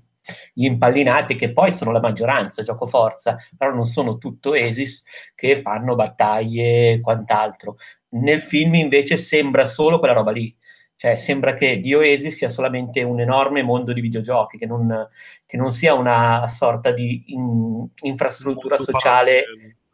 impallinati, 0.66 1.36
che 1.36 1.52
poi 1.52 1.72
sono 1.72 1.92
la 1.92 2.00
maggioranza, 2.00 2.64
gioco 2.64 2.88
forza, 2.88 3.38
però 3.58 3.74
non 3.74 3.86
sono 3.86 4.18
tutto 4.18 4.54
ESIS, 4.54 5.04
che 5.36 5.62
fanno 5.62 5.96
battaglie 5.96 6.94
e 6.94 7.00
quant'altro. 7.02 7.78
Nel 8.10 8.42
film 8.42 8.76
invece 8.76 9.18
sembra 9.18 9.66
solo 9.66 10.00
quella 10.00 10.14
roba 10.14 10.32
lì, 10.32 10.56
cioè, 10.98 11.16
sembra 11.16 11.56
che 11.56 11.80
di 11.80 11.94
Oasis 11.94 12.36
sia 12.36 12.50
solamente 12.50 13.04
un 13.04 13.20
enorme 13.20 13.62
mondo 13.62 13.92
di 13.92 14.00
videogiochi, 14.00 14.58
che 14.58 14.66
non, 14.66 15.08
che 15.46 15.58
non 15.58 15.72
sia 15.72 15.94
una 15.94 16.48
sorta 16.48 16.92
di 16.92 17.24
in, 17.28 17.86
infrastruttura 18.02 18.78
sociale 18.78 19.44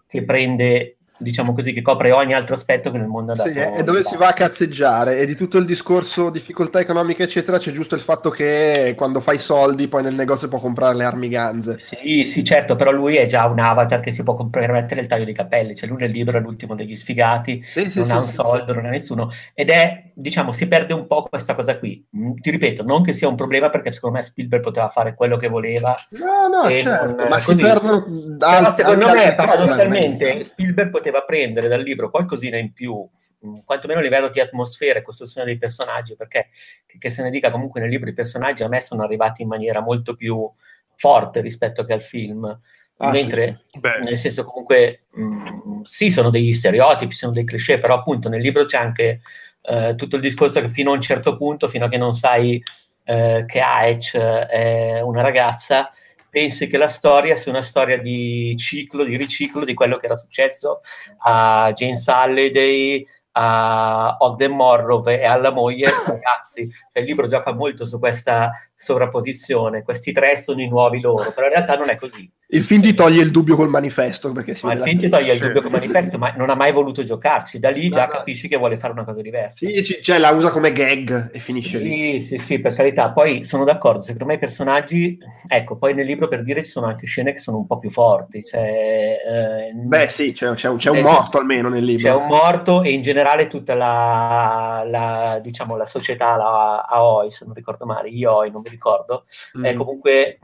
che 0.06 0.24
prende 0.24 0.98
diciamo 1.22 1.54
così, 1.54 1.74
che 1.74 1.82
copre 1.82 2.12
ogni 2.12 2.34
altro 2.34 2.56
aspetto 2.56 2.92
che 2.92 2.98
nel 2.98 3.08
mondo 3.08 3.34
è 3.34 3.38
andato. 3.38 3.52
Sì, 3.52 3.80
è 3.80 3.84
dove 3.84 4.04
si 4.04 4.16
va 4.18 4.30
a 4.30 4.34
cazzeggiare 4.34 5.18
e 5.20 5.26
di 5.26 5.36
tutto 5.36 5.58
il 5.58 5.66
discorso 5.66 6.30
difficoltà 6.30 6.80
economiche 6.80 7.24
eccetera 7.24 7.58
c'è 7.58 7.72
giusto 7.72 7.96
il 7.96 8.02
fatto 8.02 8.30
che 8.30 8.94
quando 8.98 9.20
fai 9.20 9.38
soldi 9.38 9.88
poi 9.88 10.04
nel 10.04 10.16
negozio 10.16 10.48
può 10.48 10.60
comprare 10.60 10.96
le 10.96 11.04
armi 11.04 11.30
ganze. 11.30 11.78
Sì, 11.80 12.24
sì, 12.26 12.44
certo, 12.44 12.76
però 12.76 12.92
lui 12.92 13.16
è 13.16 13.26
già 13.26 13.46
un 13.46 13.60
avatar 13.60 14.00
che 14.00 14.12
si 14.12 14.24
può 14.24 14.36
permettere 14.46 15.02
il 15.02 15.08
taglio 15.08 15.26
di 15.26 15.34
capelli, 15.34 15.76
cioè 15.76 15.88
lui 15.88 16.00
nel 16.00 16.12
libro 16.12 16.38
è 16.38 16.42
l'ultimo 16.42 16.76
degli 16.76 16.96
sfigati, 16.96 17.64
sì, 17.66 17.92
non 17.96 18.06
sì, 18.06 18.12
ha 18.12 18.20
un 18.20 18.28
soldo, 18.28 18.74
non 18.74 18.86
ha 18.86 18.90
nessuno 18.90 19.32
ed 19.54 19.70
è, 19.70 20.12
diciamo, 20.14 20.52
si 20.52 20.68
perde 20.68 20.94
un 20.94 21.08
po' 21.08 21.24
questa 21.24 21.54
cosa 21.56 21.78
qui. 21.78 22.04
Mm, 22.18 22.34
ti 22.36 22.50
ripeto, 22.50 22.84
non 22.84 23.04
che 23.04 23.14
sia 23.14 23.28
un 23.28 23.36
problema 23.36 23.70
perché 23.70 23.92
secondo 23.92 24.18
me 24.18 24.24
Spielberg 24.24 24.64
poteva 24.64 24.90
fare 24.90 25.14
quello 25.14 25.38
che 25.38 25.48
voleva. 25.48 25.96
No, 26.10 26.48
no, 26.48 26.70
certo, 26.76 27.16
non, 27.16 27.28
ma 27.30 27.40
così. 27.42 27.56
si 27.56 27.62
perdono 27.62 28.06
però 28.38 28.72
secondo 28.72 29.14
me 29.14 29.36
paradossalmente 29.36 30.44
Spielberg 30.44 30.90
poteva 30.90 31.11
prendere 31.26 31.68
dal 31.68 31.82
libro 31.82 32.10
qualcosina 32.10 32.58
in 32.58 32.74
più 32.74 33.08
mm, 33.46 33.60
quantomeno 33.66 34.00
a 34.00 34.04
livello 34.04 34.30
di 34.30 34.40
atmosfera 34.40 35.00
e 35.00 35.02
costruzione 35.04 35.46
dei 35.46 35.58
personaggi, 35.58 36.16
perché 36.16 36.50
che 36.98 37.10
se 37.10 37.22
ne 37.24 37.30
dica 37.30 37.52
comunque 37.52 37.82
nel 37.82 37.90
libro 37.90 38.10
i 38.10 38.14
personaggi 38.14 38.64
a 38.64 38.68
me 38.68 38.80
sono 38.80 39.04
arrivati 39.04 39.42
in 39.42 39.48
maniera 39.50 39.82
molto 39.82 40.16
più 40.16 40.50
forte 40.96 41.42
rispetto 41.42 41.84
che 41.84 41.94
al 41.94 42.02
film. 42.02 42.60
Ah, 43.04 43.10
mentre 43.10 43.64
sì. 43.68 43.80
nel 44.04 44.16
senso 44.16 44.46
comunque 44.46 45.00
mh, 45.12 45.24
mm, 45.24 45.82
sì 45.82 46.12
sono 46.12 46.30
degli 46.30 46.54
stereotipi, 46.54 47.14
sono 47.14 47.32
dei 47.32 47.44
cliché, 47.44 47.80
però 47.80 47.96
appunto 47.96 48.30
nel 48.30 48.42
libro 48.42 48.66
c'è 48.66 48.78
anche 48.78 49.22
eh, 49.64 49.96
tutto 49.96 50.16
il 50.16 50.22
discorso 50.22 50.62
che 50.62 50.70
fino 50.70 50.92
a 50.92 50.96
un 50.96 51.02
certo 51.02 51.36
punto, 51.36 51.68
fino 51.68 51.86
a 51.86 51.90
che 51.90 51.98
non 51.98 52.14
sai 52.14 52.62
eh, 53.04 53.44
che 53.48 53.60
Aech 53.60 54.16
è 54.16 55.02
una 55.02 55.22
ragazza, 55.22 55.90
pensi 56.32 56.66
che 56.66 56.78
la 56.78 56.88
storia 56.88 57.36
sia 57.36 57.52
una 57.52 57.62
storia 57.62 58.00
di 58.00 58.56
ciclo, 58.58 59.04
di 59.04 59.18
riciclo 59.18 59.66
di 59.66 59.74
quello 59.74 59.98
che 59.98 60.06
era 60.06 60.16
successo 60.16 60.80
a 61.20 61.72
James 61.76 62.08
Halliday, 62.08 63.06
a 63.34 64.16
Ogden 64.20 64.52
Morrow 64.52 65.06
e 65.08 65.26
alla 65.26 65.52
moglie, 65.52 65.92
ragazzi, 66.08 66.62
il 66.94 67.04
libro 67.04 67.28
gioca 67.28 67.54
molto 67.54 67.86
su 67.86 68.00
questa 68.00 68.52
sovrapposizione, 68.82 69.84
questi 69.84 70.12
tre 70.12 70.36
sono 70.36 70.62
i 70.62 70.68
nuovi 70.68 71.00
loro, 71.00 71.32
però 71.34 71.46
in 71.46 71.54
realtà 71.54 71.78
non 71.78 71.90
è 71.90 71.96
così. 71.96 72.30
Il 72.54 72.64
film 72.64 72.82
ti 72.82 72.94
toglie 72.94 73.22
il 73.22 73.32
dubbio 73.32 73.56
col 73.56 73.70
manifesto. 73.70 74.32
Perché 74.34 74.56
si 74.56 74.66
ma 74.66 74.74
il 74.74 74.82
film 74.82 75.00
ti 75.00 75.08
toglie 75.08 75.34
il 75.34 75.40
dubbio 75.40 75.62
col 75.62 75.72
manifesto, 75.72 76.18
ma 76.18 76.34
non 76.36 76.50
ha 76.50 76.56
mai 76.56 76.74
voluto 76.74 77.02
giocarci. 77.02 77.60
Da 77.60 77.70
lì 77.70 77.88
già 77.90 78.08
no, 78.08 78.12
capisci 78.12 78.50
che 78.50 78.58
vuole 78.58 78.78
fare 78.78 78.92
una 78.92 79.06
cosa 79.06 79.22
diversa. 79.22 79.66
Sì, 79.66 80.02
cioè 80.02 80.18
la 80.18 80.32
usa 80.32 80.50
come 80.50 80.74
gag 80.74 81.30
e 81.32 81.40
finisce 81.40 81.78
sì, 81.78 81.84
lì. 81.84 82.22
Sì, 82.22 82.38
sì, 82.38 82.60
per 82.60 82.74
carità. 82.74 83.12
Poi 83.12 83.46
sono 83.46 83.64
d'accordo, 83.64 84.02
secondo 84.02 84.26
me 84.26 84.34
i 84.34 84.40
personaggi, 84.40 85.18
ecco, 85.48 85.78
poi 85.78 85.94
nel 85.94 86.06
libro 86.06 86.28
per 86.28 86.44
dire 86.44 86.66
ci 86.66 86.72
sono 86.72 86.88
anche 86.88 87.06
scene 87.06 87.32
che 87.32 87.40
sono 87.40 87.56
un 87.56 87.66
po' 87.66 87.80
più 87.80 87.90
forti. 87.90 88.44
Cioè, 88.44 89.18
eh, 89.26 89.72
Beh 89.74 90.10
sì, 90.10 90.34
c'è, 90.34 90.54
c'è, 90.54 90.76
c'è 90.76 90.90
un 90.90 91.00
morto 91.00 91.22
senso, 91.22 91.38
almeno 91.38 91.70
nel 91.70 91.86
libro. 91.86 92.04
C'è 92.04 92.14
un 92.14 92.28
morto 92.28 92.84
e 92.84 92.92
in 92.92 93.02
generale 93.02 93.48
tutta 93.48 93.76
la, 93.76 94.84
la 94.86 95.40
diciamo, 95.42 95.78
la 95.78 95.86
società, 95.86 96.36
la 96.36 96.86
AOI, 96.86 97.32
se 97.32 97.46
non 97.46 97.54
ricordo 97.54 97.86
male, 97.86 98.10
IOI, 98.10 98.52
non 98.52 98.60
mi 98.62 98.70
ricordo, 98.72 99.26
mm. 99.58 99.66
è 99.66 99.74
comunque 99.76 100.40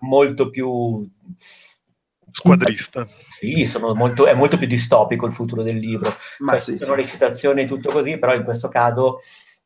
molto 0.00 0.50
più 0.50 1.08
squadrista. 2.30 3.06
Sì, 3.28 3.70
molto, 3.94 4.26
è 4.26 4.34
molto 4.34 4.58
più 4.58 4.66
distopico 4.66 5.26
il 5.26 5.32
futuro 5.32 5.62
del 5.62 5.78
libro. 5.78 6.14
Ma 6.38 6.52
cioè, 6.52 6.60
sì, 6.60 6.76
sono 6.78 6.94
sì. 6.94 7.00
le 7.00 7.06
citazioni 7.06 7.62
e 7.62 7.66
tutto 7.66 7.90
così, 7.90 8.18
però 8.18 8.34
in 8.34 8.44
questo 8.44 8.68
caso 8.68 9.18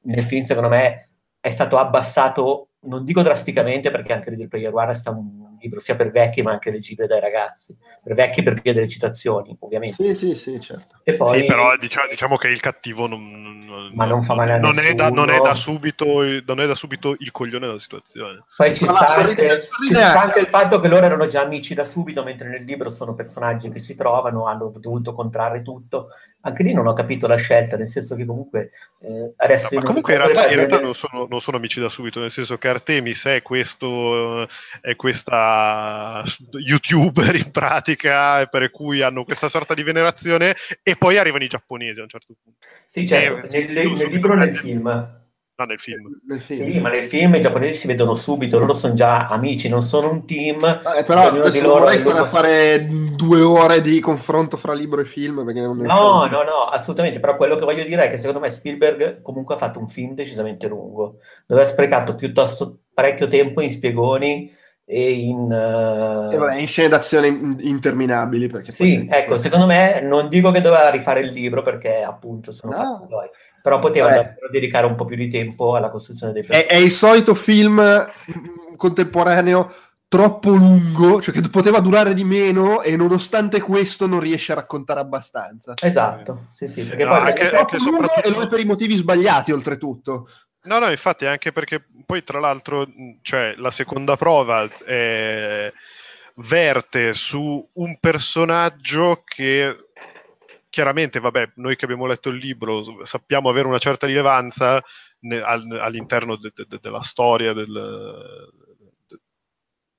nel 0.03 0.23
film 0.23 0.43
secondo 0.43 0.69
me 0.69 1.09
è 1.41 1.51
stato 1.51 1.79
abbassato, 1.79 2.71
non 2.83 3.05
dico 3.05 3.23
drasticamente 3.23 3.91
perché 3.91 4.13
anche 4.13 4.31
Little 4.31 4.49
Player 4.49 4.75
One 4.75 4.93
è 4.93 5.09
un 5.09 5.50
libro 5.61 5.81
sia 5.81 5.97
per 5.97 6.11
vecchi 6.11 6.43
ma 6.43 6.53
anche 6.53 6.71
leggibile 6.71 7.07
dai 7.07 7.21
ragazzi, 7.21 7.77
per 8.03 8.15
vecchi 8.15 8.43
per 8.43 8.61
via 8.61 8.73
delle 8.73 8.89
citazioni 8.89 9.57
ovviamente. 9.61 10.15
Sì, 10.15 10.15
sì, 10.15 10.35
sì, 10.35 10.61
certo. 10.61 10.97
E 11.05 11.15
poi... 11.15 11.41
Sì, 11.41 11.47
però 11.47 11.77
diciamo, 11.77 12.09
diciamo 12.09 12.37
che 12.37 12.49
il 12.49 12.61
cattivo 12.61 13.07
non, 13.07 13.65
non, 13.65 13.91
ma 13.95 14.05
non 14.05 14.23
fa 14.23 14.35
male 14.35 14.53
a 14.53 14.59
non 14.59 14.79
È 14.79 14.95
da, 14.95 15.11
non, 15.11 15.31
è 15.31 15.41
da 15.41 15.55
subito, 15.55 16.05
non 16.45 16.61
è 16.61 16.67
da 16.67 16.75
subito 16.75 17.15
il 17.19 17.31
coglione 17.31 17.67
della 17.67 17.79
situazione. 17.79 18.45
Poi 18.57 18.75
ci, 18.75 18.87
sta, 18.87 19.09
anche, 19.09 19.69
ci 19.87 19.95
sta 19.95 20.23
anche 20.23 20.41
il 20.41 20.49
fatto 20.49 20.81
che 20.81 20.89
loro 20.89 21.05
erano 21.05 21.27
già 21.27 21.43
amici 21.43 21.75
da 21.75 21.85
subito, 21.85 22.23
mentre 22.23 22.49
nel 22.49 22.65
libro 22.65 22.91
sono 22.91 23.15
personaggi 23.15 23.71
che 23.71 23.79
si 23.79 23.95
trovano, 23.95 24.47
hanno 24.47 24.73
dovuto 24.75 25.13
contrarre 25.13 25.63
tutto 25.63 26.09
anche 26.43 26.63
lì 26.63 26.73
non 26.73 26.87
ho 26.87 26.93
capito 26.93 27.27
la 27.27 27.37
scelta, 27.37 27.77
nel 27.77 27.89
senso 27.89 28.15
che 28.17 28.25
comunque 28.25 28.71
eh, 29.01 29.33
adesso... 29.37 29.69
No, 29.73 29.81
ma 29.81 29.87
comunque 29.87 30.15
in 30.15 30.19
realtà, 30.21 30.49
in 30.49 30.55
realtà 30.57 30.81
non, 30.81 30.95
sono, 30.95 31.27
non, 31.29 31.41
sono, 31.41 31.59
amici 31.59 31.81
da 31.81 31.89
subito, 31.89 32.21
nel 32.21 32.31
senso 32.31 32.57
che 32.57 32.69
Artemis 32.69 33.27
è, 33.27 33.43
questo, 33.43 34.49
è 34.81 34.97
questa 34.97 36.23
youtuber 36.53 37.35
in 37.35 37.51
pratica, 37.51 38.47
per 38.47 38.71
cui 38.71 39.03
hanno 39.03 39.25
questa 39.25 39.49
sorta 39.49 39.75
di 39.75 39.83
venerazione 39.83 40.55
e 40.83 40.97
poi 40.97 41.19
arrivano 41.19 41.45
i 41.45 41.49
giapponesi 41.49 42.01
a 42.01 42.05
un 42.05 42.09
certo 42.09 42.35
punto. 42.43 42.59
Sì, 42.87 43.07
certo, 43.07 43.47
nel, 43.51 43.71
nel 43.71 44.09
libro 44.09 44.33
e 44.33 44.37
nel 44.37 44.57
film 44.57 45.19
No, 45.61 45.67
nel 45.67 45.79
film. 45.79 46.21
nel 46.27 46.41
film. 46.41 46.73
Sì, 46.73 46.79
ma 46.79 46.89
nel 46.89 47.05
film 47.05 47.35
i 47.35 47.41
giapponesi 47.41 47.75
si 47.75 47.87
vedono 47.87 48.15
subito, 48.15 48.59
loro 48.59 48.73
sono 48.73 48.95
già 48.95 49.27
amici, 49.27 49.69
non 49.69 49.83
sono 49.83 50.11
un 50.11 50.25
team. 50.25 50.65
Eh, 50.65 51.05
però 51.05 51.27
adesso 51.27 51.61
non 51.61 51.79
vorrei 51.79 51.99
stare 51.99 52.19
a 52.19 52.25
fare 52.25 52.87
due 52.89 53.43
ore 53.43 53.83
di 53.83 54.01
confronto 54.01 54.57
fra 54.57 54.73
libro 54.73 55.03
e 55.03 55.05
film. 55.05 55.45
Perché 55.45 55.61
non 55.61 55.77
no, 55.77 56.27
no, 56.27 56.43
no, 56.43 56.65
assolutamente. 56.71 57.21
Però 57.21 57.37
quello 57.37 57.57
che 57.57 57.67
voglio 57.67 57.85
dire 57.85 58.05
è 58.05 58.11
che 58.11 58.17
secondo 58.17 58.41
me 58.41 58.51
Spielberg 58.51 59.21
comunque 59.21 59.55
ha 59.55 59.59
fatto 59.59 59.79
un 59.79 59.89
film 59.89 60.15
decisamente 60.15 60.67
lungo, 60.67 61.19
dove 61.47 61.61
ha 61.61 61.67
sprecato 61.67 62.15
piuttosto 62.15 62.79
parecchio 62.95 63.29
tempo 63.29 63.61
in 63.61 63.71
spiegoni 63.71 64.57
e 64.87 65.13
in, 65.13 65.43
uh... 65.43 66.33
e 66.33 66.37
vabbè, 66.37 66.57
in 66.57 66.67
scene 66.67 66.89
d'azione 66.89 67.29
interminabili. 67.29 68.49
Perché 68.49 68.73
sì, 68.73 69.05
poi... 69.07 69.19
ecco, 69.19 69.37
secondo 69.37 69.67
me 69.67 70.01
non 70.01 70.29
dico 70.31 70.51
che 70.53 70.63
doveva 70.63 70.89
rifare 70.89 71.21
il 71.21 71.33
libro 71.33 71.61
perché 71.61 72.03
appunto 72.03 72.51
sono 72.51 72.73
no. 72.73 72.79
fatti 72.79 73.13
però 73.63 73.79
poteva 73.79 74.35
dedicare 74.51 74.87
un 74.87 74.95
po' 74.95 75.05
più 75.05 75.17
di 75.17 75.29
tempo 75.29 75.75
alla 75.75 75.91
costruzione 75.91 76.33
dei 76.33 76.43
personaggi. 76.43 76.69
È, 76.69 76.77
è 76.77 76.77
il 76.79 76.91
solito 76.91 77.35
film 77.35 77.81
mm, 77.81 78.75
contemporaneo 78.77 79.75
troppo 80.09 80.51
lungo, 80.51 81.21
cioè 81.21 81.33
che 81.33 81.41
poteva 81.49 81.81
durare 81.81 82.15
di 82.15 82.25
meno 82.25 82.83
e 82.83 82.97
nonostante 82.97 83.61
questo 83.61 84.07
non 84.07 84.21
riesce 84.21 84.53
a 84.53 84.57
raccontare 84.57 85.01
abbastanza. 85.01 85.75
Esatto, 85.81 86.49
sì, 86.53 86.67
sì, 86.67 86.83
perché 86.83 87.05
no, 87.05 87.11
poi 87.11 87.29
anche, 87.29 87.49
è 87.49 87.51
troppo 87.51 87.77
lungo 87.77 88.03
soprattutto... 88.03 88.27
e 88.27 88.31
lo 88.31 88.43
è 88.43 88.49
per 88.49 88.61
i 88.61 88.65
motivi 88.65 88.97
sbagliati 88.97 89.53
oltretutto. 89.53 90.29
No, 90.63 90.79
no, 90.79 90.91
infatti 90.91 91.27
anche 91.27 91.53
perché 91.53 91.85
poi 92.05 92.25
tra 92.25 92.41
l'altro, 92.41 92.87
cioè, 93.23 93.55
la 93.57 93.71
seconda 93.71 94.17
prova 94.17 94.69
è... 94.85 95.73
verte 96.37 97.13
su 97.13 97.69
un 97.75 97.99
personaggio 98.01 99.23
che 99.25 99.90
chiaramente, 100.71 101.21
vabbè, 101.21 101.53
noi 101.57 101.77
che 101.77 101.85
abbiamo 101.85 102.07
letto 102.07 102.31
il 102.31 102.39
libro 102.39 103.05
sappiamo 103.05 103.51
avere 103.51 103.67
una 103.67 103.79
certa 103.79 104.07
rilevanza 104.07 104.83
ne, 105.21 105.41
al, 105.41 105.79
all'interno 105.81 106.37
de, 106.37 106.53
de, 106.55 106.65
de, 106.67 106.79
della 106.81 107.03
storia 107.03 107.53
del, 107.53 108.49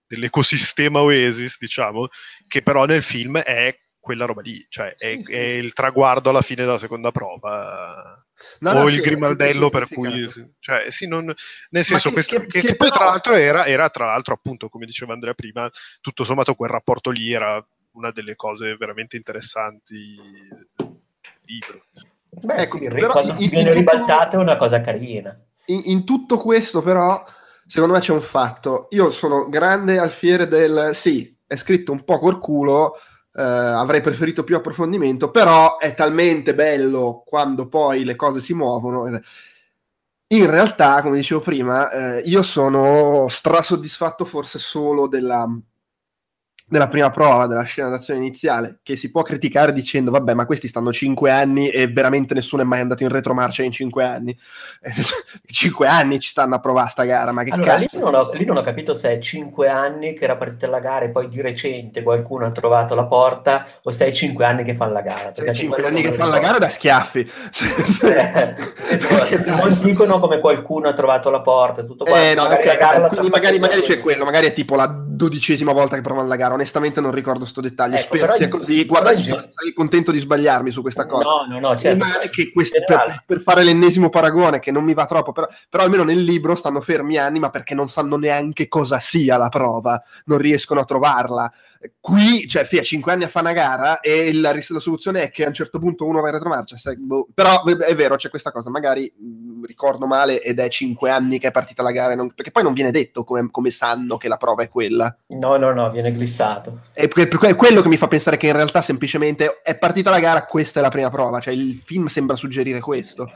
dell'ecosistema 0.07 1.01
Oasis, 1.01 1.57
diciamo, 1.60 2.07
che 2.47 2.62
però 2.62 2.86
nel 2.86 3.03
film 3.03 3.38
è 3.38 3.77
quella 3.99 4.25
roba 4.25 4.41
lì, 4.41 4.65
cioè 4.67 4.95
è, 4.95 5.21
è 5.21 5.38
il 5.38 5.73
traguardo 5.73 6.29
alla 6.29 6.41
fine 6.41 6.63
della 6.63 6.79
seconda 6.79 7.12
prova. 7.12 8.25
No, 8.60 8.71
o 8.71 8.73
no, 8.73 8.88
il 8.88 8.95
sì, 8.95 9.01
grimaldello 9.01 9.69
per 9.69 9.88
cui 9.88 10.27
cioè 10.60 10.89
sì 10.89 11.05
non, 11.05 11.31
nel 11.69 11.84
senso 11.84 12.07
che, 12.07 12.13
questo, 12.15 12.39
che, 12.39 12.47
che, 12.47 12.62
che, 12.62 12.75
poi 12.75 12.89
però... 12.89 12.99
tra 12.99 13.05
l'altro 13.05 13.36
era, 13.36 13.67
era 13.67 13.88
tra 13.91 14.05
l'altro 14.05 14.34
appunto 14.34 14.67
come 14.67 14.88
diceva 14.88 15.13
Andrea 15.13 15.36
prima 15.36 15.69
tutto 16.01 16.23
sommato 16.23 16.55
quel 16.55 16.71
rapporto 16.71 17.12
lì 17.12 17.31
era 17.31 17.63
una 17.93 18.12
delle 18.12 18.36
cose 18.36 18.75
veramente 18.77 19.17
interessanti 19.17 19.95
del 20.75 20.99
libro. 21.45 21.86
Beh, 22.30 22.56
ecco, 22.56 22.77
sì, 22.77 22.88
però 22.88 23.12
quando 23.12 23.36
in, 23.38 23.49
viene 23.49 23.73
ribaltato 23.73 24.38
è 24.38 24.39
una 24.39 24.56
cosa 24.56 24.80
carina. 24.82 25.38
In, 25.65 25.82
in, 25.86 26.06
tutto 26.06 26.38
questo, 26.38 26.82
però, 26.82 27.23
secondo 27.67 27.93
me 27.93 27.99
c'è 27.99 28.13
un 28.13 28.21
fatto. 28.21 28.88
Io 28.91 29.10
sono 29.12 29.49
grande 29.49 29.97
alfiere 29.97 30.47
del 30.47 30.91
sì, 30.93 31.38
è 31.45 31.56
scritto 31.56 31.91
un 31.91 32.04
po' 32.04 32.19
col 32.19 32.39
culo. 32.39 32.95
Eh, 33.34 33.41
avrei 33.41 34.01
preferito 34.01 34.43
più 34.43 34.56
approfondimento, 34.56 35.32
però 35.32 35.77
è 35.77 35.93
talmente 35.93 36.54
bello 36.54 37.23
quando 37.25 37.67
poi 37.67 38.04
le 38.04 38.15
cose 38.15 38.39
si 38.39 38.54
muovono. 38.54 39.08
In 40.27 40.49
realtà, 40.49 41.01
come 41.01 41.17
dicevo 41.17 41.41
prima, 41.41 41.91
eh, 41.91 42.21
io 42.21 42.41
sono 42.41 43.27
strasoddisfatto 43.27 44.23
forse 44.23 44.60
solo 44.60 45.08
della, 45.08 45.45
della 46.71 46.88
prima 46.88 47.10
prova 47.10 47.47
della 47.47 47.63
scena 47.63 47.89
d'azione 47.89 48.21
iniziale 48.21 48.79
che 48.81 48.95
si 48.95 49.12
può 49.12 49.23
criticare 49.23 49.73
dicendo 49.73 50.10
vabbè 50.10 50.34
ma 50.34 50.45
questi 50.45 50.69
stanno 50.69 50.93
5 50.93 51.29
anni 51.29 51.67
e 51.67 51.88
veramente 51.88 52.34
nessuno 52.34 52.62
è 52.62 52.65
mai 52.65 52.79
andato 52.79 53.03
in 53.03 53.10
retromarcia 53.10 53.62
in 53.62 53.73
5 53.73 54.03
anni. 54.05 54.38
5 55.51 55.88
anni 55.88 56.21
ci 56.21 56.29
stanno 56.29 56.55
a 56.55 56.60
provare 56.60 56.88
sta 56.88 57.03
gara 57.03 57.34
ma 57.34 57.43
che 57.43 57.49
allora, 57.51 57.73
cazzo. 57.73 57.97
lì 57.97 58.01
non, 58.01 58.15
ho, 58.15 58.31
lì 58.31 58.45
non 58.45 58.55
ho 58.55 58.62
capito 58.62 58.93
se 58.93 59.10
è 59.10 59.19
5 59.19 59.67
anni 59.67 60.13
che 60.13 60.23
era 60.23 60.38
partita 60.38 60.67
la 60.67 60.79
gara 60.79 61.03
e 61.03 61.10
poi 61.10 61.27
di 61.27 61.41
recente 61.41 62.03
qualcuno 62.03 62.45
ha 62.45 62.51
trovato 62.51 62.95
la 62.95 63.03
porta 63.03 63.67
o 63.84 63.91
se 63.91 64.05
è 64.05 64.12
5 64.12 64.45
anni 64.45 64.63
che 64.63 64.73
fanno 64.73 64.93
la 64.93 65.01
gara 65.01 65.31
perché 65.31 65.53
5 65.53 65.86
anni 65.86 66.01
che 66.01 66.13
fanno 66.13 66.31
la 66.31 66.39
gara 66.39 66.57
da 66.57 66.69
schiaffi. 66.69 67.29
Eh, 68.03 68.55
non 69.45 69.77
dicono 69.81 70.19
come 70.19 70.39
qualcuno 70.39 70.88
ha 70.88 70.93
trovato 70.93 71.29
la 71.29 71.41
porta 71.41 71.84
tutto 71.84 72.05
qua 72.05 72.21
eh, 72.21 72.34
no, 72.34 72.43
magari, 72.43 72.69
okay, 72.69 73.29
magari, 73.29 73.60
magari 73.60 73.81
c'è 73.81 73.99
quello 73.99 74.23
magari 74.23 74.47
è 74.47 74.53
tipo 74.53 74.75
la 74.75 74.88
dodicesima 74.88 75.71
volta 75.71 75.95
che 75.95 76.01
provano 76.01 76.27
la 76.27 76.36
gara. 76.36 76.55
Onestamente 76.62 77.02
non 77.02 77.12
ricordo 77.12 77.45
sto 77.45 77.60
dettaglio. 77.60 77.95
Ecco, 77.95 78.15
Spero 78.15 78.34
sia 78.34 78.47
così. 78.47 78.86
Guarda, 78.86 79.12
in- 79.13 79.24
sarei 79.24 79.74
contento 79.74 80.12
di 80.12 80.19
sbagliarmi 80.19 80.69
su 80.69 80.82
questa 80.82 81.08
cosa. 81.08 81.24
No, 81.24 81.45
no, 81.47 81.60
no, 81.60 81.78
certo. 81.78 82.06
Quest- 82.54 82.86
per, 82.86 83.24
per 83.26 83.41
fare 83.41 83.63
l'ennesimo 83.63 84.10
paragone, 84.10 84.60
che 84.60 84.69
non 84.69 84.84
mi 84.84 84.93
va 84.93 85.06
troppo, 85.06 85.32
però, 85.32 85.47
però 85.69 85.84
almeno 85.84 86.04
nel 86.04 86.21
libro 86.21 86.54
stanno 86.54 86.80
fermi 86.80 87.17
anni, 87.17 87.39
ma 87.39 87.50
perché 87.50 87.74
non 87.74 87.89
sanno 87.89 88.15
neanche 88.15 88.67
cosa 88.67 89.00
sia 89.00 89.38
la 89.38 89.50
prova, 89.50 90.00
non 90.26 90.38
riescono 90.38 90.80
a 90.82 90.86
trovarla. 90.86 91.52
Qui, 91.99 92.47
cioè, 92.47 92.63
fia, 92.63 92.83
5 92.83 93.11
anni 93.11 93.23
a 93.23 93.27
fare 93.27 93.45
una 93.45 93.55
gara 93.55 93.99
e 94.01 94.33
la, 94.33 94.53
la 94.53 94.79
soluzione 94.79 95.23
è 95.23 95.31
che 95.31 95.45
a 95.45 95.47
un 95.47 95.53
certo 95.53 95.79
punto 95.79 96.05
uno 96.05 96.21
va 96.21 96.27
in 96.27 96.33
retromarcia. 96.33 96.77
sai, 96.77 96.97
boh. 96.97 97.27
Però 97.33 97.63
è 97.63 97.95
vero, 97.95 98.15
c'è 98.15 98.29
questa 98.29 98.51
cosa, 98.51 98.69
magari 98.69 99.11
mh, 99.15 99.65
ricordo 99.65 100.05
male 100.05 100.41
ed 100.41 100.59
è 100.59 100.67
5 100.69 101.09
anni 101.09 101.39
che 101.39 101.47
è 101.47 101.51
partita 101.51 101.81
la 101.81 101.91
gara, 101.91 102.13
non- 102.15 102.33
perché 102.33 102.51
poi 102.51 102.63
non 102.63 102.73
viene 102.73 102.91
detto 102.91 103.23
come, 103.23 103.47
come 103.49 103.69
sanno 103.71 104.17
che 104.17 104.27
la 104.27 104.37
prova 104.37 104.63
è 104.63 104.69
quella. 104.69 105.15
No, 105.27 105.57
no, 105.57 105.73
no, 105.73 105.89
viene 105.89 106.11
glissato. 106.11 106.81
È 106.93 107.07
è 107.07 107.55
quello 107.55 107.81
che 107.81 107.89
mi 107.89 107.97
fa 107.97 108.07
pensare 108.07 108.37
che 108.37 108.47
in 108.47 108.53
realtà 108.53 108.81
semplicemente 108.81 109.61
è 109.63 109.77
partita 109.77 110.09
la 110.09 110.19
gara, 110.19 110.45
questa 110.45 110.79
è 110.79 110.83
la 110.83 110.89
prima 110.89 111.09
prova, 111.09 111.39
cioè 111.39 111.53
il 111.53 111.81
film 111.83 112.05
sembra 112.07 112.35
suggerire 112.35 112.79
questo. 112.79 113.31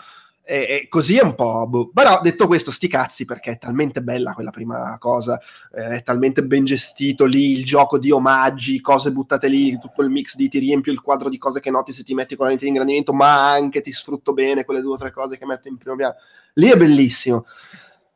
E, 0.48 0.58
e 0.58 0.88
così 0.90 1.18
è 1.18 1.24
un 1.24 1.34
po'. 1.34 1.66
boh. 1.68 1.90
Però 1.92 2.22
detto 2.22 2.46
questo, 2.46 2.70
sti 2.70 2.88
cazzi, 2.88 3.26
perché 3.26 3.52
è 3.52 3.58
talmente 3.58 4.04
bella 4.04 4.34
quella 4.34 4.52
prima 4.52 4.96
cosa, 5.00 5.42
eh, 5.74 5.98
è 5.98 6.04
talmente 6.04 6.44
ben 6.44 6.64
gestito 6.66 7.26
lì 7.26 7.54
il 7.54 7.66
gioco 7.66 7.98
di 7.98 8.12
omaggi, 8.12 8.80
cose 8.80 9.12
buttate 9.12 9.48
lì, 9.48 9.78
tutto 9.80 10.04
il 10.04 10.10
mix 10.10 10.36
di 10.36 10.48
ti 10.48 10.60
riempio 10.60 10.92
il 10.92 11.02
quadro 11.02 11.30
di 11.30 11.40
cose 11.40 11.60
che 11.60 11.72
noti 11.72 11.92
se 11.92 12.04
ti 12.04 12.14
metti 12.14 12.36
con 12.36 12.46
la 12.46 12.52
lente 12.52 12.66
di 12.66 12.72
ingrandimento, 12.72 13.12
ma 13.12 13.52
anche 13.52 13.82
ti 13.82 13.92
sfrutto 13.92 14.34
bene 14.34 14.66
quelle 14.66 14.82
due 14.82 14.94
o 14.94 14.98
tre 14.98 15.12
cose 15.12 15.38
che 15.38 15.48
metto 15.48 15.68
in 15.68 15.78
primo 15.78 15.96
piano. 15.96 16.14
Lì 16.54 16.70
è 16.70 16.78
bellissimo. 16.78 17.46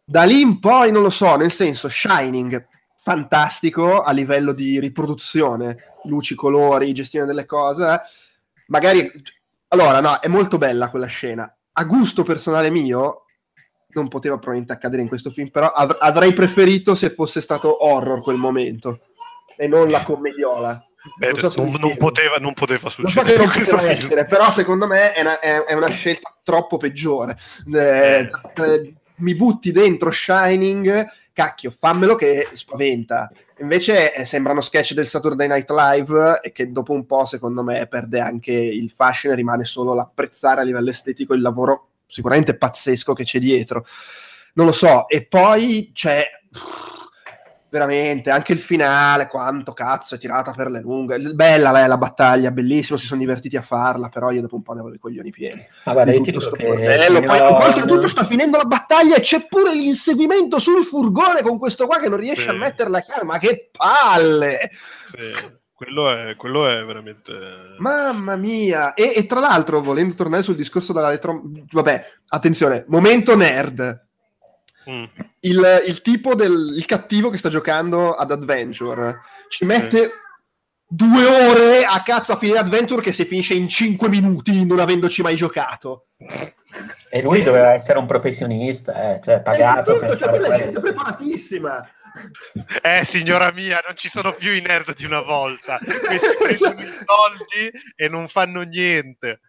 Da 0.05 0.23
lì 0.23 0.39
in 0.39 0.59
poi 0.59 0.91
non 0.91 1.01
lo 1.01 1.09
so, 1.09 1.35
nel 1.35 1.51
senso, 1.51 1.89
Shining 1.89 2.67
fantastico 2.95 4.01
a 4.01 4.11
livello 4.11 4.53
di 4.53 4.79
riproduzione, 4.79 5.93
luci, 6.03 6.35
colori, 6.35 6.93
gestione 6.93 7.25
delle 7.25 7.45
cose. 7.45 7.91
eh. 7.91 7.99
Magari 8.67 9.11
allora, 9.69 9.99
no, 9.99 10.19
è 10.19 10.27
molto 10.27 10.57
bella 10.57 10.89
quella 10.89 11.07
scena. 11.07 11.51
A 11.79 11.85
gusto 11.85 12.23
personale 12.23 12.69
mio, 12.69 13.23
non 13.91 14.09
poteva 14.09 14.35
probabilmente 14.35 14.73
accadere 14.73 15.01
in 15.01 15.07
questo 15.07 15.29
film, 15.31 15.49
però 15.49 15.67
av- 15.69 15.95
avrei 15.99 16.33
preferito 16.33 16.93
se 16.93 17.11
fosse 17.11 17.39
stato 17.39 17.85
horror 17.85 18.21
quel 18.21 18.35
momento 18.37 18.99
e 19.55 19.67
non 19.67 19.89
la 19.89 20.03
commediola. 20.03 20.83
Beh, 21.17 21.31
Non 21.31 21.49
so 21.49 21.63
non, 21.63 21.73
non 21.79 21.95
poteva, 21.95 22.35
non 22.35 22.53
poteva 22.53 22.89
so 22.89 23.01
succedere 23.01 23.31
che 23.31 23.37
non 23.37 23.49
poteva 23.63 23.81
essere, 23.89 24.25
però 24.25 24.51
secondo 24.51 24.85
me 24.87 25.13
è 25.13 25.21
una, 25.21 25.39
è- 25.39 25.63
è 25.63 25.73
una 25.73 25.87
scelta 25.89 26.35
troppo 26.43 26.75
peggiore. 26.75 27.37
Eh, 27.73 28.29
eh, 28.55 28.93
mi 29.19 29.33
butti 29.35 29.71
dentro 29.71 30.11
Shining, 30.11 31.05
cacchio, 31.31 31.71
fammelo 31.71 32.15
che 32.15 32.49
spaventa. 32.53 33.31
Invece 33.61 34.13
eh, 34.13 34.25
sembrano 34.25 34.61
sketch 34.61 34.93
del 34.93 35.07
Saturday 35.07 35.47
Night 35.47 35.69
Live 35.69 36.39
e 36.41 36.51
che 36.51 36.71
dopo 36.71 36.93
un 36.93 37.05
po', 37.05 37.25
secondo 37.25 37.63
me, 37.63 37.85
perde 37.87 38.19
anche 38.19 38.53
il 38.53 38.89
fascino 38.89 39.33
e 39.33 39.35
rimane 39.35 39.65
solo 39.65 39.93
l'apprezzare 39.93 40.61
a 40.61 40.63
livello 40.63 40.89
estetico 40.89 41.33
il 41.33 41.41
lavoro 41.41 41.87
sicuramente 42.05 42.55
pazzesco 42.55 43.13
che 43.13 43.23
c'è 43.23 43.39
dietro. 43.39 43.85
Non 44.53 44.65
lo 44.65 44.71
so. 44.71 45.07
E 45.07 45.25
poi 45.25 45.91
c'è 45.93 46.25
veramente 47.69 48.29
anche 48.31 48.51
il 48.53 48.59
finale, 48.59 49.27
quanto 49.27 49.73
cazzo 49.73 50.15
è 50.15 50.17
tirata 50.17 50.51
per 50.51 50.69
le 50.69 50.81
lunghe. 50.81 51.17
Bella 51.33 51.71
la, 51.71 51.85
la 51.87 51.97
battaglia, 51.97 52.51
bellissimo, 52.51 52.97
si 52.97 53.05
sono 53.05 53.19
divertiti 53.19 53.55
a 53.57 53.61
farla, 53.61 54.09
però 54.09 54.31
io 54.31 54.41
dopo 54.41 54.55
un 54.55 54.63
po' 54.63 54.73
ne 54.73 54.79
avevo 54.81 54.95
i 54.95 54.99
coglioni 54.99 55.29
pieni. 55.31 55.65
Ma 55.85 55.93
guarda, 55.93 56.11
Di 56.11 56.17
io 56.17 56.23
ti 56.23 56.31
tutto 56.31 56.45
dico 56.45 56.55
sto 56.55 56.63
che 56.63 56.75
bordello. 56.75 57.19
Poi, 57.21 57.29
fino 57.37 57.47
a- 57.47 57.53
poi 57.53 57.65
oltretutto 57.67 58.07
sta 58.07 58.23
finendo 58.23 58.57
la 58.57 58.65
battaglia 58.65 59.15
e 59.15 59.21
c'è 59.21 59.45
pure 59.47 59.73
l'inseguimento 59.73 60.59
sul 60.59 60.83
furgone 60.83 61.41
con 61.41 61.57
questo 61.57 61.85
qua 61.85 61.99
che 61.99 62.09
non 62.09 62.19
riesce 62.19 62.43
Sì. 62.43 62.49
a 62.49 62.53
mettere 62.53 62.89
la 62.89 63.01
chiave, 63.01 63.23
ma 63.23 63.37
che 63.37 63.69
palle! 63.75 64.69
Sì, 64.71 65.57
quello, 65.73 66.09
è, 66.11 66.35
quello 66.35 66.67
è 66.67 66.83
veramente... 66.83 67.33
Mamma 67.77 68.35
mia! 68.35 68.93
E, 68.93 69.13
e 69.15 69.25
tra 69.25 69.39
l'altro, 69.39 69.81
volendo 69.81 70.13
tornare 70.15 70.43
sul 70.43 70.55
discorso 70.55 70.91
della. 70.91 71.17
Vabbè, 71.71 72.05
attenzione, 72.29 72.83
momento 72.87 73.35
nerd. 73.35 74.07
Mm. 74.89 75.03
Il, 75.41 75.83
il 75.87 76.01
tipo 76.01 76.33
del 76.33 76.73
il 76.75 76.85
cattivo 76.85 77.29
che 77.29 77.37
sta 77.37 77.49
giocando 77.49 78.13
ad 78.13 78.31
Adventure 78.31 79.21
ci 79.47 79.63
mette 79.65 80.11
due 80.87 81.25
ore 81.25 81.85
a 81.85 82.01
cazzo 82.01 82.33
a 82.33 82.37
finire 82.37 82.57
Adventure 82.57 83.01
che 83.01 83.11
si 83.11 83.23
finisce 83.25 83.53
in 83.53 83.67
cinque 83.69 84.09
minuti 84.09 84.65
non 84.65 84.79
avendoci 84.79 85.21
mai 85.21 85.35
giocato. 85.35 86.07
E 87.09 87.21
lui 87.23 87.41
doveva 87.41 87.73
essere 87.73 87.97
un 87.97 88.05
professionista, 88.05 89.15
eh, 89.15 89.21
cioè 89.21 89.41
pagato 89.41 89.95
Eh, 89.95 89.99
per 89.99 90.09
tutto, 90.11 90.17
cioè, 90.19 90.29
quella 90.37 90.55
gente 90.55 90.79
preparatissima. 90.79 91.89
Eh, 92.81 93.05
signora 93.05 93.51
mia, 93.51 93.81
non 93.85 93.95
ci 93.95 94.09
sono 94.09 94.33
più 94.33 94.51
i 94.53 94.61
nerd 94.61 94.95
di 94.95 95.05
una 95.05 95.21
volta. 95.21 95.79
Questi 95.79 96.27
prendono 96.59 96.81
i 96.81 96.87
soldi 96.87 97.71
e 97.95 98.07
non 98.09 98.27
fanno 98.27 98.61
niente. 98.61 99.41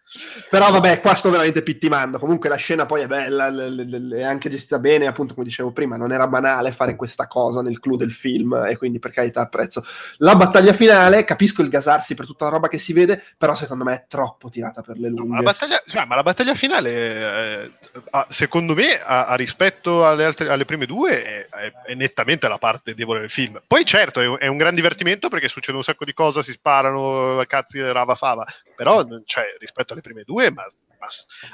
Però 0.49 0.71
vabbè, 0.71 0.99
qua 0.99 1.15
sto 1.15 1.29
veramente 1.29 1.61
pittimando. 1.63 2.19
Comunque 2.19 2.49
la 2.49 2.55
scena 2.55 2.85
poi 2.85 3.01
è 3.01 3.07
bella, 3.07 3.49
l- 3.49 3.75
l- 3.75 4.07
l- 4.09 4.13
è 4.13 4.23
anche 4.23 4.49
gestita 4.49 4.79
bene, 4.79 5.07
appunto 5.07 5.33
come 5.33 5.45
dicevo 5.45 5.71
prima, 5.71 5.97
non 5.97 6.11
era 6.11 6.27
banale 6.27 6.71
fare 6.71 6.95
questa 6.95 7.27
cosa 7.27 7.61
nel 7.61 7.79
clou 7.79 7.95
del 7.97 8.11
film 8.11 8.53
e 8.67 8.77
quindi 8.77 8.99
per 8.99 9.11
carità 9.11 9.41
apprezzo. 9.41 9.83
La 10.17 10.35
battaglia 10.35 10.73
finale, 10.73 11.23
capisco 11.23 11.61
il 11.61 11.69
gasarsi 11.69 12.13
per 12.15 12.25
tutta 12.25 12.45
la 12.45 12.51
roba 12.51 12.67
che 12.67 12.79
si 12.79 12.93
vede, 12.93 13.21
però 13.37 13.55
secondo 13.55 13.83
me 13.83 13.93
è 13.93 14.05
troppo 14.07 14.49
tirata 14.49 14.81
per 14.81 14.97
le 14.97 15.09
No, 15.09 15.15
lunghe. 15.17 15.29
ma, 15.29 15.37
la 15.37 15.43
battaglia, 15.51 15.81
cioè, 15.87 16.05
ma 16.05 16.15
la 16.15 16.23
battaglia 16.23 16.55
finale, 16.55 17.10
eh, 17.11 17.71
ha- 18.11 18.27
secondo 18.29 18.73
me, 18.73 18.99
a, 19.01 19.25
a 19.25 19.35
rispetto 19.35 20.05
alle, 20.05 20.25
altre, 20.25 20.49
alle 20.49 20.65
prime 20.65 20.85
due, 20.85 21.23
è, 21.23 21.45
è- 21.45 21.71
è 21.87 21.93
nettamente 21.93 22.47
la 22.47 22.57
parte 22.57 22.93
debole 22.93 23.19
del 23.21 23.29
film. 23.29 23.61
Poi, 23.65 23.85
certo, 23.85 24.19
è, 24.21 24.39
è 24.39 24.47
un 24.47 24.57
gran 24.57 24.75
divertimento 24.75 25.29
perché 25.29 25.47
succede 25.47 25.77
un 25.77 25.83
sacco 25.83 26.05
di 26.05 26.13
cose, 26.13 26.43
si 26.43 26.51
sparano 26.53 27.41
cazzi 27.47 27.81
rava 27.81 28.15
fava, 28.15 28.45
però 28.75 29.03
cioè, 29.25 29.45
rispetto 29.59 29.93
alle 29.93 30.01
prime 30.01 30.23
due, 30.23 30.51
ma, 30.51 30.63
ma 30.99 31.07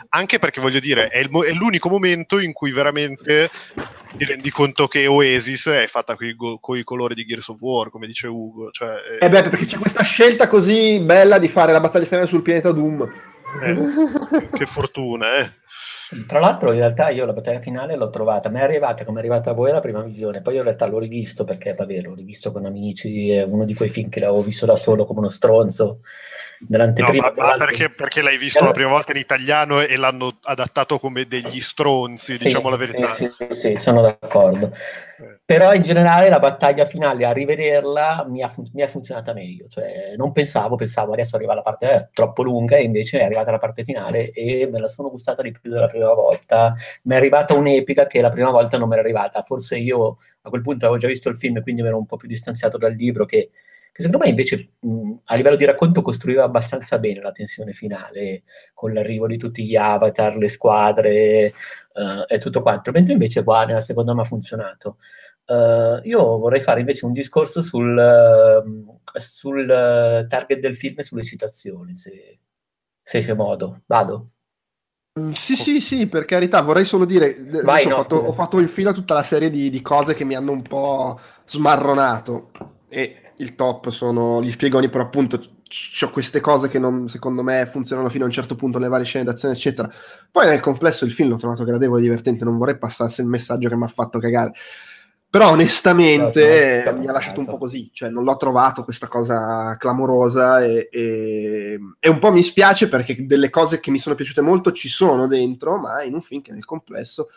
anche 0.10 0.40
perché 0.40 0.62
voglio 0.62 0.80
dire, 0.80 1.08
è, 1.08 1.20
il 1.20 1.30
è 1.30 1.52
l'unico 1.52 1.90
momento 1.90 2.40
in 2.40 2.54
cui 2.54 2.72
veramente 2.72 3.50
ti 4.16 4.26
rendi 4.26 4.50
conto 4.50 4.88
che 4.88 5.08
Oasis 5.08 5.68
è 5.68 5.88
fatta 5.88 6.16
con 6.60 6.78
i 6.78 6.84
colori 6.84 7.16
di 7.16 7.26
Gears 7.26 7.48
of 7.50 7.62
War, 7.62 7.90
come 7.90 8.08
dice 8.08 8.28
Ugo. 8.28 8.72
Cioè, 8.72 8.96
eh, 9.20 9.26
Eh 9.26 9.30
beh, 9.30 9.44
perché 9.44 9.66
c'è 9.66 9.78
questa 9.78 10.04
scelta 10.04 10.48
così 10.48 11.00
bella 11.00 11.38
di 11.38 11.48
fare 11.48 11.72
la 11.72 11.80
battaglia 11.80 12.06
finale 12.06 12.28
sul 12.28 12.42
pianeta 12.42 12.72
Doom. 12.72 13.36
Eh, 13.64 14.48
che 14.58 14.66
fortuna, 14.66 15.38
eh. 15.38 15.52
Tra 16.26 16.40
l'altro, 16.40 16.72
in 16.72 16.80
realtà, 16.80 17.10
io 17.10 17.26
la 17.26 17.34
battaglia 17.34 17.60
finale 17.60 17.96
l'ho 17.98 18.10
trovata, 18.10 18.50
mi 18.50 18.60
è 18.60 18.64
arrivata 18.64 19.04
come 19.04 19.18
è 19.18 19.20
arrivata 19.20 19.50
a 19.50 19.54
voi 19.54 19.72
la 19.72 19.80
prima 19.82 20.02
visione. 20.02 20.42
Poi, 20.42 20.56
in 20.56 20.64
realtà, 20.64 20.86
l'ho 20.86 21.00
rivisto 21.00 21.44
perché, 21.44 21.74
vabbè, 21.74 22.00
l'ho 22.02 22.14
rivisto 22.14 22.52
con 22.52 22.66
amici. 22.66 23.30
È 23.32 23.44
uno 23.44 23.66
di 23.66 23.74
quei 23.74 23.90
film 23.90 24.10
che 24.10 24.22
l'avevo 24.22 24.42
visto 24.42 24.66
da 24.66 24.76
solo 24.78 25.06
come 25.06 25.20
uno 25.20 25.28
stronzo 25.30 26.00
No, 26.60 26.66
nell'anteprima. 26.70 27.22
ma, 27.22 27.28
ma 27.28 27.34
dell'altro. 27.34 27.66
perché, 27.68 27.90
perché 27.92 28.22
l'hai 28.22 28.38
visto 28.38 28.64
la 28.64 28.72
prima 28.72 28.90
volta 28.90 29.12
in 29.12 29.20
italiano 29.20 29.80
e 29.82 29.96
l'hanno 29.96 30.38
adattato 30.42 30.98
come 30.98 31.26
degli 31.28 31.60
stronzi, 31.62 32.36
Sì, 32.36 32.46
diciamo 32.46 32.70
la 32.70 32.78
verità. 32.78 33.08
Sì, 33.14 33.30
sì, 33.38 33.48
sì, 33.52 33.76
sono 33.76 34.02
d'accordo. 34.02 34.72
Eh. 35.20 35.40
Però 35.48 35.74
in 35.74 35.82
generale 35.82 36.28
la 36.28 36.40
battaglia 36.40 36.86
finale, 36.86 37.24
a 37.26 37.32
rivederla, 37.32 38.26
mi 38.28 38.42
ha, 38.42 38.50
fun- 38.50 38.70
mi 38.74 38.82
è 38.82 38.88
funzionata 38.88 39.32
meglio. 39.32 39.68
Cioè, 39.70 40.14
non 40.18 40.34
pensavo, 40.34 40.76
pensavo 40.76 41.14
adesso 41.14 41.38
arriva 41.38 41.54
la 41.54 41.62
parte 41.62 41.90
eh, 41.90 42.10
troppo 42.12 42.44
lunga 42.44 42.76
e 42.76 42.84
invece 42.84 43.20
è 43.20 43.24
arrivata 43.24 43.52
la 43.52 43.58
parte 43.58 43.86
finale 43.86 44.32
e 44.32 44.68
me 44.70 44.78
la 44.78 44.90
sono 44.90 45.10
gustata 45.10 45.42
di 45.42 45.54
più 45.54 45.72
della 45.72 45.88
prima 45.88 46.12
volta. 46.14 46.74
Mi 47.04 47.14
è 47.14 47.18
arrivata 47.18 47.54
un'epica 47.54 48.08
che 48.08 48.20
la 48.20 48.28
prima 48.28 48.52
volta 48.52 48.78
non 48.78 48.90
mi 48.90 48.96
era 48.96 49.04
arrivata. 49.04 49.42
Forse 49.42 49.78
io 49.78 50.18
a 50.42 50.50
quel 50.50 50.62
punto 50.62 50.84
avevo 50.86 51.00
già 51.00 51.08
visto 51.08 51.30
il 51.30 51.38
film 51.38 51.56
e 51.56 51.62
quindi 51.62 51.82
mi 51.82 51.88
ero 51.88 51.98
un 51.98 52.06
po' 52.06 52.18
più 52.18 52.28
distanziato 52.28 52.78
dal 52.78 52.92
libro 52.92 53.24
che, 53.24 53.50
che 53.92 54.02
secondo 54.04 54.24
me 54.24 54.30
invece 54.30 54.74
mh, 54.80 55.14
a 55.26 55.36
livello 55.36 55.56
di 55.56 55.66
racconto 55.66 56.02
costruiva 56.02 56.44
abbastanza 56.44 57.00
bene 57.00 57.22
la 57.22 57.32
tensione 57.32 57.74
finale 57.74 58.44
con 58.74 58.94
l'arrivo 58.94 59.28
di 59.28 59.38
tutti 59.38 59.66
gli 59.66 59.76
avatar, 59.76 60.36
le 60.38 60.48
squadre 60.50 61.10
eh, 61.14 61.54
e 62.28 62.38
tutto 62.40 62.62
quanto, 62.62 62.92
mentre 62.92 63.14
invece 63.14 63.44
qua 63.44 63.66
nella 63.66 63.82
seconda 63.82 64.14
mi 64.14 64.22
ha 64.22 64.24
funzionato. 64.24 64.98
Eh, 65.46 66.00
io 66.04 66.38
vorrei 66.38 66.62
fare 66.62 66.82
invece 66.82 67.06
un 67.06 67.14
discorso 67.14 67.62
sul, 67.62 67.98
ehm, 67.98 69.00
sul 69.16 69.70
eh, 69.70 70.26
target 70.28 70.60
del 70.60 70.76
film 70.76 71.00
e 71.00 71.04
sulle 71.04 71.24
citazioni, 71.24 71.96
se, 71.96 72.40
se 73.02 73.22
c'è 73.22 73.34
modo. 73.34 73.82
Vado? 73.86 74.30
Mm, 75.20 75.32
Sì, 75.32 75.56
sì, 75.56 75.80
sì, 75.82 76.08
per 76.08 76.26
carità, 76.26 76.62
vorrei 76.62 76.86
solo 76.86 77.06
dire, 77.06 77.36
Vai, 77.64 77.86
ho, 77.86 77.90
no, 77.90 77.96
fatto, 77.96 78.16
scusa. 78.18 78.28
ho 78.30 78.34
fatto 78.34 78.60
in 78.60 78.68
fila 78.68 78.92
tutta 78.94 79.14
la 79.14 79.24
serie 79.24 79.50
di, 79.50 79.70
di 79.70 79.82
cose 79.82 80.14
che 80.14 80.24
mi 80.26 80.36
hanno 80.36 80.52
un 80.52 80.62
po' 80.62 81.20
smarronato 81.46 82.52
e 82.90 83.27
il 83.38 83.56
top 83.56 83.90
sono 83.90 84.42
gli 84.44 84.52
spiegoni, 84.52 84.90
però 84.90 85.04
appunto 85.04 85.42
ho 86.02 86.10
queste 86.12 86.40
cose 86.42 86.70
che 86.70 86.80
non, 86.80 87.08
secondo 87.08 87.44
me 87.44 87.68
funzionano 87.70 88.10
fino 88.10 88.24
a 88.24 88.28
un 88.28 88.34
certo 88.34 88.56
punto 88.56 88.78
nelle 88.78 88.90
varie 88.90 89.06
scene 89.06 89.24
d'azione, 89.26 89.54
eccetera. 89.54 89.90
Poi 90.32 90.46
nel 90.48 90.60
complesso 90.60 91.06
il 91.06 91.12
film 91.12 91.30
l'ho 91.30 91.38
trovato 91.38 91.64
gradevole 91.64 92.00
e 92.00 92.04
divertente, 92.04 92.46
non 92.46 92.58
vorrei 92.58 92.78
passasse 92.78 93.22
il 93.22 93.28
messaggio 93.28 93.70
che 93.70 93.76
mi 93.76 93.84
ha 93.84 93.88
fatto 93.88 94.20
cagare. 94.20 94.54
Però 95.30 95.52
onestamente 95.52 96.84
No, 96.84 96.92
no, 96.94 96.98
mi 97.00 97.08
ha 97.08 97.12
lasciato 97.12 97.42
un 97.42 97.48
po' 97.48 97.58
passato. 97.58 97.58
così, 97.58 97.90
cioè 97.94 98.10
non 98.10 98.24
l'ho 98.24 98.38
trovato 98.38 98.84
questa 98.84 99.08
cosa 99.08 99.76
clamorosa 99.78 100.64
e, 100.64 100.88
e- 100.90 101.78
e 102.00 102.10
un 102.10 102.20
po' 102.20 102.32
mi 102.32 102.42
spiace 102.44 102.88
perché 102.88 103.26
delle 103.26 103.50
cose 103.50 103.80
che 103.82 103.92
mi 103.92 103.98
sono 104.00 104.16
piaciute 104.16 104.42
molto 104.42 104.72
ci 104.72 104.88
sono 104.88 105.28
dentro, 105.28 105.78
ma 105.80 106.02
in 106.04 106.14
un 106.14 106.22
film 106.22 106.42
che 106.42 106.54
nel 106.54 106.64
complesso, 106.66 107.28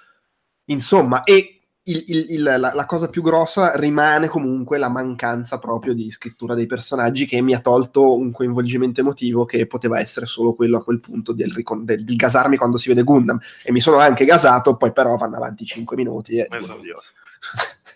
insomma, 0.66 1.24
e 1.24 1.59
il, 1.84 2.04
il, 2.06 2.26
il, 2.28 2.42
la, 2.42 2.58
la, 2.58 2.84
cosa 2.84 3.08
più 3.08 3.22
grossa 3.22 3.74
rimane 3.76 4.28
comunque 4.28 4.76
la 4.76 4.90
mancanza 4.90 5.58
proprio 5.58 5.94
di 5.94 6.10
scrittura 6.10 6.54
dei 6.54 6.66
personaggi 6.66 7.26
che 7.26 7.40
mi 7.40 7.54
ha 7.54 7.60
tolto 7.60 8.14
un 8.16 8.30
coinvolgimento 8.30 9.00
emotivo 9.00 9.46
che 9.46 9.66
poteva 9.66 9.98
essere 9.98 10.26
solo 10.26 10.54
quello 10.54 10.78
a 10.78 10.84
quel 10.84 11.00
punto 11.00 11.32
del, 11.32 11.52
del, 11.52 12.04
del 12.04 12.16
gasarmi 12.16 12.56
quando 12.56 12.76
si 12.76 12.88
vede 12.88 13.02
Gundam 13.02 13.38
e 13.64 13.72
mi 13.72 13.80
sono 13.80 13.98
anche 13.98 14.26
gasato 14.26 14.76
poi 14.76 14.92
però 14.92 15.16
vanno 15.16 15.36
avanti 15.36 15.64
5 15.64 15.96
minuti 15.96 16.36
e 16.36 16.46
esatto. 16.50 16.80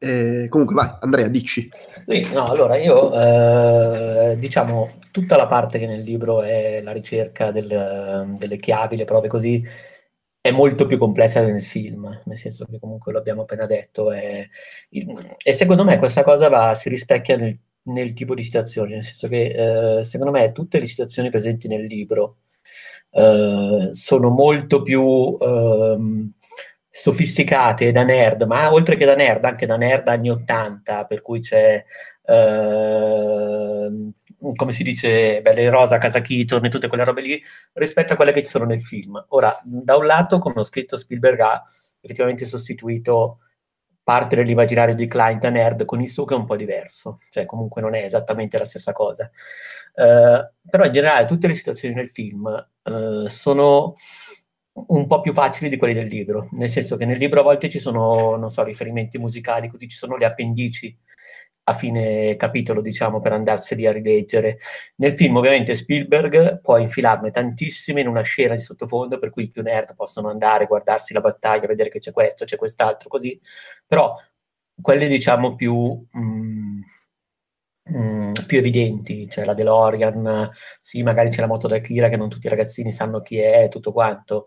Eh, 0.00 0.46
comunque, 0.48 0.76
vai, 0.76 0.88
Andrea, 1.00 1.26
dici. 1.26 1.68
Sì, 2.06 2.32
no, 2.32 2.44
allora 2.44 2.76
io 2.76 3.12
eh, 4.30 4.36
diciamo 4.38 4.98
tutta 5.10 5.36
la 5.36 5.48
parte 5.48 5.80
che 5.80 5.86
nel 5.86 6.02
libro 6.02 6.42
è 6.42 6.80
la 6.82 6.92
ricerca 6.92 7.50
del, 7.50 8.36
delle 8.38 8.56
chiavi, 8.56 8.96
le 8.96 9.04
prove 9.04 9.26
così, 9.26 9.60
è 10.48 10.50
molto 10.50 10.86
più 10.86 10.98
complessa 10.98 11.40
nel 11.42 11.64
film, 11.64 12.22
nel 12.24 12.38
senso 12.38 12.64
che 12.66 12.78
comunque 12.78 13.12
lo 13.12 13.18
abbiamo 13.18 13.42
appena 13.42 13.66
detto. 13.66 14.10
È, 14.10 14.48
e 14.90 15.52
secondo 15.52 15.84
me 15.84 15.98
questa 15.98 16.22
cosa 16.24 16.48
va, 16.48 16.74
si 16.74 16.88
rispecchia 16.88 17.36
nel, 17.36 17.58
nel, 17.84 18.12
tipo 18.12 18.34
di 18.34 18.42
situazioni, 18.42 18.94
nel 18.94 19.04
senso 19.04 19.28
che 19.28 19.98
eh, 19.98 20.04
secondo 20.04 20.32
me 20.32 20.52
tutte 20.52 20.78
le 20.78 20.86
situazioni 20.86 21.30
presenti 21.30 21.68
nel 21.68 21.84
libro 21.84 22.38
eh, 23.10 23.90
sono 23.92 24.30
molto 24.30 24.82
più 24.82 25.36
ehm, 25.40 26.32
sofisticate 26.88 27.92
da 27.92 28.02
nerd, 28.02 28.42
ma 28.42 28.72
oltre 28.72 28.96
che 28.96 29.04
da 29.04 29.14
nerd, 29.14 29.44
anche 29.44 29.66
da 29.66 29.76
nerd 29.76 30.08
anni 30.08 30.30
80, 30.30 31.04
per 31.04 31.22
cui 31.22 31.40
c'è, 31.40 31.84
eh, 32.24 33.90
come 34.56 34.72
si 34.72 34.82
dice, 34.82 35.40
Belle 35.42 35.68
Rosa, 35.68 35.98
Casa 35.98 36.20
Keaton 36.20 36.64
e 36.64 36.68
tutte 36.68 36.88
quelle 36.88 37.04
robe 37.04 37.22
lì, 37.22 37.42
rispetto 37.74 38.12
a 38.12 38.16
quelle 38.16 38.32
che 38.32 38.42
ci 38.42 38.50
sono 38.50 38.64
nel 38.64 38.82
film. 38.82 39.24
Ora, 39.30 39.58
da 39.64 39.96
un 39.96 40.06
lato, 40.06 40.38
come 40.38 40.60
ho 40.60 40.64
scritto, 40.64 40.96
Spielberg 40.96 41.40
ha 41.40 41.62
effettivamente 42.00 42.44
sostituito 42.44 43.40
parte 44.08 44.36
dell'immaginario 44.36 44.94
di 44.94 45.06
Klein 45.06 45.38
da 45.38 45.50
nerd 45.50 45.84
con 45.84 46.00
il 46.00 46.08
suo 46.08 46.24
che 46.24 46.32
è 46.32 46.38
un 46.38 46.46
po' 46.46 46.56
diverso, 46.56 47.18
cioè 47.28 47.44
comunque 47.44 47.82
non 47.82 47.94
è 47.94 48.02
esattamente 48.02 48.56
la 48.56 48.64
stessa 48.64 48.92
cosa. 48.92 49.30
Uh, 49.92 50.48
però 50.70 50.84
in 50.84 50.92
generale 50.92 51.26
tutte 51.26 51.46
le 51.46 51.54
situazioni 51.54 51.94
nel 51.94 52.08
film 52.08 52.68
uh, 52.84 53.26
sono 53.26 53.92
un 54.86 55.06
po' 55.06 55.20
più 55.20 55.34
facili 55.34 55.68
di 55.68 55.76
quelli 55.76 55.92
del 55.92 56.06
libro, 56.06 56.48
nel 56.52 56.70
senso 56.70 56.96
che 56.96 57.04
nel 57.04 57.18
libro 57.18 57.40
a 57.40 57.42
volte 57.42 57.68
ci 57.68 57.78
sono, 57.78 58.36
non 58.36 58.50
so, 58.50 58.62
riferimenti 58.62 59.18
musicali, 59.18 59.68
così 59.68 59.88
ci 59.88 59.96
sono 59.96 60.16
le 60.16 60.24
appendici 60.24 60.96
a 61.68 61.74
fine 61.74 62.34
capitolo, 62.36 62.80
diciamo, 62.80 63.20
per 63.20 63.32
andarseli 63.32 63.86
a 63.86 63.92
rileggere. 63.92 64.58
Nel 64.96 65.14
film, 65.14 65.36
ovviamente, 65.36 65.74
Spielberg 65.74 66.60
può 66.60 66.78
infilarne 66.78 67.30
tantissime 67.30 68.00
in 68.00 68.08
una 68.08 68.22
scena 68.22 68.54
di 68.54 68.60
sottofondo, 68.60 69.18
per 69.18 69.30
cui 69.30 69.44
i 69.44 69.50
più 69.50 69.62
nerd 69.62 69.94
possono 69.94 70.28
andare, 70.30 70.66
guardarsi 70.66 71.12
la 71.12 71.20
battaglia, 71.20 71.66
vedere 71.66 71.90
che 71.90 71.98
c'è 71.98 72.10
questo, 72.10 72.44
c'è 72.46 72.56
quest'altro, 72.56 73.08
così. 73.08 73.38
Però 73.86 74.14
quelle, 74.80 75.06
diciamo, 75.08 75.54
più... 75.54 76.06
Mh, 76.10 76.80
mm, 77.90 78.32
più 78.46 78.58
evidenti, 78.58 79.28
cioè 79.30 79.44
la 79.44 79.54
DeLorean, 79.54 80.50
sì, 80.80 81.02
magari 81.02 81.30
c'è 81.30 81.40
la 81.40 81.46
moto 81.46 81.68
da 81.68 81.78
Kira 81.80 82.08
che 82.08 82.16
non 82.16 82.28
tutti 82.28 82.46
i 82.46 82.50
ragazzini 82.50 82.92
sanno 82.92 83.20
chi 83.22 83.38
è, 83.38 83.68
tutto 83.70 83.92
quanto, 83.92 84.46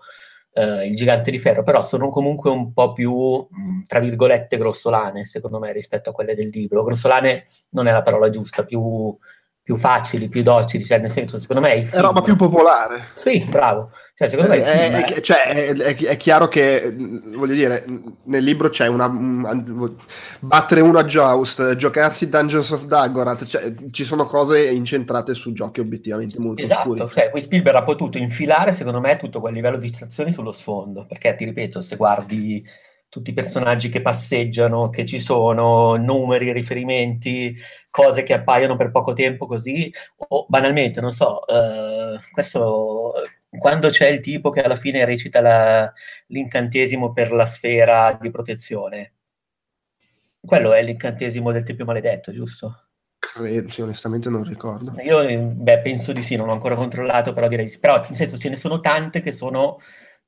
uh, 0.53 0.83
il 0.85 0.95
gigante 0.95 1.31
di 1.31 1.39
ferro, 1.39 1.63
però 1.63 1.81
sono 1.81 2.09
comunque 2.09 2.49
un 2.49 2.73
po' 2.73 2.93
più, 2.93 3.13
mm, 3.13 3.83
tra 3.87 3.99
virgolette, 3.99 4.57
grossolane, 4.57 5.25
secondo 5.25 5.59
me, 5.59 5.71
rispetto 5.71 6.09
a 6.09 6.13
quelle 6.13 6.35
del 6.35 6.49
libro. 6.49 6.83
Grossolane 6.83 7.43
non 7.69 7.87
è 7.87 7.91
la 7.91 8.01
parola 8.01 8.29
giusta, 8.29 8.63
più 8.63 9.17
più 9.63 9.77
facili, 9.77 10.27
più 10.27 10.41
docili, 10.41 10.83
cioè 10.83 10.97
nel 10.97 11.11
senso, 11.11 11.39
secondo 11.39 11.61
me... 11.61 11.85
Film... 11.85 11.91
È 11.91 12.01
roba 12.01 12.21
più 12.21 12.35
popolare. 12.35 13.09
Sì, 13.13 13.45
bravo. 13.47 13.91
Cioè, 14.15 14.27
secondo 14.27 14.51
me... 14.51 14.63
È, 14.63 14.91
è, 14.91 15.05
è, 15.05 15.21
cioè, 15.21 15.43
è, 15.43 16.17
chiaro 16.17 16.47
che, 16.47 16.91
voglio 16.93 17.53
dire, 17.53 17.85
nel 18.23 18.43
libro 18.43 18.69
c'è 18.69 18.87
una... 18.87 19.05
Un, 19.05 19.95
battere 20.39 20.81
uno 20.81 20.97
a 20.97 21.03
Joust, 21.03 21.75
giocarsi 21.75 22.27
Dungeons 22.27 22.71
of 22.71 22.85
Dagorath, 22.85 23.45
cioè, 23.45 23.71
ci 23.91 24.03
sono 24.03 24.25
cose 24.25 24.67
incentrate 24.67 25.35
su 25.35 25.53
giochi 25.53 25.79
obiettivamente 25.79 26.39
molto 26.39 26.63
esatto, 26.63 26.89
oscuri. 26.89 27.09
Cioè, 27.13 27.29
qui 27.29 27.41
Spielberg 27.41 27.77
ha 27.77 27.83
potuto 27.83 28.17
infilare, 28.17 28.71
secondo 28.71 28.99
me, 28.99 29.17
tutto 29.17 29.39
quel 29.39 29.53
livello 29.53 29.77
di 29.77 29.91
citazioni 29.91 30.31
sullo 30.31 30.51
sfondo, 30.51 31.05
perché, 31.07 31.35
ti 31.35 31.45
ripeto, 31.45 31.81
se 31.81 31.95
guardi 31.95 32.65
tutti 33.11 33.31
i 33.31 33.33
personaggi 33.33 33.89
che 33.89 34.01
passeggiano, 34.01 34.89
che 34.89 35.05
ci 35.05 35.19
sono, 35.19 35.97
numeri, 35.97 36.53
riferimenti, 36.53 37.53
cose 37.89 38.23
che 38.23 38.31
appaiono 38.31 38.77
per 38.77 38.89
poco 38.89 39.11
tempo 39.11 39.47
così, 39.47 39.93
o 40.29 40.45
banalmente, 40.47 41.01
non 41.01 41.11
so, 41.11 41.41
uh, 41.45 42.17
questo, 42.31 43.11
quando 43.49 43.89
c'è 43.89 44.07
il 44.07 44.21
tipo 44.21 44.49
che 44.49 44.61
alla 44.61 44.77
fine 44.77 45.03
recita 45.03 45.41
la, 45.41 45.91
l'incantesimo 46.27 47.11
per 47.11 47.33
la 47.33 47.45
sfera 47.45 48.17
di 48.19 48.31
protezione, 48.31 49.15
quello 50.39 50.71
è 50.71 50.81
l'incantesimo 50.81 51.51
del 51.51 51.63
tempio 51.63 51.83
maledetto, 51.83 52.31
giusto? 52.31 52.85
Credo, 53.19 53.69
sì, 53.69 53.81
onestamente 53.81 54.29
non 54.29 54.45
ricordo. 54.45 54.93
Io, 55.01 55.21
beh, 55.37 55.81
penso 55.81 56.13
di 56.13 56.21
sì, 56.21 56.37
non 56.37 56.47
ho 56.47 56.53
ancora 56.53 56.75
controllato, 56.75 57.33
però 57.33 57.49
direi 57.49 57.67
sì. 57.67 57.77
Però, 57.77 58.01
nel 58.01 58.15
senso, 58.15 58.37
ce 58.37 58.47
ne 58.47 58.55
sono 58.55 58.79
tante 58.79 59.19
che 59.19 59.33
sono 59.33 59.79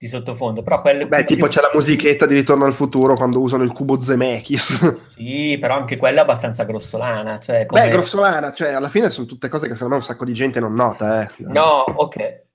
di 0.03 0.09
sottofondo. 0.09 0.61
Però 0.61 0.81
quelle 0.81 1.07
Beh, 1.07 1.23
tipo 1.23 1.45
più... 1.45 1.53
c'è 1.53 1.61
la 1.61 1.71
musichetta 1.73 2.25
di 2.25 2.35
Ritorno 2.35 2.65
al 2.65 2.73
futuro 2.73 3.15
quando 3.15 3.39
usano 3.39 3.63
il 3.63 3.71
cubo 3.71 3.99
Zemeckis. 3.99 5.01
Sì, 5.13 5.57
però 5.61 5.75
anche 5.75 5.95
quella 5.95 6.19
è 6.19 6.23
abbastanza 6.23 6.63
grossolana. 6.63 7.39
Cioè, 7.39 7.65
come... 7.65 7.81
Beh, 7.81 7.89
grossolana, 7.89 8.51
cioè 8.51 8.73
alla 8.73 8.89
fine 8.89 9.09
sono 9.09 9.27
tutte 9.27 9.47
cose 9.47 9.67
che 9.67 9.73
secondo 9.73 9.93
me 9.93 9.99
un 9.99 10.05
sacco 10.05 10.25
di 10.25 10.33
gente 10.33 10.59
non 10.59 10.73
nota. 10.73 11.21
Eh. 11.21 11.29
No, 11.37 11.85
ok, 11.87 12.45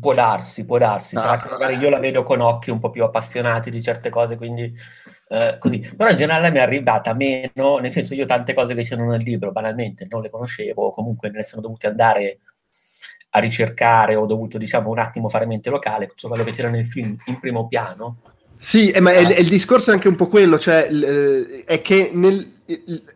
può 0.00 0.14
darsi, 0.14 0.64
può 0.64 0.78
darsi. 0.78 1.14
No, 1.14 1.20
Sarà 1.20 1.40
che 1.40 1.48
magari 1.50 1.76
io 1.76 1.90
la 1.90 1.98
vedo 1.98 2.22
con 2.22 2.40
occhi 2.40 2.70
un 2.70 2.80
po' 2.80 2.90
più 2.90 3.04
appassionati 3.04 3.70
di 3.70 3.82
certe 3.82 4.10
cose, 4.10 4.36
quindi 4.36 4.72
eh, 5.28 5.56
così. 5.58 5.78
Però 5.96 6.10
in 6.10 6.16
generale 6.16 6.50
mi 6.50 6.58
è 6.58 6.62
arrivata 6.62 7.14
meno, 7.14 7.78
nel 7.78 7.90
senso 7.90 8.14
io 8.14 8.26
tante 8.26 8.54
cose 8.54 8.74
che 8.74 8.82
c'erano 8.82 9.10
nel 9.10 9.22
libro 9.22 9.52
banalmente 9.52 10.06
non 10.08 10.22
le 10.22 10.30
conoscevo, 10.30 10.90
comunque 10.90 11.30
me 11.30 11.38
ne 11.38 11.44
sono 11.44 11.62
dovute 11.62 11.86
andare 11.86 12.40
a 13.36 13.40
ricercare, 13.40 14.16
ho 14.16 14.24
dovuto 14.24 14.56
diciamo 14.56 14.90
un 14.90 14.98
attimo 14.98 15.28
fare 15.28 15.44
mente 15.44 15.68
locale, 15.68 16.06
tutto 16.06 16.28
quello 16.28 16.42
che 16.42 16.52
c'era 16.52 16.70
nel 16.70 16.86
film 16.86 17.16
in 17.26 17.38
primo 17.38 17.66
piano. 17.68 18.16
Sì, 18.58 18.90
eh, 18.90 19.00
ma 19.00 19.12
è, 19.12 19.26
è, 19.26 19.40
il 19.40 19.48
discorso 19.48 19.90
è 19.90 19.94
anche 19.94 20.08
un 20.08 20.16
po' 20.16 20.28
quello, 20.28 20.58
cioè 20.58 20.88
eh, 20.90 21.64
è 21.66 21.82
che 21.82 22.10
nel, 22.14 22.62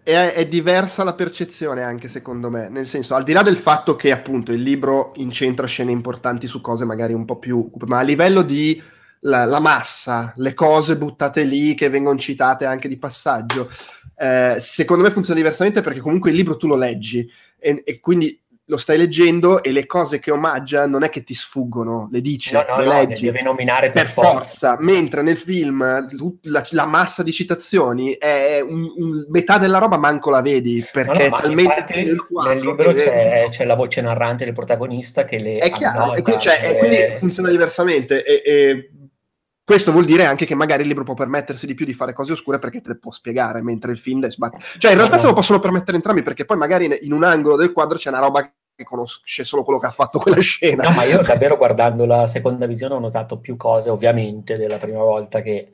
è, 0.02 0.32
è, 0.34 0.46
diversa 0.46 1.02
la 1.02 1.14
percezione 1.14 1.82
anche 1.82 2.08
secondo 2.08 2.50
me, 2.50 2.68
nel 2.68 2.86
senso 2.86 3.14
al 3.14 3.24
di 3.24 3.32
là 3.32 3.42
del 3.42 3.56
fatto 3.56 3.96
che 3.96 4.12
appunto 4.12 4.52
il 4.52 4.60
libro 4.60 5.12
incentra 5.16 5.66
scene 5.66 5.90
importanti 5.90 6.46
su 6.46 6.60
cose 6.60 6.84
magari 6.84 7.14
un 7.14 7.24
po' 7.24 7.38
più, 7.38 7.70
ma 7.86 8.00
a 8.00 8.02
livello 8.02 8.42
di 8.42 8.80
la, 9.20 9.46
la 9.46 9.60
massa, 9.60 10.34
le 10.36 10.52
cose 10.52 10.98
buttate 10.98 11.42
lì 11.44 11.74
che 11.74 11.88
vengono 11.88 12.18
citate 12.18 12.66
anche 12.66 12.88
di 12.88 12.98
passaggio, 12.98 13.70
eh, 14.18 14.56
secondo 14.60 15.02
me 15.02 15.10
funziona 15.10 15.40
diversamente 15.40 15.80
perché 15.80 16.00
comunque 16.00 16.28
il 16.28 16.36
libro 16.36 16.58
tu 16.58 16.66
lo 16.66 16.76
leggi 16.76 17.26
e, 17.58 17.82
e 17.84 18.00
quindi 18.00 18.39
lo 18.70 18.78
stai 18.78 18.96
leggendo 18.96 19.64
e 19.64 19.72
le 19.72 19.84
cose 19.84 20.20
che 20.20 20.30
omaggia 20.30 20.86
non 20.86 21.02
è 21.02 21.10
che 21.10 21.24
ti 21.24 21.34
sfuggono, 21.34 22.08
le 22.12 22.20
dici, 22.20 22.52
no, 22.52 22.64
no, 22.68 22.78
le 22.78 22.84
no, 22.84 22.92
leggi. 22.92 23.24
deve 23.24 23.42
nominare 23.42 23.90
per, 23.90 24.04
per 24.04 24.12
forza. 24.12 24.38
forza. 24.38 24.76
Mentre 24.78 25.22
nel 25.22 25.36
film 25.36 25.82
la, 26.42 26.66
la 26.70 26.86
massa 26.86 27.24
di 27.24 27.32
citazioni 27.32 28.12
è 28.12 28.60
un, 28.60 28.88
un, 28.96 29.26
metà 29.28 29.58
della 29.58 29.78
roba 29.78 29.98
manco 29.98 30.30
la 30.30 30.40
vedi 30.40 30.86
perché 30.90 31.28
no, 31.28 31.36
è 31.36 31.40
talmente 31.40 31.84
nel, 31.96 32.16
nel 32.46 32.60
libro 32.60 32.92
c'è, 32.92 33.48
c'è, 33.50 33.64
la 33.64 33.74
voce 33.74 34.00
narrante 34.00 34.44
del 34.44 34.54
protagonista 34.54 35.24
che 35.24 35.40
le 35.40 35.58
è 35.58 35.72
chiaro, 35.72 36.14
e 36.14 36.22
quindi, 36.22 36.42
cioè, 36.42 36.60
e 36.62 36.78
quindi, 36.78 36.98
funziona 37.18 37.50
diversamente 37.50 38.22
e, 38.24 38.42
e 38.44 38.90
questo 39.70 39.92
vuol 39.92 40.04
dire 40.04 40.24
anche 40.24 40.46
che 40.46 40.56
magari 40.56 40.82
il 40.82 40.88
libro 40.88 41.04
può 41.04 41.14
permettersi 41.14 41.64
di 41.64 41.74
più 41.74 41.86
di 41.86 41.94
fare 41.94 42.12
cose 42.12 42.32
oscure 42.32 42.58
perché 42.58 42.80
te 42.80 42.88
le 42.88 42.98
può 42.98 43.12
spiegare, 43.12 43.62
mentre 43.62 43.92
il 43.92 43.98
film 43.98 44.26
sbatte. 44.28 44.58
Cioè, 44.78 44.90
in 44.90 44.96
realtà 44.96 45.16
se 45.16 45.28
lo 45.28 45.32
possono 45.32 45.60
permettere 45.60 45.96
entrambi, 45.96 46.24
perché 46.24 46.44
poi 46.44 46.56
magari 46.56 46.98
in 47.02 47.12
un 47.12 47.22
angolo 47.22 47.54
del 47.54 47.70
quadro 47.70 47.96
c'è 47.96 48.08
una 48.08 48.18
roba 48.18 48.52
conosce 48.84 49.44
solo 49.44 49.64
quello 49.64 49.78
che 49.78 49.86
ha 49.86 49.90
fatto 49.92 50.18
quella 50.18 50.40
scena. 50.40 50.84
No, 50.84 50.94
ma 50.94 51.04
io 51.04 51.20
davvero 51.20 51.56
guardando 51.56 52.06
la 52.06 52.26
seconda 52.26 52.66
visione 52.66 52.94
ho 52.94 52.98
notato 52.98 53.38
più 53.38 53.56
cose, 53.56 53.90
ovviamente, 53.90 54.56
della 54.56 54.78
prima 54.78 55.02
volta 55.02 55.40
che 55.42 55.72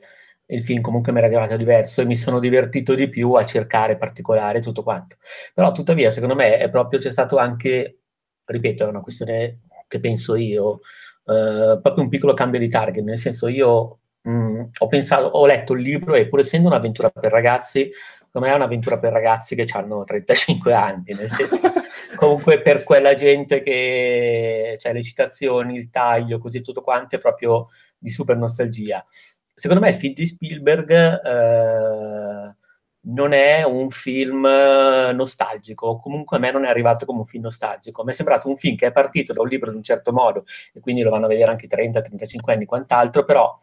il 0.49 0.63
film 0.63 0.81
comunque 0.81 1.11
mi 1.11 1.17
era 1.17 1.27
arrivato 1.27 1.57
diverso 1.57 2.01
e 2.01 2.05
mi 2.05 2.15
sono 2.15 2.39
divertito 2.39 2.95
di 2.95 3.09
più 3.09 3.33
a 3.33 3.45
cercare 3.45 3.97
particolari 3.97 4.61
tutto 4.61 4.83
quanto. 4.83 5.17
Però 5.53 5.71
tuttavia, 5.71 6.11
secondo 6.11 6.35
me, 6.35 6.57
è 6.57 6.69
proprio 6.69 6.99
c'è 6.99 7.11
stato 7.11 7.37
anche, 7.37 7.99
ripeto, 8.45 8.85
è 8.85 8.87
una 8.87 9.01
questione 9.01 9.61
che 9.87 9.99
penso 9.99 10.35
io, 10.35 10.79
eh, 11.25 11.79
proprio 11.81 12.03
un 12.03 12.09
piccolo 12.09 12.33
cambio 12.33 12.59
di 12.59 12.69
target, 12.69 13.03
nel 13.03 13.19
senso 13.19 13.47
io 13.47 13.99
mh, 14.21 14.31
mm, 14.31 14.61
ho 14.79 14.87
pensato, 14.87 15.25
ho 15.25 15.45
letto 15.45 15.73
il 15.73 15.81
libro 15.81 16.15
e 16.15 16.27
pur 16.27 16.39
essendo 16.39 16.67
un'avventura 16.67 17.09
per 17.09 17.31
ragazzi, 17.31 17.89
secondo 18.25 18.47
me 18.47 18.53
è 18.53 18.55
un'avventura 18.55 18.99
per 18.99 19.11
ragazzi 19.11 19.55
che 19.55 19.65
hanno 19.73 20.03
35 20.03 20.73
anni, 20.73 21.13
nel 21.13 21.29
senso 21.29 21.57
comunque 22.17 22.61
per 22.61 22.83
quella 22.83 23.13
gente 23.13 23.61
che 23.61 24.75
cioè 24.79 24.93
le 24.93 25.03
citazioni, 25.03 25.77
il 25.77 25.89
taglio, 25.89 26.39
così 26.39 26.61
tutto 26.61 26.81
quanto 26.81 27.15
è 27.15 27.19
proprio 27.19 27.67
di 27.97 28.09
super 28.09 28.35
nostalgia. 28.35 29.05
Secondo 29.53 29.81
me 29.81 29.91
il 29.91 29.95
film 29.95 30.13
di 30.13 30.25
Spielberg 30.25 30.91
eh, 30.91 32.55
non 32.99 33.31
è 33.31 33.63
un 33.63 33.89
film 33.89 34.41
nostalgico, 34.41 35.99
comunque 35.99 36.37
a 36.37 36.39
me 36.39 36.51
non 36.51 36.65
è 36.65 36.69
arrivato 36.69 37.05
come 37.05 37.19
un 37.19 37.25
film 37.25 37.43
nostalgico, 37.43 38.03
mi 38.03 38.11
è 38.11 38.13
sembrato 38.13 38.49
un 38.49 38.57
film 38.57 38.75
che 38.75 38.87
è 38.87 38.91
partito 38.91 39.33
da 39.33 39.41
un 39.41 39.47
libro 39.47 39.71
di 39.71 39.77
un 39.77 39.83
certo 39.83 40.11
modo 40.11 40.45
e 40.73 40.79
quindi 40.79 41.01
lo 41.01 41.09
vanno 41.09 41.25
a 41.25 41.29
vedere 41.29 41.49
anche 41.49 41.67
30-35 41.67 42.51
anni 42.51 42.65
quant'altro, 42.65 43.23
però 43.23 43.57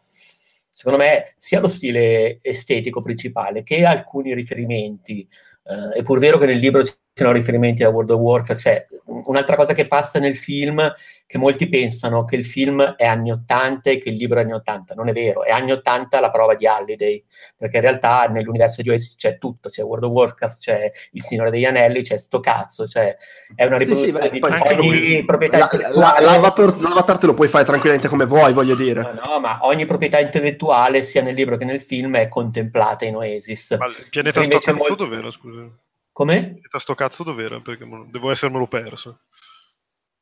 secondo 0.75 0.99
me, 0.99 1.35
sia 1.37 1.61
lo 1.61 1.69
stile 1.69 2.39
estetico 2.41 2.99
principale 2.99 3.63
che 3.63 3.85
alcuni 3.85 4.33
riferimenti. 4.33 5.25
Eh, 5.67 5.97
è 5.99 6.01
pur 6.03 6.19
vero 6.19 6.37
che 6.37 6.45
nel 6.45 6.57
libro 6.57 6.83
sono 7.13 7.31
riferimenti 7.31 7.83
a 7.83 7.89
World 7.89 8.11
of 8.11 8.19
Warcraft, 8.19 8.59
cioè 8.59 8.85
un'altra 9.25 9.55
cosa 9.55 9.73
che 9.73 9.87
passa 9.87 10.19
nel 10.19 10.35
film, 10.35 10.93
che 11.27 11.37
molti 11.37 11.67
pensano 11.67 12.23
che 12.25 12.35
il 12.35 12.45
film 12.45 12.81
è 12.95 13.05
anni 13.05 13.31
80 13.31 13.89
e 13.89 13.97
che 13.97 14.09
il 14.09 14.15
libro 14.15 14.39
è 14.39 14.43
anni 14.43 14.53
80, 14.53 14.93
non 14.93 15.09
è 15.09 15.13
vero, 15.13 15.43
è 15.43 15.51
anni 15.51 15.71
80 15.71 16.19
la 16.19 16.29
prova 16.29 16.55
di 16.55 16.67
Halliday, 16.67 17.23
perché 17.57 17.77
in 17.77 17.81
realtà 17.83 18.27
nell'universo 18.27 18.81
di 18.81 18.89
Oasis 18.89 19.15
c'è 19.15 19.37
tutto, 19.37 19.69
c'è 19.69 19.83
World 19.83 20.03
of 20.05 20.11
Warcraft, 20.11 20.59
c'è 20.59 20.91
Il 21.11 21.23
Signore 21.23 21.49
degli 21.49 21.65
Anelli, 21.65 22.03
c'è 22.03 22.17
sto 22.17 22.39
cazzo, 22.39 22.87
cioè 22.87 23.15
è 23.55 23.65
una 23.65 23.77
riproduzione 23.77 24.21
sì, 24.21 24.29
sì, 24.29 24.39
di 24.39 24.87
ogni 24.87 25.25
proprietà 25.25 25.57
la, 25.57 25.69
intellettuale. 25.71 26.25
l'avatar, 26.25 26.79
l'avatar, 26.79 27.17
te 27.17 27.25
lo 27.25 27.33
puoi 27.33 27.47
fare 27.47 27.65
tranquillamente 27.65 28.07
come 28.07 28.25
vuoi, 28.25 28.53
voglio 28.53 28.75
dire. 28.75 29.01
No, 29.01 29.21
no, 29.25 29.39
ma 29.39 29.59
ogni 29.61 29.85
proprietà 29.85 30.19
intellettuale, 30.19 31.03
sia 31.03 31.21
nel 31.21 31.35
libro 31.35 31.57
che 31.57 31.65
nel 31.65 31.81
film, 31.81 32.17
è 32.17 32.27
contemplata 32.27 33.05
in 33.05 33.15
Oasis. 33.15 33.75
Ma 33.79 33.87
il 33.87 34.07
pianeta 34.09 34.43
sto 34.43 34.59
cazzo 34.59 34.77
molto... 34.77 34.95
dov'era, 34.95 35.31
scusa? 35.31 35.69
Come? 36.15 36.61
Sto 36.69 36.95
cazzo 36.95 37.23
dov'era? 37.23 37.59
Perché 37.59 37.85
devo 38.07 38.31
essermelo 38.31 38.67
perso. 38.67 39.23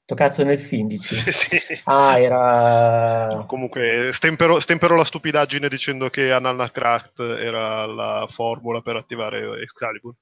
Sto 0.01 0.15
cazzo 0.15 0.43
nel 0.43 0.59
film, 0.59 0.87
dici? 0.87 1.13
sì, 1.31 1.59
sì. 1.59 1.81
Ah, 1.83 2.19
era... 2.19 3.27
No, 3.27 3.45
comunque, 3.45 4.11
stempero, 4.11 4.59
stempero, 4.59 4.95
la 4.95 5.05
stupidaggine 5.05 5.69
dicendo 5.69 6.09
che 6.09 6.31
Analnacraft 6.31 7.19
era 7.19 7.85
la 7.85 8.25
formula 8.27 8.81
per 8.81 8.95
attivare 8.95 9.61
Excalibur. 9.61 10.15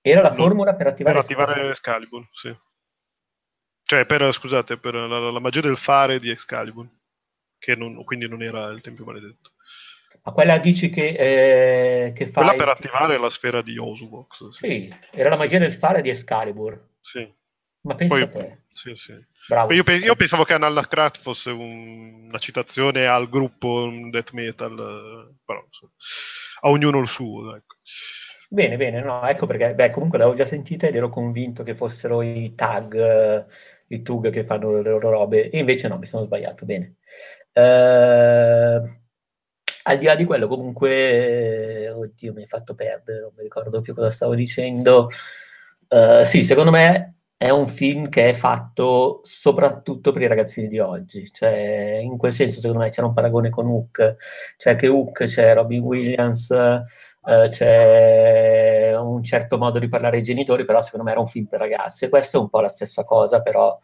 Era 0.00 0.22
la 0.22 0.32
formula 0.32 0.76
per 0.76 0.86
attivare, 0.86 1.16
per 1.16 1.24
attivare 1.24 1.68
Excalibur? 1.70 2.28
sì. 2.30 2.56
Cioè, 3.82 4.06
per, 4.06 4.32
scusate, 4.32 4.78
per 4.78 4.94
la, 4.94 5.18
la, 5.18 5.40
magia 5.40 5.60
del 5.60 5.76
fare 5.76 6.20
di 6.20 6.30
Excalibur. 6.30 6.88
Che 7.58 7.74
non, 7.74 8.04
quindi 8.04 8.28
non 8.28 8.44
era 8.44 8.68
il 8.68 8.80
Tempio 8.80 9.04
Maledetto. 9.04 9.49
Ma 10.22 10.32
quella 10.32 10.58
dici 10.58 10.90
che, 10.90 12.06
eh, 12.06 12.12
che 12.12 12.26
fa... 12.26 12.42
Quella 12.42 12.56
per 12.56 12.68
attivare 12.68 13.18
la 13.18 13.30
sfera 13.30 13.62
di 13.62 13.78
Osuvox. 13.78 14.48
Sì. 14.50 14.66
sì, 14.66 14.94
era 15.12 15.30
la 15.30 15.36
magia 15.36 15.58
del 15.58 15.74
fare 15.74 16.02
di 16.02 16.10
Excalibur. 16.10 16.88
Sì. 17.00 17.26
Ma 17.82 17.94
pensa 17.94 18.14
Poi, 18.14 18.22
a 18.22 18.28
te. 18.28 18.58
Sì, 18.72 18.94
sì. 18.94 19.14
Bravo, 19.48 19.72
io, 19.72 19.82
io, 19.86 20.14
pensavo 20.14 20.44
che 20.44 20.52
Annalacrat 20.52 21.18
fosse 21.18 21.50
un, 21.50 22.26
una 22.28 22.38
citazione 22.38 23.06
al 23.06 23.28
gruppo 23.28 23.90
death 24.10 24.32
metal, 24.32 25.34
però 25.44 25.64
insomma, 25.64 25.92
a 26.60 26.68
ognuno 26.68 27.00
il 27.00 27.08
suo. 27.08 27.56
Ecco. 27.56 27.76
Bene, 28.48 28.76
bene, 28.76 29.00
no, 29.00 29.26
ecco 29.26 29.46
perché, 29.46 29.74
beh, 29.74 29.90
comunque 29.90 30.18
l'avevo 30.18 30.36
già 30.36 30.44
sentita 30.44 30.86
ed 30.86 30.96
ero 30.96 31.08
convinto 31.08 31.62
che 31.62 31.74
fossero 31.74 32.20
i 32.20 32.54
tag, 32.54 33.46
i 33.88 34.02
tug 34.02 34.30
che 34.30 34.44
fanno 34.44 34.72
le 34.72 34.82
loro 34.82 35.10
robe, 35.10 35.50
e 35.50 35.58
invece 35.58 35.88
no, 35.88 35.98
mi 35.98 36.06
sono 36.06 36.24
sbagliato, 36.24 36.64
bene. 36.66 36.96
Uh, 37.52 38.99
al 39.90 39.98
di 39.98 40.06
là 40.06 40.14
di 40.14 40.24
quello, 40.24 40.46
comunque, 40.48 41.90
oddio, 41.90 42.32
mi 42.32 42.42
hai 42.42 42.46
fatto 42.48 42.74
perdere, 42.74 43.20
non 43.20 43.32
mi 43.36 43.42
ricordo 43.42 43.80
più 43.80 43.94
cosa 43.94 44.10
stavo 44.10 44.34
dicendo. 44.34 45.08
Uh, 45.88 46.22
sì, 46.22 46.42
secondo 46.42 46.70
me 46.70 47.14
è 47.36 47.50
un 47.50 47.68
film 47.68 48.08
che 48.08 48.28
è 48.28 48.32
fatto 48.32 49.20
soprattutto 49.24 50.12
per 50.12 50.22
i 50.22 50.26
ragazzini 50.26 50.68
di 50.68 50.78
oggi. 50.78 51.30
Cioè, 51.32 51.98
in 52.02 52.16
quel 52.16 52.32
senso, 52.32 52.60
secondo 52.60 52.82
me, 52.82 52.90
c'era 52.90 53.06
un 53.06 53.14
paragone 53.14 53.50
con 53.50 53.66
Hook, 53.66 54.16
cioè 54.56 54.76
che 54.76 54.88
Hook 54.88 55.24
c'è 55.24 55.54
Robin 55.54 55.82
Williams, 55.82 56.48
uh, 56.50 57.48
c'è 57.48 58.94
un 58.96 59.22
certo 59.24 59.58
modo 59.58 59.78
di 59.78 59.88
parlare 59.88 60.18
ai 60.18 60.22
genitori, 60.22 60.64
però 60.64 60.80
secondo 60.80 61.04
me 61.04 61.12
era 61.12 61.20
un 61.20 61.28
film 61.28 61.46
per 61.46 61.60
ragazzi. 61.60 62.04
E 62.04 62.08
questo 62.08 62.38
è 62.38 62.40
un 62.40 62.48
po' 62.48 62.60
la 62.60 62.68
stessa 62.68 63.04
cosa, 63.04 63.42
però 63.42 63.78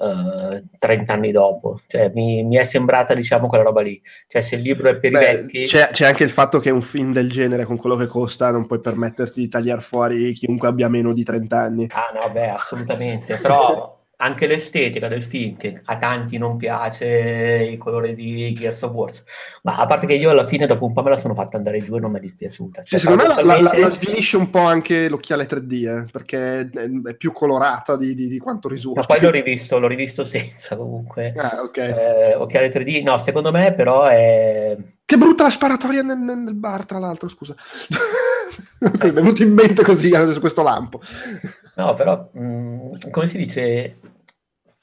uh, 0.00 0.54
eh, 0.54 0.64
30 0.78 1.12
anni 1.12 1.30
dopo. 1.30 1.78
Cioè, 1.86 2.10
mi, 2.14 2.42
mi, 2.42 2.56
è 2.56 2.64
sembrata, 2.64 3.14
diciamo, 3.14 3.46
quella 3.46 3.64
roba 3.64 3.82
lì. 3.82 4.00
Cioè, 4.26 4.40
se 4.40 4.56
il 4.56 4.62
libro 4.62 4.88
è 4.88 4.96
per 4.96 5.10
Beh, 5.12 5.18
i 5.18 5.36
vecchi... 5.36 5.64
C'è, 5.64 5.88
c'è, 5.92 6.06
anche 6.06 6.24
il 6.24 6.30
fatto 6.30 6.58
che 6.58 6.70
un 6.70 6.82
film 6.82 7.12
del 7.12 7.30
genere, 7.30 7.64
con 7.64 7.76
quello 7.76 7.96
che 7.96 8.06
costa, 8.06 8.50
non 8.50 8.66
puoi 8.66 8.80
permetterti 8.80 9.40
di 9.40 9.48
tagliare 9.48 9.80
fuori 9.80 10.32
chiunque 10.32 10.68
abbia 10.68 10.88
meno 10.88 11.12
di 11.12 11.22
30 11.22 11.58
anni. 11.58 11.86
Ah, 11.90 12.18
no, 12.18 12.30
beh, 12.32 12.50
assolutamente. 12.50 13.36
Però 13.36 13.98
anche 14.20 14.46
l'estetica 14.46 15.08
del 15.08 15.22
film, 15.22 15.56
che 15.56 15.80
a 15.84 15.96
tanti 15.96 16.36
non 16.36 16.56
piace 16.56 17.68
il 17.70 17.78
colore 17.78 18.14
di 18.14 18.52
Gears 18.52 18.82
of 18.82 18.92
Wars, 18.92 19.24
ma 19.62 19.76
a 19.76 19.86
parte 19.86 20.06
che 20.06 20.14
io 20.14 20.30
alla 20.30 20.46
fine 20.46 20.66
dopo 20.66 20.84
un 20.84 20.92
po' 20.92 21.02
me 21.02 21.10
la 21.10 21.16
sono 21.16 21.34
fatta 21.34 21.56
andare 21.56 21.82
giù 21.82 21.96
e 21.96 22.00
non 22.00 22.10
mi 22.10 22.18
è 22.18 22.20
dispiaciuta. 22.20 22.82
Cioè, 22.82 22.98
sì, 22.98 23.06
secondo 23.06 23.26
me 23.26 23.42
la, 23.42 23.60
la, 23.60 23.78
la, 23.78 23.88
svilisce 23.88 24.36
un 24.36 24.50
po' 24.50 24.60
anche 24.60 25.08
l'occhiale 25.08 25.46
3D, 25.46 26.02
eh, 26.02 26.04
perché 26.10 26.68
è, 26.70 27.14
più 27.14 27.32
colorata 27.32 27.96
di, 27.96 28.14
di, 28.14 28.28
di, 28.28 28.38
quanto 28.38 28.68
risulta. 28.68 29.00
Ma 29.00 29.06
poi 29.06 29.20
l'ho 29.20 29.30
rivisto, 29.30 29.78
l'ho 29.78 29.88
rivisto 29.88 30.24
senza 30.24 30.76
comunque. 30.76 31.32
Ah, 31.40 31.62
ok. 31.62 31.76
Eh, 31.78 32.34
occhiale 32.34 32.70
3D, 32.70 33.02
no, 33.02 33.16
secondo 33.16 33.50
me 33.50 33.72
però 33.72 34.04
è... 34.04 34.76
Che 35.04 35.16
brutta 35.16 35.44
la 35.44 35.50
sparatoria 35.50 36.02
nel, 36.02 36.18
nel 36.18 36.54
bar, 36.54 36.84
tra 36.84 36.98
l'altro, 36.98 37.28
scusa. 37.28 37.54
mi 38.80 38.90
è 38.98 39.12
venuto 39.12 39.42
in 39.42 39.52
mente 39.52 39.82
così 39.82 40.10
su 40.32 40.40
questo 40.40 40.62
lampo. 40.62 41.00
No, 41.76 41.94
però, 41.94 42.28
mh, 42.32 42.40
mm, 42.40 42.92
come 43.10 43.26
si 43.26 43.36
dice, 43.36 43.96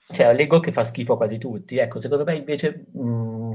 cioè, 0.09 0.33
leggo 0.33 0.59
che 0.59 0.71
fa 0.71 0.83
schifo 0.83 1.13
a 1.13 1.17
quasi 1.17 1.37
tutti. 1.37 1.77
Ecco, 1.77 1.99
secondo 1.99 2.23
me 2.23 2.35
invece, 2.35 2.85
mh, 2.93 3.01
mm, 3.01 3.53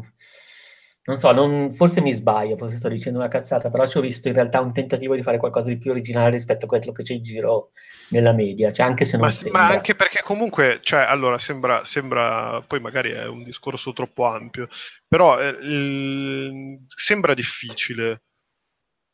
non 1.05 1.19
so, 1.19 1.33
non, 1.33 1.73
forse 1.73 2.01
mi 2.01 2.13
sbaglio, 2.13 2.57
forse 2.57 2.77
sto 2.77 2.89
dicendo 2.89 3.19
una 3.19 3.29
cazzata, 3.29 3.71
però 3.71 3.89
ci 3.89 3.99
ho 3.99 4.01
visto 4.03 4.29
in 4.29 4.35
realtà 4.35 4.61
un 4.61 4.73
tentativo 4.73 5.15
di 5.15 5.23
fare 5.23 5.39
qualcosa 5.39 5.69
di 5.69 5.79
più 5.79 5.91
originale 5.91 6.31
rispetto 6.31 6.67
a 6.67 6.69
quello 6.69 6.93
che 6.93 7.03
c'è 7.03 7.15
in 7.15 7.23
giro 7.23 7.73
nella 8.11 8.33
media, 8.33 8.71
cioè 8.71 8.87
anche 8.87 9.05
se 9.05 9.17
non 9.17 9.27
ma, 9.27 9.33
sembra. 9.33 9.61
Ma 9.63 9.69
anche 9.69 9.95
perché 9.95 10.23
comunque, 10.23 10.81
cioè, 10.83 11.01
allora, 11.01 11.39
sembra, 11.39 11.85
sembra, 11.85 12.63
poi 12.67 12.81
magari 12.81 13.11
è 13.11 13.27
un 13.27 13.43
discorso 13.43 13.93
troppo 13.93 14.27
ampio, 14.27 14.69
però 15.09 15.41
eh, 15.41 15.57
il, 15.63 16.85
sembra 16.87 17.35
difficile, 17.35 18.23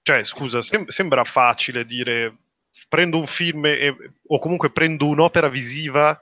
cioè, 0.03 0.25
scusa, 0.25 0.61
sem- 0.61 0.89
sembra 0.89 1.23
facile 1.25 1.85
dire 1.85 2.37
prendo 2.89 3.17
un 3.19 3.27
film 3.27 3.65
e, 3.65 3.97
o 4.27 4.39
comunque 4.39 4.71
prendo 4.71 5.07
un'opera 5.07 5.49
visiva 5.49 6.21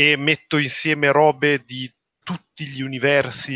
e 0.00 0.16
metto 0.16 0.56
insieme 0.56 1.12
robe 1.12 1.62
di 1.66 1.92
tutti 2.22 2.66
gli 2.66 2.80
universi 2.80 3.52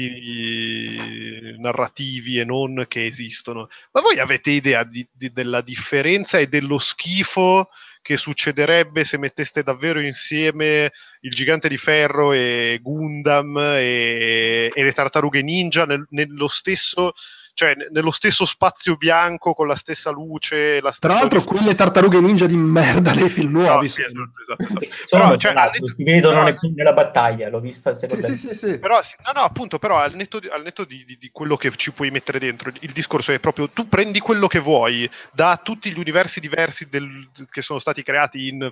narrativi 1.59 2.39
e 2.39 2.45
non 2.45 2.85
che 2.87 3.07
esistono. 3.07 3.69
Ma 3.93 4.03
voi 4.03 4.19
avete 4.19 4.51
idea 4.51 4.85
di, 4.85 5.09
di, 5.11 5.33
della 5.33 5.63
differenza 5.63 6.39
e 6.39 6.49
dello 6.49 6.77
schifo 6.79 7.71
che 8.03 8.19
succederebbe 8.19 9.05
se 9.05 9.17
metteste 9.17 9.63
davvero 9.63 10.01
insieme 10.01 10.93
il 11.21 11.31
gigante 11.31 11.71
di 11.71 11.79
ferro 11.79 12.33
e 12.33 12.79
Gundam 12.83 13.57
e, 13.57 14.71
e 14.75 14.83
le 14.83 14.93
tartarughe 14.93 15.41
ninja 15.41 15.87
nel, 15.87 16.07
nello 16.11 16.49
stesso 16.49 17.15
cioè 17.55 17.75
nello 17.91 18.11
stesso 18.11 18.45
spazio 18.45 18.97
bianco 18.97 19.55
con 19.55 19.69
la 19.69 19.77
stessa 19.77 20.11
luce. 20.11 20.81
La 20.81 20.91
stessa 20.91 21.13
Tra 21.13 21.21
l'altro, 21.21 21.39
luce. 21.39 21.51
quelle 21.51 21.75
tartarughe 21.75 22.21
ninja 22.21 22.47
di 22.47 22.57
merda 22.57 23.13
dei 23.13 23.31
film 23.31 23.53
nuovi. 23.53 23.87
No, 23.87 23.93
sì, 23.93 24.03
esatto, 24.03 24.41
esatto, 24.43 24.65
esatto. 24.65 25.07
Però, 25.09 25.37
cioè, 25.37 25.53
netto, 25.55 25.89
si 25.89 26.03
vedono 26.03 26.45
però, 26.45 26.59
nella 26.75 26.93
battaglia, 26.93 27.49
l'ho 27.49 27.61
vista 27.61 27.95
secondo 27.95 28.27
sì, 28.27 28.37
sì, 28.37 28.55
sì, 28.57 28.79
Però, 28.79 28.99
no, 29.25 29.33
no, 29.33 29.41
appunto, 29.41 29.79
però 29.79 29.99
al 29.99 30.15
netto, 30.15 30.41
di, 30.41 30.49
al 30.49 30.63
netto 30.63 30.85
di, 30.85 31.05
di, 31.05 31.17
di, 31.17 31.31
quello 31.31 31.57
che 31.57 31.73
ci 31.77 31.93
puoi 31.93 32.11
mettere 32.11 32.41
dentro, 32.41 32.73
il 32.81 32.93
discorso 32.93 33.33
è 33.33 33.39
proprio 33.39 33.71
tu 33.71 33.89
prendi 33.89 34.19
quello 34.19 34.49
che 34.49 34.59
vuoi 34.59 35.09
da 35.33 35.59
tutti 35.63 35.93
gli 35.93 35.99
universi 35.99 36.41
diversi 36.41 36.89
del, 36.89 37.31
che 37.49 37.63
sono 37.63 37.79
stati 37.79 38.03
creati 38.03 38.49
in 38.49 38.71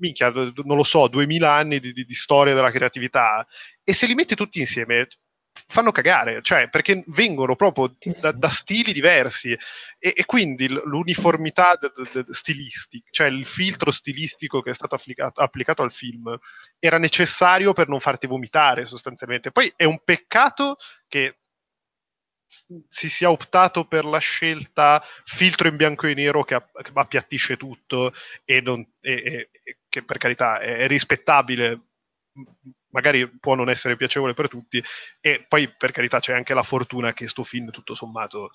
minchia, 0.00 0.30
non 0.30 0.76
lo 0.76 0.84
so, 0.84 1.06
2000 1.08 1.52
anni 1.52 1.78
di, 1.78 1.92
di, 1.92 2.04
di, 2.04 2.14
storia 2.14 2.54
della 2.54 2.70
creatività 2.70 3.46
e 3.82 3.92
se 3.92 4.06
li 4.06 4.14
metti 4.14 4.34
tutti 4.34 4.60
insieme 4.60 5.08
fanno 5.66 5.92
cagare, 5.92 6.42
cioè 6.42 6.68
perché 6.68 7.02
vengono 7.08 7.56
proprio 7.56 7.94
da, 8.20 8.32
da 8.32 8.48
stili 8.48 8.92
diversi 8.92 9.52
e, 9.98 10.12
e 10.14 10.24
quindi 10.24 10.68
l'uniformità 10.68 11.74
d- 11.74 12.10
d- 12.12 12.30
stilistica, 12.30 13.08
cioè 13.10 13.26
il 13.28 13.46
filtro 13.46 13.90
stilistico 13.90 14.62
che 14.62 14.70
è 14.70 14.74
stato 14.74 14.94
applicato, 14.94 15.40
applicato 15.40 15.82
al 15.82 15.92
film 15.92 16.36
era 16.78 16.98
necessario 16.98 17.72
per 17.72 17.88
non 17.88 18.00
farti 18.00 18.26
vomitare 18.26 18.86
sostanzialmente. 18.86 19.50
Poi 19.50 19.72
è 19.76 19.84
un 19.84 20.00
peccato 20.04 20.76
che 21.06 21.38
si 22.88 23.10
sia 23.10 23.30
optato 23.30 23.84
per 23.84 24.04
la 24.04 24.18
scelta 24.18 25.04
filtro 25.24 25.68
in 25.68 25.76
bianco 25.76 26.06
e 26.06 26.14
nero 26.14 26.44
che, 26.44 26.54
appiattisce 26.54 27.56
tutto 27.56 28.12
e, 28.44 28.60
non, 28.60 28.86
e, 29.00 29.50
e 29.62 29.78
che 29.88 30.02
per 30.02 30.18
carità 30.18 30.58
è, 30.58 30.78
è 30.78 30.86
rispettabile 30.86 31.88
magari 32.90 33.28
può 33.38 33.54
non 33.54 33.68
essere 33.68 33.96
piacevole 33.96 34.34
per 34.34 34.48
tutti 34.48 34.82
e 35.20 35.44
poi 35.46 35.74
per 35.74 35.92
carità 35.92 36.20
c'è 36.20 36.32
anche 36.32 36.54
la 36.54 36.62
fortuna 36.62 37.12
che 37.12 37.28
sto 37.28 37.44
film 37.44 37.70
tutto 37.70 37.94
sommato 37.94 38.50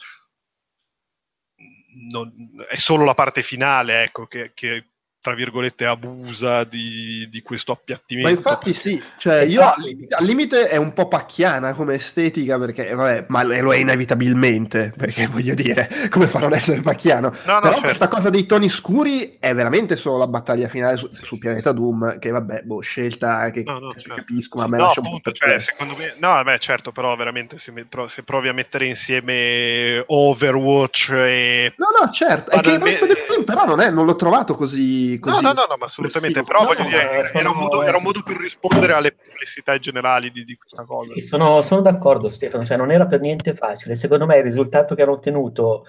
non, 2.10 2.32
è 2.68 2.78
solo 2.78 3.04
la 3.04 3.14
parte 3.14 3.44
finale 3.44 4.04
ecco, 4.04 4.26
che, 4.26 4.52
che, 4.54 4.93
tra 5.24 5.34
virgolette, 5.36 5.86
abusa 5.86 6.66
di, 6.66 7.30
di 7.32 7.42
questo 7.42 7.72
appiattimento. 7.72 8.30
Ma 8.30 8.36
infatti 8.36 8.74
sì, 8.74 9.02
cioè 9.18 9.40
io 9.44 9.62
al 9.64 10.26
limite 10.26 10.68
è 10.68 10.76
un 10.76 10.92
po' 10.92 11.08
pacchiana 11.08 11.72
come 11.72 11.94
estetica, 11.94 12.60
perché 12.60 12.94
vabbè, 12.94 13.28
ma 13.30 13.42
lo 13.44 13.74
è 13.74 13.78
inevitabilmente, 13.78 14.94
perché 14.98 15.28
voglio 15.32 15.54
dire, 15.54 15.88
come 16.10 16.28
fa 16.28 16.40
a 16.40 16.42
non 16.42 16.54
essere 16.54 16.82
pacchiano? 16.82 17.30
No, 17.46 17.54
no, 17.54 17.60
Però 17.62 17.72
certo. 17.72 17.88
questa 17.88 18.08
cosa 18.10 18.30
dei 18.30 18.46
toni 18.46 18.68
scuri 18.68 19.38
è 19.40 19.56
veramente 19.56 19.96
solo 19.96 20.18
la 20.18 20.28
battaglia 20.28 20.68
finale 20.68 20.98
su, 20.98 21.08
su 21.10 21.38
Pianeta 21.38 21.72
Doom, 21.72 22.20
che 22.20 22.30
vabbè, 22.30 22.64
boh, 22.64 22.82
scelta 22.82 23.50
che, 23.52 23.64
no, 23.64 23.80
no, 23.80 23.94
certo. 23.94 24.16
capisco, 24.16 24.58
ma 24.58 24.66
a 24.66 24.68
me 24.68 24.78
no, 24.78 24.84
lascia 24.84 25.00
appunto, 25.00 25.16
un 25.16 25.22
po' 25.22 25.32
cioè, 25.32 25.60
secondo 25.60 25.96
me, 25.96 26.14
No, 26.20 26.32
vabbè, 26.32 26.58
certo, 26.60 26.92
però 26.92 27.16
veramente 27.16 27.58
se, 27.58 27.72
se, 28.08 28.24
provi 28.24 28.50
a 28.50 28.54
mettere 28.54 28.88
insieme 28.88 30.04
Overwatch 30.06 31.12
e... 31.12 31.74
No, 31.78 31.88
no, 31.98 32.12
certo, 32.12 32.52
è 32.52 32.60
che 32.60 32.72
il 32.72 32.80
resto 32.80 33.06
del 33.06 33.16
film 33.16 33.46
però 33.46 33.64
non, 33.64 33.80
è, 33.80 33.90
non 33.90 34.06
l'ho 34.06 34.18
trovato 34.18 34.54
così 34.54 35.12
così. 35.20 35.42
No, 35.42 35.54
no, 35.54 35.62
no, 35.62 35.66
no 35.70 35.76
ma 35.78 35.86
assolutamente. 35.86 36.44
Però 36.44 36.60
no, 36.60 36.66
voglio 36.68 36.84
dire, 36.84 37.28
sono... 37.28 37.40
era, 37.40 37.50
un 37.50 37.58
modo, 37.58 37.84
era, 37.84 37.98
un 37.98 38.04
modo, 38.04 38.22
per 38.24 38.38
rispondere 38.38 38.94
alle 38.94 39.16
complessità 39.16 39.78
generali 39.78 40.32
di, 40.32 40.44
di 40.44 40.56
questa 40.56 40.86
cosa. 40.86 41.14
Sì, 41.14 41.22
sono, 41.22 41.62
sono, 41.62 41.82
d'accordo, 41.82 42.30
Stefano. 42.30 42.66
Cioè, 42.66 42.78
non 42.78 42.92
era 42.92 43.06
per 43.06 43.22
niente 43.22 43.54
facile. 43.56 43.96
Secondo 43.96 44.26
me 44.26 44.38
il 44.38 44.44
risultato 44.44 44.96
che 44.96 45.02
hanno 45.02 45.14
ottenuto 45.14 45.86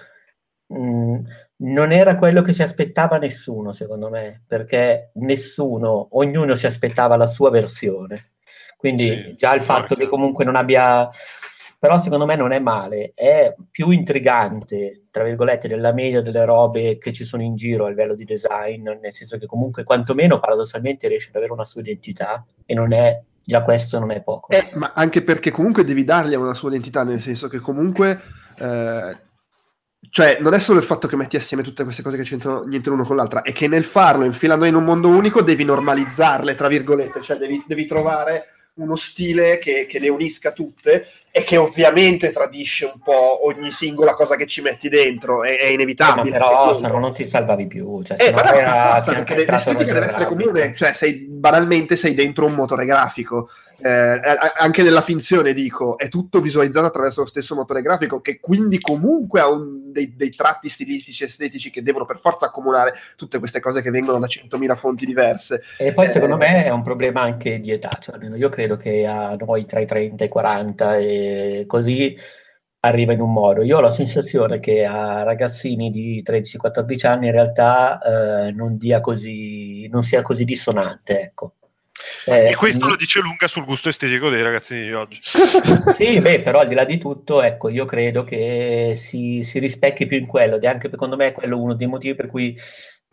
mh, 0.67 1.19
non 1.57 1.91
era 1.91 2.17
quello 2.17 2.41
che 2.41 2.53
si 2.53 2.63
aspettava 2.63 3.17
nessuno, 3.17 3.71
secondo 3.71 4.09
me, 4.09 4.43
perché 4.47 5.11
nessuno, 5.15 6.07
ognuno 6.11 6.55
si 6.55 6.65
aspettava 6.65 7.15
la 7.15 7.27
sua 7.27 7.49
versione. 7.49 8.31
Quindi 8.77 9.07
sì, 9.07 9.35
già 9.35 9.53
il 9.53 9.61
fatto 9.61 9.95
che 9.95 10.07
comunque 10.07 10.45
non 10.45 10.55
abbia 10.55 11.09
però 11.79 11.99
secondo 11.99 12.25
me 12.25 12.35
non 12.35 12.51
è 12.51 12.59
male, 12.59 13.11
è 13.13 13.53
più 13.69 13.89
intrigante, 13.89 15.05
tra 15.11 15.23
virgolette, 15.23 15.67
della 15.67 15.93
media 15.93 16.21
delle 16.21 16.45
robe 16.45 16.97
che 16.97 17.13
ci 17.13 17.23
sono 17.23 17.43
in 17.43 17.55
giro 17.55 17.85
a 17.85 17.89
livello 17.89 18.15
di 18.15 18.25
design, 18.25 18.89
nel 18.89 19.13
senso 19.13 19.37
che 19.37 19.45
comunque 19.45 19.83
quantomeno 19.83 20.39
paradossalmente 20.39 21.07
riesce 21.07 21.29
ad 21.29 21.35
avere 21.35 21.53
una 21.53 21.65
sua 21.65 21.81
identità 21.81 22.45
e 22.65 22.73
non 22.73 22.93
è, 22.93 23.21
già 23.43 23.63
questo 23.63 23.99
non 23.99 24.11
è 24.11 24.21
poco. 24.21 24.49
Eh, 24.49 24.71
ma 24.73 24.93
anche 24.95 25.21
perché 25.21 25.51
comunque 25.51 25.83
devi 25.83 26.03
dargli 26.03 26.35
una 26.35 26.53
sua 26.53 26.69
identità, 26.69 27.03
nel 27.03 27.21
senso 27.21 27.47
che 27.47 27.59
comunque... 27.59 28.19
Eh, 28.57 29.23
cioè, 30.09 30.37
non 30.39 30.53
è 30.53 30.59
solo 30.59 30.79
il 30.79 30.85
fatto 30.85 31.07
che 31.07 31.17
metti 31.17 31.35
assieme 31.35 31.63
tutte 31.63 31.83
queste 31.83 32.01
cose 32.01 32.15
che 32.15 32.23
c'entrano 32.23 32.61
niente 32.63 32.89
l'uno 32.89 33.03
con 33.03 33.17
l'altra, 33.17 33.41
è 33.41 33.51
che 33.51 33.67
nel 33.67 33.83
farlo, 33.83 34.23
infilando 34.23 34.63
in 34.63 34.75
un 34.75 34.83
mondo 34.83 35.09
unico, 35.09 35.41
devi 35.41 35.65
normalizzarle, 35.65 36.53
tra 36.53 36.69
virgolette, 36.69 37.21
cioè 37.21 37.37
devi, 37.37 37.61
devi 37.67 37.85
trovare 37.85 38.45
uno 38.75 38.95
stile 38.95 39.57
che, 39.57 39.85
che, 39.85 39.99
le 39.99 40.09
unisca 40.09 40.51
tutte 40.51 41.07
e 41.31 41.43
che 41.43 41.57
ovviamente 41.57 42.31
tradisce 42.31 42.85
un 42.85 42.99
po' 43.01 43.45
ogni 43.45 43.71
singola 43.71 44.13
cosa 44.13 44.35
che 44.35 44.45
ci 44.45 44.61
metti 44.61 44.89
dentro, 44.89 45.43
è, 45.43 45.57
è 45.57 45.67
inevitabile. 45.67 46.35
Eh, 46.35 46.39
però 46.39 46.73
se 46.73 46.87
no 46.87 46.99
non 46.99 47.13
ti 47.13 47.25
salvavi 47.25 47.67
più. 47.67 48.01
Cioè, 48.03 48.17
eh, 48.19 48.33
era, 48.33 48.95
forza, 48.95 49.13
perché 49.13 49.35
l'estetica 49.35 49.93
deve 49.93 50.05
essere 50.05 50.25
comune, 50.25 50.73
cioè 50.75 50.93
sei, 50.93 51.15
banalmente 51.15 51.95
sei 51.95 52.13
dentro 52.13 52.45
un 52.45 52.53
motore 52.53 52.85
grafico 52.85 53.49
eh, 53.79 54.21
anche 54.57 54.83
nella 54.83 55.01
finzione 55.01 55.53
dico, 55.53 55.97
è 55.97 56.09
tutto 56.09 56.41
visualizzato 56.41 56.85
attraverso 56.85 57.21
lo 57.21 57.27
stesso 57.27 57.55
motore 57.55 57.81
grafico 57.81 58.21
che 58.21 58.39
quindi 58.39 58.79
comunque 58.79 59.39
ha 59.39 59.49
un, 59.49 59.91
dei, 59.91 60.15
dei, 60.15 60.29
tratti 60.31 60.69
stilistici 60.69 61.23
e 61.23 61.27
estetici 61.27 61.69
che 61.69 61.83
devono 61.83 62.05
per 62.05 62.19
forza 62.19 62.45
accomunare 62.45 62.93
tutte 63.15 63.39
queste 63.39 63.59
cose 63.59 63.81
che 63.81 63.91
vengono 63.91 64.19
da 64.19 64.27
100.000 64.27 64.75
fonti 64.75 65.05
diverse. 65.05 65.61
E 65.77 65.93
poi 65.93 66.05
eh, 66.05 66.09
secondo 66.09 66.37
me 66.37 66.65
è 66.65 66.69
un 66.69 66.83
problema 66.83 67.21
anche 67.21 67.59
di 67.59 67.71
età, 67.71 67.97
cioè 68.01 68.15
almeno 68.15 68.35
io 68.35 68.49
credo 68.49 68.77
che 68.77 69.05
a 69.05 69.35
noi 69.35 69.65
tra 69.65 69.79
i 69.79 69.85
30 69.85 70.23
e 70.23 70.27
i 70.27 70.29
40 70.29 70.97
e 70.97 71.63
così 71.67 72.17
arriva 72.79 73.13
in 73.13 73.21
un 73.21 73.33
modo. 73.33 73.63
Io 73.63 73.77
ho 73.77 73.81
la 73.81 73.89
sensazione 73.89 74.59
che 74.59 74.85
a 74.85 75.23
ragazzini 75.23 75.89
di 75.89 76.23
13-14 76.25 77.07
anni 77.07 77.25
in 77.27 77.31
realtà 77.31 77.99
eh, 78.47 78.51
non, 78.51 78.77
così, 79.01 79.87
non 79.87 80.03
sia 80.03 80.21
così 80.21 80.45
dissonante, 80.45 81.19
ecco. 81.21 81.53
Eh, 82.25 82.51
e 82.51 82.55
questo 82.55 82.87
lo 82.87 82.95
dice 82.95 83.19
lunga 83.19 83.47
sul 83.47 83.65
gusto 83.65 83.89
estetico 83.89 84.29
dei 84.29 84.41
ragazzini 84.41 84.83
di 84.83 84.93
oggi. 84.93 85.19
sì, 85.95 86.19
beh, 86.19 86.41
però 86.41 86.59
al 86.59 86.67
di 86.67 86.75
là 86.75 86.85
di 86.85 86.97
tutto, 86.97 87.41
ecco, 87.41 87.69
io 87.69 87.85
credo 87.85 88.23
che 88.23 88.93
si, 88.95 89.41
si 89.43 89.59
rispecchi 89.59 90.05
più 90.05 90.17
in 90.17 90.25
quello, 90.25 90.55
ed 90.55 90.63
è 90.63 90.67
anche 90.67 90.89
secondo 90.89 91.15
me 91.15 91.31
quello 91.31 91.59
uno 91.59 91.73
dei 91.73 91.87
motivi 91.87 92.15
per 92.15 92.27
cui 92.27 92.57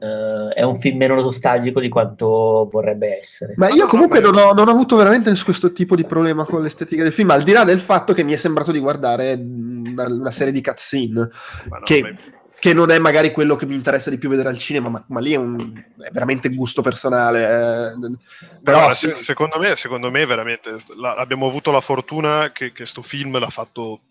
Uh, 0.02 0.48
è 0.48 0.62
un 0.62 0.80
film 0.80 0.96
meno 0.96 1.14
nostalgico 1.14 1.78
di 1.78 1.88
quanto 1.88 2.68
vorrebbe 2.72 3.20
essere. 3.20 3.54
Ma 3.56 3.68
io 3.68 3.86
comunque 3.86 4.18
non 4.18 4.34
ho, 4.34 4.52
non 4.52 4.66
ho, 4.66 4.72
avuto 4.72 4.96
veramente 4.96 5.32
questo 5.44 5.72
tipo 5.72 5.94
di 5.94 6.04
problema 6.04 6.44
con 6.44 6.60
l'estetica 6.60 7.04
del 7.04 7.12
film, 7.12 7.30
al 7.30 7.44
di 7.44 7.52
là 7.52 7.62
del 7.62 7.78
fatto 7.78 8.12
che 8.12 8.24
mi 8.24 8.32
è 8.32 8.36
sembrato 8.36 8.72
di 8.72 8.80
guardare 8.80 9.34
una, 9.34 10.06
una 10.06 10.30
serie 10.32 10.52
di 10.52 10.60
cutscene. 10.60 11.12
No, 11.12 11.80
che 11.84 12.16
che 12.62 12.72
non 12.72 12.92
è 12.92 12.98
magari 13.00 13.32
quello 13.32 13.56
che 13.56 13.66
mi 13.66 13.74
interessa 13.74 14.08
di 14.08 14.18
più 14.18 14.28
vedere 14.28 14.48
al 14.48 14.56
cinema, 14.56 14.88
ma, 14.88 15.04
ma 15.08 15.18
lì 15.18 15.32
è, 15.32 15.36
un, 15.36 15.82
è, 15.98 16.10
veramente 16.12 16.48
gusto 16.50 16.80
personale. 16.80 17.42
Eh. 17.42 18.16
Però, 18.62 18.86
no, 18.86 18.94
sì. 18.94 19.12
secondo, 19.16 19.58
me, 19.58 19.74
secondo 19.74 20.12
me, 20.12 20.24
veramente 20.26 20.76
la, 20.94 21.16
abbiamo 21.16 21.48
avuto 21.48 21.72
la 21.72 21.80
fortuna 21.80 22.52
che 22.52 22.70
questo 22.70 23.02
film 23.02 23.36
l'ha 23.36 23.50
fatto 23.50 24.02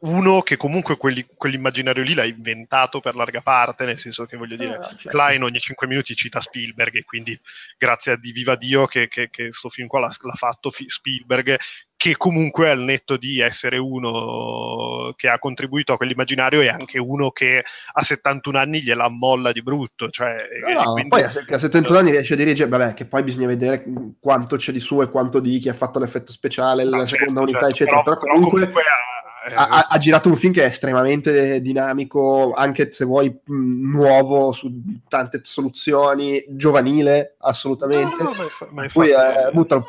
uno 0.00 0.42
che 0.42 0.58
comunque 0.58 0.98
quelli, 0.98 1.26
quell'immaginario 1.34 2.02
lì 2.02 2.12
l'ha 2.12 2.26
inventato 2.26 3.00
per 3.00 3.14
larga 3.14 3.40
parte, 3.40 3.86
nel 3.86 3.98
senso 3.98 4.26
che 4.26 4.36
voglio 4.36 4.56
dire, 4.56 4.74
eh, 4.74 4.82
certo. 4.88 5.08
Klein 5.08 5.42
ogni 5.42 5.58
5 5.58 5.86
minuti 5.86 6.14
cita 6.14 6.40
Spielberg 6.40 6.96
e 6.96 7.04
quindi 7.04 7.40
grazie 7.78 8.12
a 8.12 8.16
di 8.18 8.30
viva 8.30 8.56
Dio 8.56 8.84
che, 8.84 9.08
che, 9.08 9.30
che 9.30 9.52
sto 9.52 9.70
film 9.70 9.86
qua 9.86 10.00
l'ha, 10.00 10.12
l'ha 10.20 10.34
fatto 10.34 10.70
Spielberg, 10.70 11.56
che 11.96 12.16
comunque 12.16 12.68
al 12.68 12.80
netto 12.80 13.16
di 13.16 13.40
essere 13.40 13.78
uno 13.78 15.12
che 15.16 15.28
ha 15.28 15.38
contribuito 15.38 15.94
a 15.94 15.96
quell'immaginario 15.96 16.60
è 16.60 16.68
anche 16.68 16.98
uno 16.98 17.30
che 17.30 17.64
a 17.92 18.02
71 18.02 18.58
anni 18.58 18.82
gliela 18.82 19.08
molla 19.08 19.50
di 19.50 19.62
brutto. 19.62 20.10
Cioè, 20.10 20.34
no, 20.66 20.82
no, 20.82 20.92
quindi... 20.92 21.08
poi 21.08 21.22
a 21.22 21.58
71 21.58 21.98
anni 21.98 22.10
riesce 22.10 22.34
a 22.34 22.36
dirigere, 22.36 22.68
vabbè, 22.68 22.94
che 22.94 23.06
poi 23.06 23.22
bisogna 23.22 23.46
vedere 23.46 23.84
quanto 24.20 24.56
c'è 24.56 24.72
di 24.72 24.80
suo 24.80 25.02
e 25.02 25.10
quanto 25.10 25.40
di 25.40 25.58
chi 25.58 25.70
ha 25.70 25.74
fatto 25.74 25.98
l'effetto 25.98 26.32
speciale, 26.32 26.84
no, 26.84 26.90
la 26.90 27.06
certo, 27.06 27.16
seconda 27.16 27.40
unità, 27.40 27.58
certo, 27.60 27.74
eccetera. 27.74 28.02
Però, 28.02 28.18
però 28.18 28.32
comunque, 28.32 28.58
comunque 28.58 28.82
ha 28.82 29.16
ha, 29.54 29.86
ha, 29.88 29.98
girato 29.98 30.28
un 30.28 30.36
film 30.36 30.52
che 30.52 30.64
è 30.64 30.66
estremamente 30.66 31.60
dinamico, 31.60 32.52
anche 32.52 32.92
se 32.92 33.04
vuoi 33.04 33.28
mh, 33.30 33.90
nuovo 33.90 34.50
su 34.50 34.68
tante 35.08 35.40
soluzioni, 35.44 36.44
giovanile 36.48 37.36
assolutamente. 37.38 38.22
No, 38.22 38.30
no, 38.30 38.34
ma, 38.34 38.82
ma 38.82 38.86
Poi 38.92 39.10
è, 39.10 39.50
butta 39.52 39.82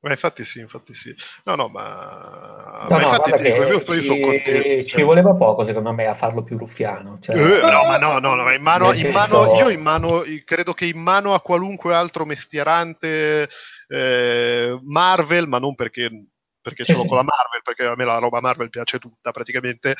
ma 0.00 0.10
infatti 0.10 0.44
sì, 0.44 0.60
infatti 0.60 0.94
sì. 0.94 1.14
No, 1.44 1.54
no, 1.54 1.68
ma, 1.68 2.86
no, 2.88 2.96
ma 2.96 3.00
no, 3.00 3.06
infatti 3.06 3.42
dico, 3.42 3.62
io, 3.62 3.84
ci, 3.84 4.02
sono 4.02 4.20
contento. 4.20 4.84
Ci 4.84 5.02
voleva 5.02 5.34
poco, 5.34 5.64
secondo 5.64 5.92
me, 5.92 6.06
a 6.06 6.14
farlo 6.14 6.42
più 6.42 6.56
ruffiano. 6.56 7.18
Cioè... 7.20 7.36
Eh, 7.36 7.60
no, 7.60 7.84
ma 7.84 7.98
no, 7.98 8.18
no, 8.18 8.34
no 8.34 8.50
in 8.50 8.62
mano, 8.62 8.92
in 8.92 9.10
mano, 9.10 9.54
io 9.54 9.68
in 9.68 9.80
mano, 9.80 10.22
credo 10.44 10.72
che 10.72 10.86
in 10.86 10.98
mano 10.98 11.34
a 11.34 11.40
qualunque 11.40 11.94
altro 11.94 12.24
mestierante 12.24 13.48
eh, 13.88 14.78
Marvel, 14.82 15.48
ma 15.48 15.58
non 15.58 15.74
perché 15.74 16.10
perché 16.62 16.84
sì, 16.84 16.90
ce 16.90 16.96
l'ho 16.96 17.02
sì. 17.02 17.08
con 17.08 17.16
la 17.16 17.24
Marvel, 17.24 17.62
perché 17.62 17.84
a 17.86 17.94
me 17.96 18.04
la 18.04 18.18
roba 18.18 18.40
Marvel 18.40 18.70
piace 18.70 18.98
tutta 18.98 19.32
praticamente. 19.32 19.96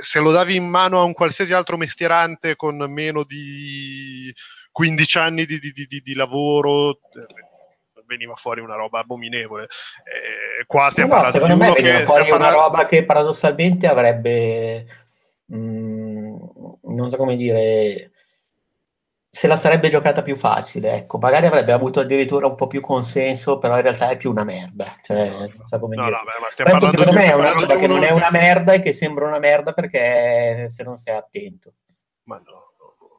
Se 0.00 0.20
lo 0.20 0.30
davi 0.30 0.56
in 0.56 0.68
mano 0.68 1.00
a 1.00 1.04
un 1.04 1.12
qualsiasi 1.12 1.52
altro 1.52 1.76
mestierante 1.76 2.56
con 2.56 2.76
meno 2.88 3.24
di 3.24 4.32
15 4.70 5.18
anni 5.18 5.46
di, 5.46 5.58
di, 5.58 5.72
di, 5.72 6.00
di 6.02 6.14
lavoro, 6.14 6.90
eh, 6.90 7.53
veniva 8.06 8.34
fuori 8.34 8.60
una 8.60 8.76
roba 8.76 9.00
abominevole. 9.00 9.64
Eh, 9.64 10.64
qua 10.66 10.90
stiamo 10.90 11.14
no, 11.14 11.20
parlando 11.20 11.38
secondo 11.38 11.64
me 11.64 11.72
veniva 11.72 11.98
che 11.98 12.04
fuori 12.04 12.30
una 12.30 12.50
roba 12.50 12.86
che 12.86 13.04
paradossalmente 13.04 13.86
avrebbe, 13.86 14.86
mh, 15.46 15.56
mm, 15.56 16.36
non 16.82 17.10
so 17.10 17.16
come 17.16 17.36
dire, 17.36 18.12
se 19.34 19.48
la 19.48 19.56
sarebbe 19.56 19.90
giocata 19.90 20.22
più 20.22 20.36
facile, 20.36 20.92
ecco, 20.94 21.18
magari 21.18 21.46
avrebbe 21.46 21.72
avuto 21.72 21.98
addirittura 21.98 22.46
un 22.46 22.54
po' 22.54 22.68
più 22.68 22.80
consenso, 22.80 23.58
però 23.58 23.74
in 23.74 23.82
realtà 23.82 24.08
è 24.08 24.16
più 24.16 24.30
una 24.30 24.44
merda. 24.44 24.94
Cioè, 25.02 25.28
no, 25.28 25.38
non 25.38 25.64
so 25.64 25.78
come 25.80 25.96
no, 25.96 26.04
dire. 26.04 26.14
No, 26.16 26.22
beh, 26.22 26.40
ma 26.40 26.50
stiamo 26.52 26.70
Questo 26.70 26.90
secondo 26.90 27.12
me 27.18 27.24
è 27.24 27.34
una 27.34 27.50
roba 27.50 27.74
che 27.74 27.86
non 27.88 28.04
è 28.04 28.12
una 28.12 28.30
merda 28.30 28.74
e 28.74 28.78
che 28.78 28.92
sembra 28.92 29.26
una 29.26 29.40
merda 29.40 29.72
perché 29.72 30.66
se 30.68 30.84
non 30.84 30.96
sei 30.96 31.16
attento. 31.16 31.74
Ma 32.26 32.36
no, 32.36 32.74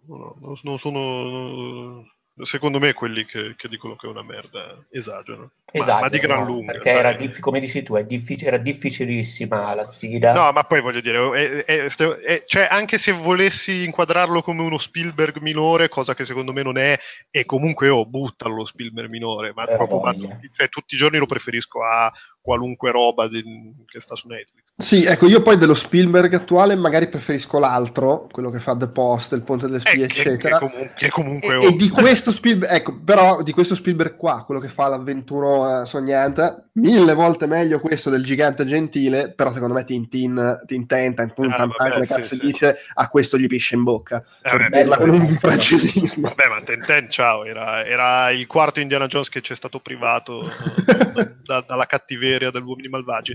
no, 0.06 0.36
no 0.40 0.58
non 0.64 0.78
sono 0.80 2.06
secondo 2.44 2.80
me 2.80 2.94
quelli 2.94 3.26
che, 3.26 3.56
che, 3.56 3.70
dicono 3.70 3.96
che 3.96 4.08
è 4.08 4.10
una 4.10 4.24
merda 4.24 4.78
esagerano. 4.90 5.52
Esatto, 5.72 5.94
ma, 5.94 6.00
ma, 6.02 6.10
di 6.10 6.20
gran 6.20 6.40
no, 6.40 6.46
lunga. 6.46 6.74
Perché 6.74 6.90
era, 6.90 7.14
diff- 7.14 7.40
come 7.40 7.60
dici 7.60 7.84
tu, 7.84 8.02
diffic- 8.04 8.44
era 8.44 8.58
difficilissima 8.58 9.74
la 9.74 9.84
sfida. 9.84 10.34
No, 10.34 10.52
ma 10.52 10.64
poi 10.64 10.82
voglio 10.82 11.02
dire, 11.02 11.64
è, 11.64 11.66
è, 11.66 11.86
è, 11.86 12.44
cioè, 12.46 12.68
anche 12.70 12.98
se 12.98 13.12
volessi 13.14 13.86
inquadrarlo 13.86 14.42
come 14.42 14.62
uno 14.62 14.78
Spielberg 14.78 15.40
minore, 15.40 15.88
cosa 15.88 16.14
che 16.14 16.26
secondo 16.26 16.52
me 16.52 16.62
non 16.62 16.78
è, 16.78 16.98
e 17.30 17.46
comunque 17.46 17.88
oh, 17.90 18.06
buttalo 18.06 18.56
lo 18.56 18.66
Spielberg 18.66 19.10
minore, 19.10 19.54
ma, 19.54 19.66
proprio, 19.66 20.02
ma 20.02 20.14
cioè, 20.14 20.70
tutti 20.70 20.96
i 20.96 20.98
giorni 20.98 21.18
lo 21.18 21.26
preferisco 21.26 21.84
a 21.84 22.12
qualunque 22.46 22.92
roba 22.92 23.28
di, 23.28 23.44
che 23.88 24.00
sta 24.00 24.16
su 24.16 24.28
Netflix. 24.28 24.64
Sì, 24.78 25.06
ecco, 25.06 25.26
io 25.28 25.42
poi 25.42 25.58
dello 25.58 25.74
Spielberg 25.74 26.34
attuale 26.34 26.76
magari 26.76 27.08
preferisco 27.08 27.60
l'altro, 27.60 28.28
quello 28.30 28.50
che 28.50 28.60
fa 28.60 28.76
The 28.76 28.90
Post, 28.90 29.32
Il 29.32 29.42
Ponte 29.42 29.68
delle 29.68 29.80
Spie, 29.80 30.04
Eh, 30.04 30.08
che- 30.08 30.20
eccetera. 30.20 30.60
Che, 30.60 30.66
comunque, 30.68 30.94
che 30.98 31.10
comunque 31.10 31.56
E, 31.60 31.66
e 31.68 31.76
di 31.78 31.90
questo 31.90 32.30
Spielberg, 32.32 32.74
ecco, 32.74 33.00
però 33.04 33.42
di 33.42 33.54
questo 33.54 33.74
Spielberg 33.74 34.18
qua, 34.18 34.44
quello 34.46 34.60
che 34.60 34.68
fa 34.68 34.90
l'avventura 34.90 35.86
sognante, 35.86 36.72
mille 36.74 37.14
volte 37.14 37.46
meglio 37.46 37.80
questo 37.80 38.10
del 38.10 38.22
gigante 38.26 38.66
gentile, 38.66 39.32
però 39.32 39.54
secondo 39.54 39.74
me 39.74 39.86
Tintin, 39.86 40.64
Tintin, 40.66 41.16
Tintin, 41.16 41.24
Ah, 41.24 41.34
Tintin, 41.34 41.74
vabbè, 41.78 41.92
come 41.94 42.06
sì, 42.06 42.14
cazzo 42.14 42.36
sì. 42.36 42.46
dice, 42.46 42.78
a 42.96 43.08
questo 43.08 43.38
gli 43.38 43.48
pisce 43.48 43.76
in 43.76 43.84
bocca. 43.84 44.22
Eh, 44.44 44.50
per 44.58 44.70
dirla 44.72 44.98
con 44.98 45.10
un 45.10 45.38
francesismo. 45.40 46.28
Vabbè, 46.28 46.50
ma 46.50 46.62
Tenten, 46.62 47.10
ciao, 47.10 47.46
era, 47.46 47.86
era 47.86 48.30
il 48.32 48.46
quarto 48.46 48.82
Indiana 48.82 49.08
Jones 49.08 49.30
che 49.30 49.40
ci 49.40 49.54
è 49.54 49.56
stato 49.56 49.80
privato 49.80 50.42
eh, 50.44 51.36
da- 51.46 51.64
dalla 51.66 51.86
cattiveria 51.86 52.34
degli 52.38 52.64
uomini 52.64 52.88
malvagi. 52.88 53.34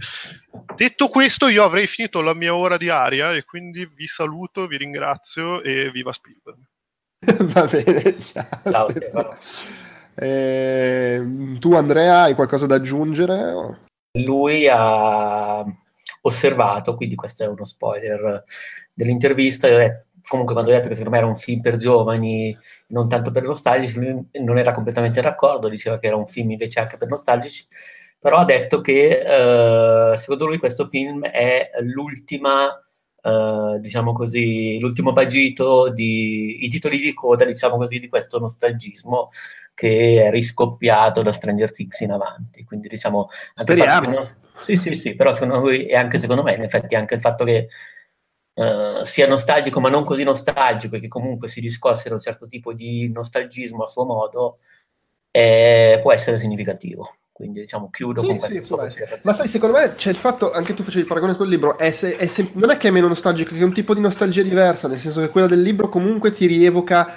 Detto 0.74 1.08
questo, 1.08 1.48
io 1.48 1.64
avrei 1.64 1.86
finito 1.86 2.20
la 2.20 2.34
mia 2.34 2.54
ora 2.54 2.76
di 2.76 2.88
aria 2.88 3.32
e 3.32 3.44
quindi 3.44 3.88
vi 3.94 4.06
saluto, 4.06 4.66
vi 4.66 4.76
ringrazio 4.76 5.62
e 5.62 5.90
viva 5.90 6.12
Spielberg. 6.12 6.58
Va 7.52 7.66
bene, 7.66 8.20
ciao. 8.20 8.90
Ciao. 8.90 9.36
Eh, 10.14 11.22
tu 11.58 11.74
Andrea 11.74 12.22
hai 12.22 12.34
qualcosa 12.34 12.66
da 12.66 12.76
aggiungere? 12.76 13.78
Lui 14.12 14.68
ha 14.70 15.64
osservato, 16.22 16.94
quindi 16.94 17.14
questo 17.14 17.44
è 17.44 17.46
uno 17.46 17.64
spoiler 17.64 18.44
dell'intervista, 18.92 19.68
io 19.68 19.74
ho 19.74 19.78
detto- 19.78 20.04
comunque 20.26 20.54
quando 20.54 20.70
ho 20.70 20.74
detto 20.74 20.88
che 20.88 20.94
secondo 20.94 21.16
me 21.16 21.22
era 21.22 21.30
un 21.30 21.36
film 21.36 21.60
per 21.60 21.76
giovani, 21.76 22.56
non 22.88 23.08
tanto 23.08 23.30
per 23.30 23.42
nostalgici, 23.42 23.98
lui 23.98 24.28
non 24.32 24.58
era 24.58 24.72
completamente 24.72 25.20
d'accordo, 25.20 25.68
diceva 25.68 25.98
che 25.98 26.06
era 26.06 26.16
un 26.16 26.26
film 26.26 26.50
invece 26.50 26.80
anche 26.80 26.96
per 26.96 27.08
nostalgici, 27.08 27.66
però 28.20 28.38
ha 28.38 28.44
detto 28.44 28.80
che 28.82 30.12
eh, 30.12 30.16
secondo 30.18 30.46
lui 30.46 30.58
questo 30.58 30.86
film 30.88 31.24
è 31.24 31.70
l'ultima, 31.80 32.68
eh, 33.22 33.78
diciamo 33.80 34.12
così, 34.12 34.78
l'ultimo 34.78 35.12
vagito 35.12 35.88
di 35.90 36.64
i 36.64 36.68
titoli 36.68 36.98
di 36.98 37.14
coda, 37.14 37.44
diciamo 37.46 37.76
così, 37.78 37.98
di 37.98 38.08
questo 38.08 38.38
nostalgismo 38.38 39.30
che 39.74 40.24
è 40.26 40.30
riscoppiato 40.30 41.22
da 41.22 41.32
Stranger 41.32 41.72
Things 41.72 41.98
in 42.00 42.12
avanti. 42.12 42.64
Quindi 42.64 42.88
diciamo 42.88 43.28
anche 43.54 43.72
Speriamo. 43.72 44.06
che 44.06 44.14
non- 44.14 44.24
Sì, 44.60 44.76
sì, 44.76 44.94
sì, 44.94 45.14
però 45.14 45.32
secondo 45.32 45.58
lui 45.60 45.86
e 45.86 45.96
anche 45.96 46.18
secondo 46.18 46.42
me, 46.42 46.54
in 46.54 46.62
effetti, 46.62 46.94
anche 46.94 47.14
il 47.14 47.20
fatto 47.22 47.44
che 47.44 47.68
eh, 48.54 49.00
sia 49.04 49.26
nostalgico, 49.26 49.80
ma 49.80 49.88
non 49.88 50.04
così 50.04 50.22
nostalgico, 50.24 50.96
e 50.96 51.00
che 51.00 51.08
comunque 51.08 51.48
si 51.48 51.60
discosse 51.62 52.08
da 52.10 52.16
un 52.16 52.20
certo 52.20 52.46
tipo 52.46 52.74
di 52.74 53.10
nostalgismo 53.10 53.84
a 53.84 53.86
suo 53.86 54.04
modo, 54.04 54.58
eh, 55.30 55.98
può 56.02 56.12
essere 56.12 56.38
significativo. 56.38 57.19
Quindi 57.40 57.60
diciamo 57.60 57.88
chiudo 57.90 58.20
Sì, 58.20 58.26
con 58.26 58.34
sì, 58.36 58.40
considerazione. 58.68 59.20
Ma 59.24 59.32
sai, 59.32 59.48
secondo 59.48 59.78
me 59.78 59.94
c'è 59.94 60.10
il 60.10 60.16
fatto, 60.16 60.50
anche 60.52 60.74
tu 60.74 60.82
facevi 60.82 61.00
il 61.00 61.06
paragone 61.06 61.36
col 61.36 61.48
libro, 61.48 61.78
è 61.78 61.90
se- 61.90 62.16
è 62.16 62.26
sem- 62.26 62.50
non 62.54 62.68
è 62.70 62.76
che 62.76 62.88
è 62.88 62.90
meno 62.90 63.08
nostalgico, 63.08 63.54
è 63.54 63.62
un 63.62 63.72
tipo 63.72 63.94
di 63.94 64.00
nostalgia 64.00 64.42
diversa, 64.42 64.88
nel 64.88 64.98
senso 64.98 65.20
che 65.20 65.30
quella 65.30 65.46
del 65.46 65.62
libro 65.62 65.88
comunque 65.88 66.32
ti 66.32 66.44
rievoca 66.44 67.10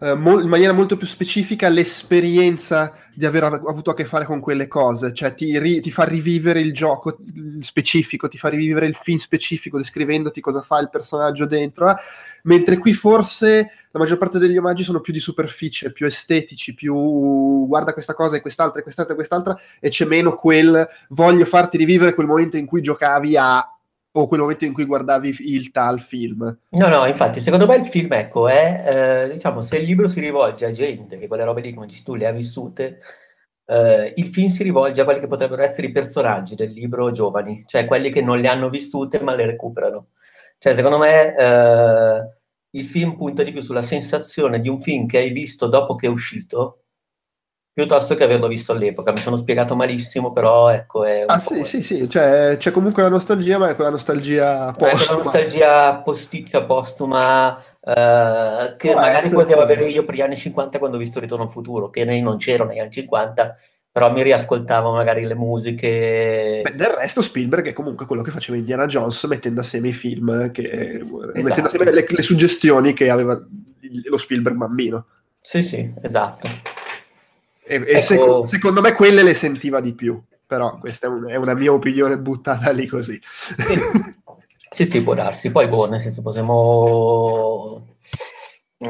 eh, 0.00 0.12
in 0.12 0.48
maniera 0.48 0.72
molto 0.72 0.96
più 0.96 1.06
specifica 1.06 1.68
l'esperienza 1.68 2.92
di 3.14 3.26
aver 3.26 3.44
av- 3.44 3.66
avuto 3.66 3.90
a 3.90 3.94
che 3.94 4.04
fare 4.04 4.24
con 4.24 4.40
quelle 4.40 4.66
cose, 4.66 5.12
cioè 5.12 5.34
ti, 5.34 5.58
ri- 5.58 5.80
ti 5.80 5.90
fa 5.90 6.04
rivivere 6.04 6.60
il 6.60 6.72
gioco 6.72 7.18
specifico, 7.60 8.28
ti 8.28 8.38
fa 8.38 8.48
rivivere 8.48 8.86
il 8.86 8.96
film 8.96 9.18
specifico, 9.18 9.76
descrivendoti 9.76 10.40
cosa 10.40 10.62
fa 10.62 10.78
il 10.80 10.88
personaggio 10.88 11.44
dentro, 11.44 11.90
eh. 11.90 11.96
mentre 12.44 12.78
qui 12.78 12.92
forse 12.94 13.72
la 13.90 13.98
maggior 13.98 14.18
parte 14.18 14.38
degli 14.38 14.56
omaggi 14.56 14.84
sono 14.84 15.00
più 15.00 15.12
di 15.12 15.18
superficie, 15.18 15.92
più 15.92 16.06
estetici, 16.06 16.74
più 16.74 17.66
guarda 17.66 17.92
questa 17.92 18.14
cosa 18.14 18.36
e 18.36 18.40
quest'altra 18.40 18.80
e 18.80 18.82
quest'altra 18.82 19.12
e 19.12 19.16
quest'altra 19.16 19.60
e 19.80 19.88
c'è 19.88 20.06
meno 20.06 20.36
quel 20.36 20.88
voglio 21.08 21.44
farti 21.44 21.76
rivivere 21.76 22.14
quel 22.14 22.26
momento 22.26 22.56
in 22.56 22.66
cui 22.66 22.80
giocavi 22.80 23.36
a 23.36 23.79
o 24.12 24.26
quel 24.26 24.40
momento 24.40 24.64
in 24.64 24.72
cui 24.72 24.84
guardavi 24.84 25.36
il 25.38 25.70
tal 25.70 26.00
film. 26.00 26.58
No, 26.70 26.88
no, 26.88 27.06
infatti, 27.06 27.40
secondo 27.40 27.66
me 27.66 27.76
il 27.76 27.86
film, 27.86 28.12
ecco, 28.12 28.48
è, 28.48 29.24
eh, 29.26 29.32
diciamo, 29.32 29.60
se 29.60 29.78
il 29.78 29.84
libro 29.84 30.08
si 30.08 30.20
rivolge 30.20 30.66
a 30.66 30.72
gente 30.72 31.18
che 31.18 31.28
quelle 31.28 31.44
robe 31.44 31.60
lì, 31.60 31.72
come 31.72 31.86
dici 31.86 32.02
tu, 32.02 32.14
le 32.14 32.26
ha 32.26 32.32
vissute, 32.32 33.00
eh, 33.66 34.12
il 34.16 34.26
film 34.26 34.48
si 34.48 34.62
rivolge 34.64 35.00
a 35.00 35.04
quelli 35.04 35.20
che 35.20 35.28
potrebbero 35.28 35.62
essere 35.62 35.86
i 35.86 35.92
personaggi 35.92 36.54
del 36.56 36.72
libro 36.72 37.10
giovani, 37.12 37.62
cioè 37.66 37.84
quelli 37.84 38.10
che 38.10 38.20
non 38.22 38.40
le 38.40 38.48
hanno 38.48 38.68
vissute 38.68 39.22
ma 39.22 39.34
le 39.34 39.46
recuperano. 39.46 40.08
Cioè, 40.58 40.74
secondo 40.74 40.98
me, 40.98 41.34
eh, 41.36 42.28
il 42.70 42.84
film 42.84 43.16
punta 43.16 43.42
di 43.42 43.52
più 43.52 43.62
sulla 43.62 43.82
sensazione 43.82 44.60
di 44.60 44.68
un 44.68 44.80
film 44.80 45.06
che 45.06 45.18
hai 45.18 45.30
visto 45.30 45.68
dopo 45.68 45.94
che 45.94 46.06
è 46.06 46.10
uscito, 46.10 46.79
piuttosto 47.72 48.14
che 48.14 48.24
averlo 48.24 48.48
visto 48.48 48.72
all'epoca. 48.72 49.12
Mi 49.12 49.18
sono 49.18 49.36
spiegato 49.36 49.76
malissimo, 49.76 50.32
però 50.32 50.68
ecco, 50.68 51.04
è 51.04 51.24
Ah 51.26 51.40
sì, 51.40 51.64
sì, 51.64 51.82
sì, 51.82 52.08
cioè 52.08 52.56
c'è 52.58 52.70
comunque 52.70 53.02
la 53.02 53.08
nostalgia, 53.08 53.58
ma 53.58 53.68
è 53.68 53.74
quella 53.74 53.90
nostalgia 53.90 54.72
postuma. 54.76 55.22
nostalgia 55.22 55.96
posticcia, 55.96 56.64
postuma, 56.64 57.58
eh, 57.58 58.74
che 58.76 58.90
Può 58.92 59.00
magari 59.00 59.28
potevo 59.30 59.60
avere 59.60 59.84
io 59.84 60.04
per 60.04 60.14
gli 60.14 60.20
anni 60.20 60.36
50 60.36 60.78
quando 60.78 60.96
ho 60.96 61.00
visto 61.00 61.20
Ritorno 61.20 61.44
al 61.44 61.50
futuro, 61.50 61.90
che 61.90 62.04
non 62.04 62.36
c'ero 62.36 62.64
negli 62.64 62.78
anni 62.80 62.90
50, 62.90 63.56
però 63.92 64.12
mi 64.12 64.22
riascoltavo 64.22 64.92
magari 64.92 65.24
le 65.24 65.34
musiche. 65.34 66.60
Beh, 66.62 66.74
del 66.74 66.94
resto 66.96 67.22
Spielberg 67.22 67.66
è 67.66 67.72
comunque 67.72 68.06
quello 68.06 68.22
che 68.22 68.30
faceva 68.30 68.58
Indiana 68.58 68.86
Jones 68.86 69.24
mettendo 69.24 69.60
assieme 69.60 69.88
i 69.88 69.92
film, 69.92 70.50
che, 70.50 71.02
mettendo 71.02 71.38
Esatto. 71.38 71.66
assieme 71.66 71.90
le, 71.92 72.06
le 72.08 72.22
suggestioni 72.22 72.92
che 72.92 73.10
aveva 73.10 73.40
lo 74.04 74.18
Spielberg 74.18 74.56
bambino. 74.56 75.06
Sì, 75.40 75.62
sì, 75.62 75.92
esatto. 76.02 76.48
E, 77.70 77.76
e 77.76 77.90
Ecco. 77.92 78.00
seco- 78.02 78.44
secondo 78.46 78.80
me 78.80 78.94
quelle 78.94 79.22
le 79.22 79.32
sentiva 79.32 79.80
di 79.80 79.94
più, 79.94 80.20
però 80.44 80.76
questa 80.78 81.06
è, 81.06 81.10
un- 81.10 81.28
è 81.28 81.36
una 81.36 81.54
mia 81.54 81.72
opinione 81.72 82.18
buttata 82.18 82.72
lì 82.72 82.86
così. 82.86 83.20
Sì. 83.22 83.78
Sì, 84.72 84.86
sì, 84.86 85.02
può 85.02 85.14
darsi. 85.14 85.50
Poi, 85.50 85.66
boh, 85.68 85.88
nel 85.88 86.00
senso, 86.00 86.22
possiamo... 86.22 87.86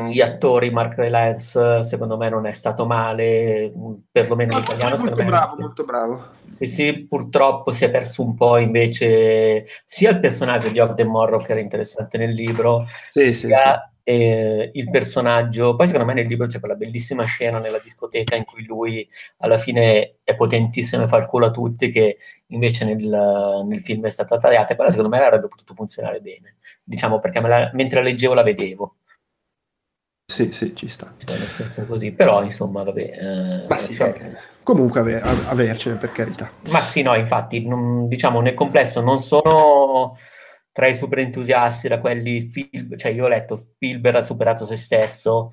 Gli 0.08 0.20
attori, 0.20 0.70
Mark 0.70 0.96
Rylance, 0.98 1.82
secondo 1.82 2.16
me 2.16 2.28
non 2.28 2.46
è 2.46 2.52
stato 2.52 2.86
male, 2.86 3.72
perlomeno 4.10 4.52
in 4.52 4.62
italiano. 4.62 4.96
molto 4.96 5.16
me- 5.16 5.24
bravo, 5.24 5.56
molto 5.58 5.84
bravo. 5.84 6.28
Sì, 6.52 6.66
sì, 6.66 7.06
purtroppo 7.08 7.72
si 7.72 7.84
è 7.84 7.90
perso 7.90 8.22
un 8.22 8.36
po' 8.36 8.56
invece 8.58 9.66
sia 9.86 10.10
il 10.10 10.20
personaggio 10.20 10.68
di 10.68 10.78
Ogden 10.78 11.08
Morrow 11.08 11.42
che 11.42 11.50
era 11.52 11.60
interessante 11.60 12.18
nel 12.18 12.32
libro, 12.32 12.86
Sì, 13.10 13.34
sì, 13.34 13.46
sia 13.46 13.89
eh, 14.10 14.70
il 14.74 14.90
personaggio. 14.90 15.76
Poi 15.76 15.86
secondo 15.86 16.06
me 16.06 16.14
nel 16.14 16.26
libro 16.26 16.46
c'è 16.46 16.58
quella 16.58 16.74
bellissima 16.74 17.24
scena 17.24 17.58
nella 17.58 17.78
discoteca 17.78 18.34
in 18.36 18.44
cui 18.44 18.64
lui 18.64 19.08
alla 19.38 19.58
fine 19.58 20.16
è 20.24 20.34
potentissimo 20.34 21.04
e 21.04 21.06
fa 21.08 21.16
il 21.18 21.26
culo 21.26 21.46
a 21.46 21.50
tutti, 21.50 21.90
che 21.90 22.18
invece 22.48 22.84
nel, 22.84 23.62
nel 23.66 23.80
film 23.82 24.04
è 24.06 24.10
stata 24.10 24.36
tagliata. 24.38 24.74
Quella 24.74 24.90
secondo 24.90 25.14
me 25.14 25.22
avrebbe 25.24 25.48
potuto 25.48 25.74
funzionare 25.74 26.20
bene, 26.20 26.56
diciamo 26.82 27.20
perché 27.20 27.40
la- 27.40 27.70
mentre 27.74 27.98
la 28.00 28.04
leggevo 28.08 28.34
la 28.34 28.42
vedevo. 28.42 28.96
sì, 30.30 30.52
sì, 30.52 30.74
ci 30.76 30.88
sta. 30.88 31.12
Cioè, 31.16 31.36
nel 31.38 31.48
senso 31.48 31.84
così. 31.86 32.12
Però 32.12 32.42
insomma, 32.44 32.82
vabbè. 32.84 33.00
eh, 33.62 33.66
Ma 33.68 33.76
sì, 33.76 33.94
cioè- 33.96 34.14
eh, 34.16 34.36
comunque 34.62 35.00
ave- 35.00 35.20
avercene 35.48 35.96
per 35.96 36.12
carità. 36.12 36.48
Ma 36.70 36.80
sì, 36.80 37.02
no, 37.02 37.14
infatti, 37.16 37.66
non- 37.66 38.06
diciamo 38.06 38.40
nel 38.40 38.54
complesso 38.54 39.00
non 39.00 39.18
sono 39.18 40.16
tra 40.80 40.88
i 40.88 40.94
super 40.94 41.18
entusiasti 41.18 41.88
da 41.88 42.00
quelli, 42.00 42.48
Spiel- 42.48 42.96
cioè 42.96 43.10
io 43.12 43.26
ho 43.26 43.28
letto 43.28 43.56
Spielberg 43.56 44.16
ha 44.16 44.22
superato 44.22 44.64
se 44.64 44.78
stesso, 44.78 45.50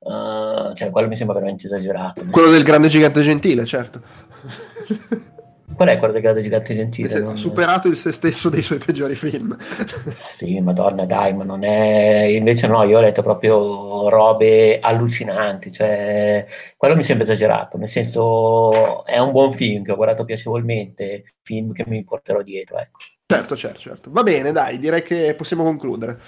eh, 0.00 0.74
cioè 0.74 0.90
quello 0.90 1.08
mi 1.08 1.14
sembra 1.14 1.34
veramente 1.34 1.66
esagerato. 1.66 2.24
Quello 2.30 2.48
del 2.48 2.62
grande 2.62 2.88
gigante 2.88 3.20
gentile, 3.22 3.66
certo. 3.66 4.00
Qual 5.74 5.88
è 5.88 5.98
quello 5.98 6.12
del 6.14 6.22
grande 6.22 6.40
gigante 6.40 6.74
gentile? 6.74 7.14
Ha 7.16 7.20
Non- 7.20 7.36
superato 7.36 7.88
il 7.88 7.96
se 7.96 8.12
stesso 8.12 8.48
dei 8.48 8.62
suoi 8.62 8.78
peggiori 8.78 9.14
film. 9.14 9.54
Sì, 10.08 10.58
madonna, 10.60 11.04
dai, 11.04 11.34
ma 11.34 11.44
non 11.44 11.62
è... 11.64 12.22
Invece 12.24 12.66
no, 12.66 12.82
io 12.84 12.96
ho 12.96 13.00
letto 13.00 13.22
proprio 13.22 14.08
robe 14.08 14.80
allucinanti, 14.80 15.70
cioè 15.70 16.46
quello 16.78 16.96
mi 16.96 17.02
sembra 17.02 17.24
esagerato, 17.24 17.76
nel 17.76 17.88
senso 17.88 19.04
è 19.04 19.18
un 19.18 19.30
buon 19.32 19.52
film 19.52 19.84
che 19.84 19.92
ho 19.92 19.96
guardato 19.96 20.24
piacevolmente, 20.24 21.24
film 21.42 21.72
che 21.72 21.84
mi 21.86 22.02
porterò 22.04 22.42
dietro, 22.42 22.78
ecco. 22.78 22.98
Certo, 23.34 23.56
certo, 23.56 23.80
certo. 23.80 24.10
Va 24.12 24.22
bene, 24.22 24.52
dai, 24.52 24.78
direi 24.78 25.02
che 25.02 25.34
possiamo 25.36 25.62
concludere. 25.64 26.18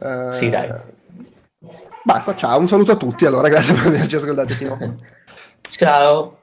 Eh, 0.00 0.28
Sì, 0.32 0.50
dai. 0.50 0.72
Basta, 2.02 2.36
ciao, 2.36 2.58
un 2.58 2.68
saluto 2.68 2.92
a 2.92 2.96
tutti. 2.96 3.24
Allora, 3.24 3.48
grazie 3.48 3.74
per 3.74 3.86
averci 3.86 4.16
ascoltati 4.16 4.52
fino 4.54 4.74
a 4.74 4.76
qua. 4.78 4.94
Ciao! 5.70 6.38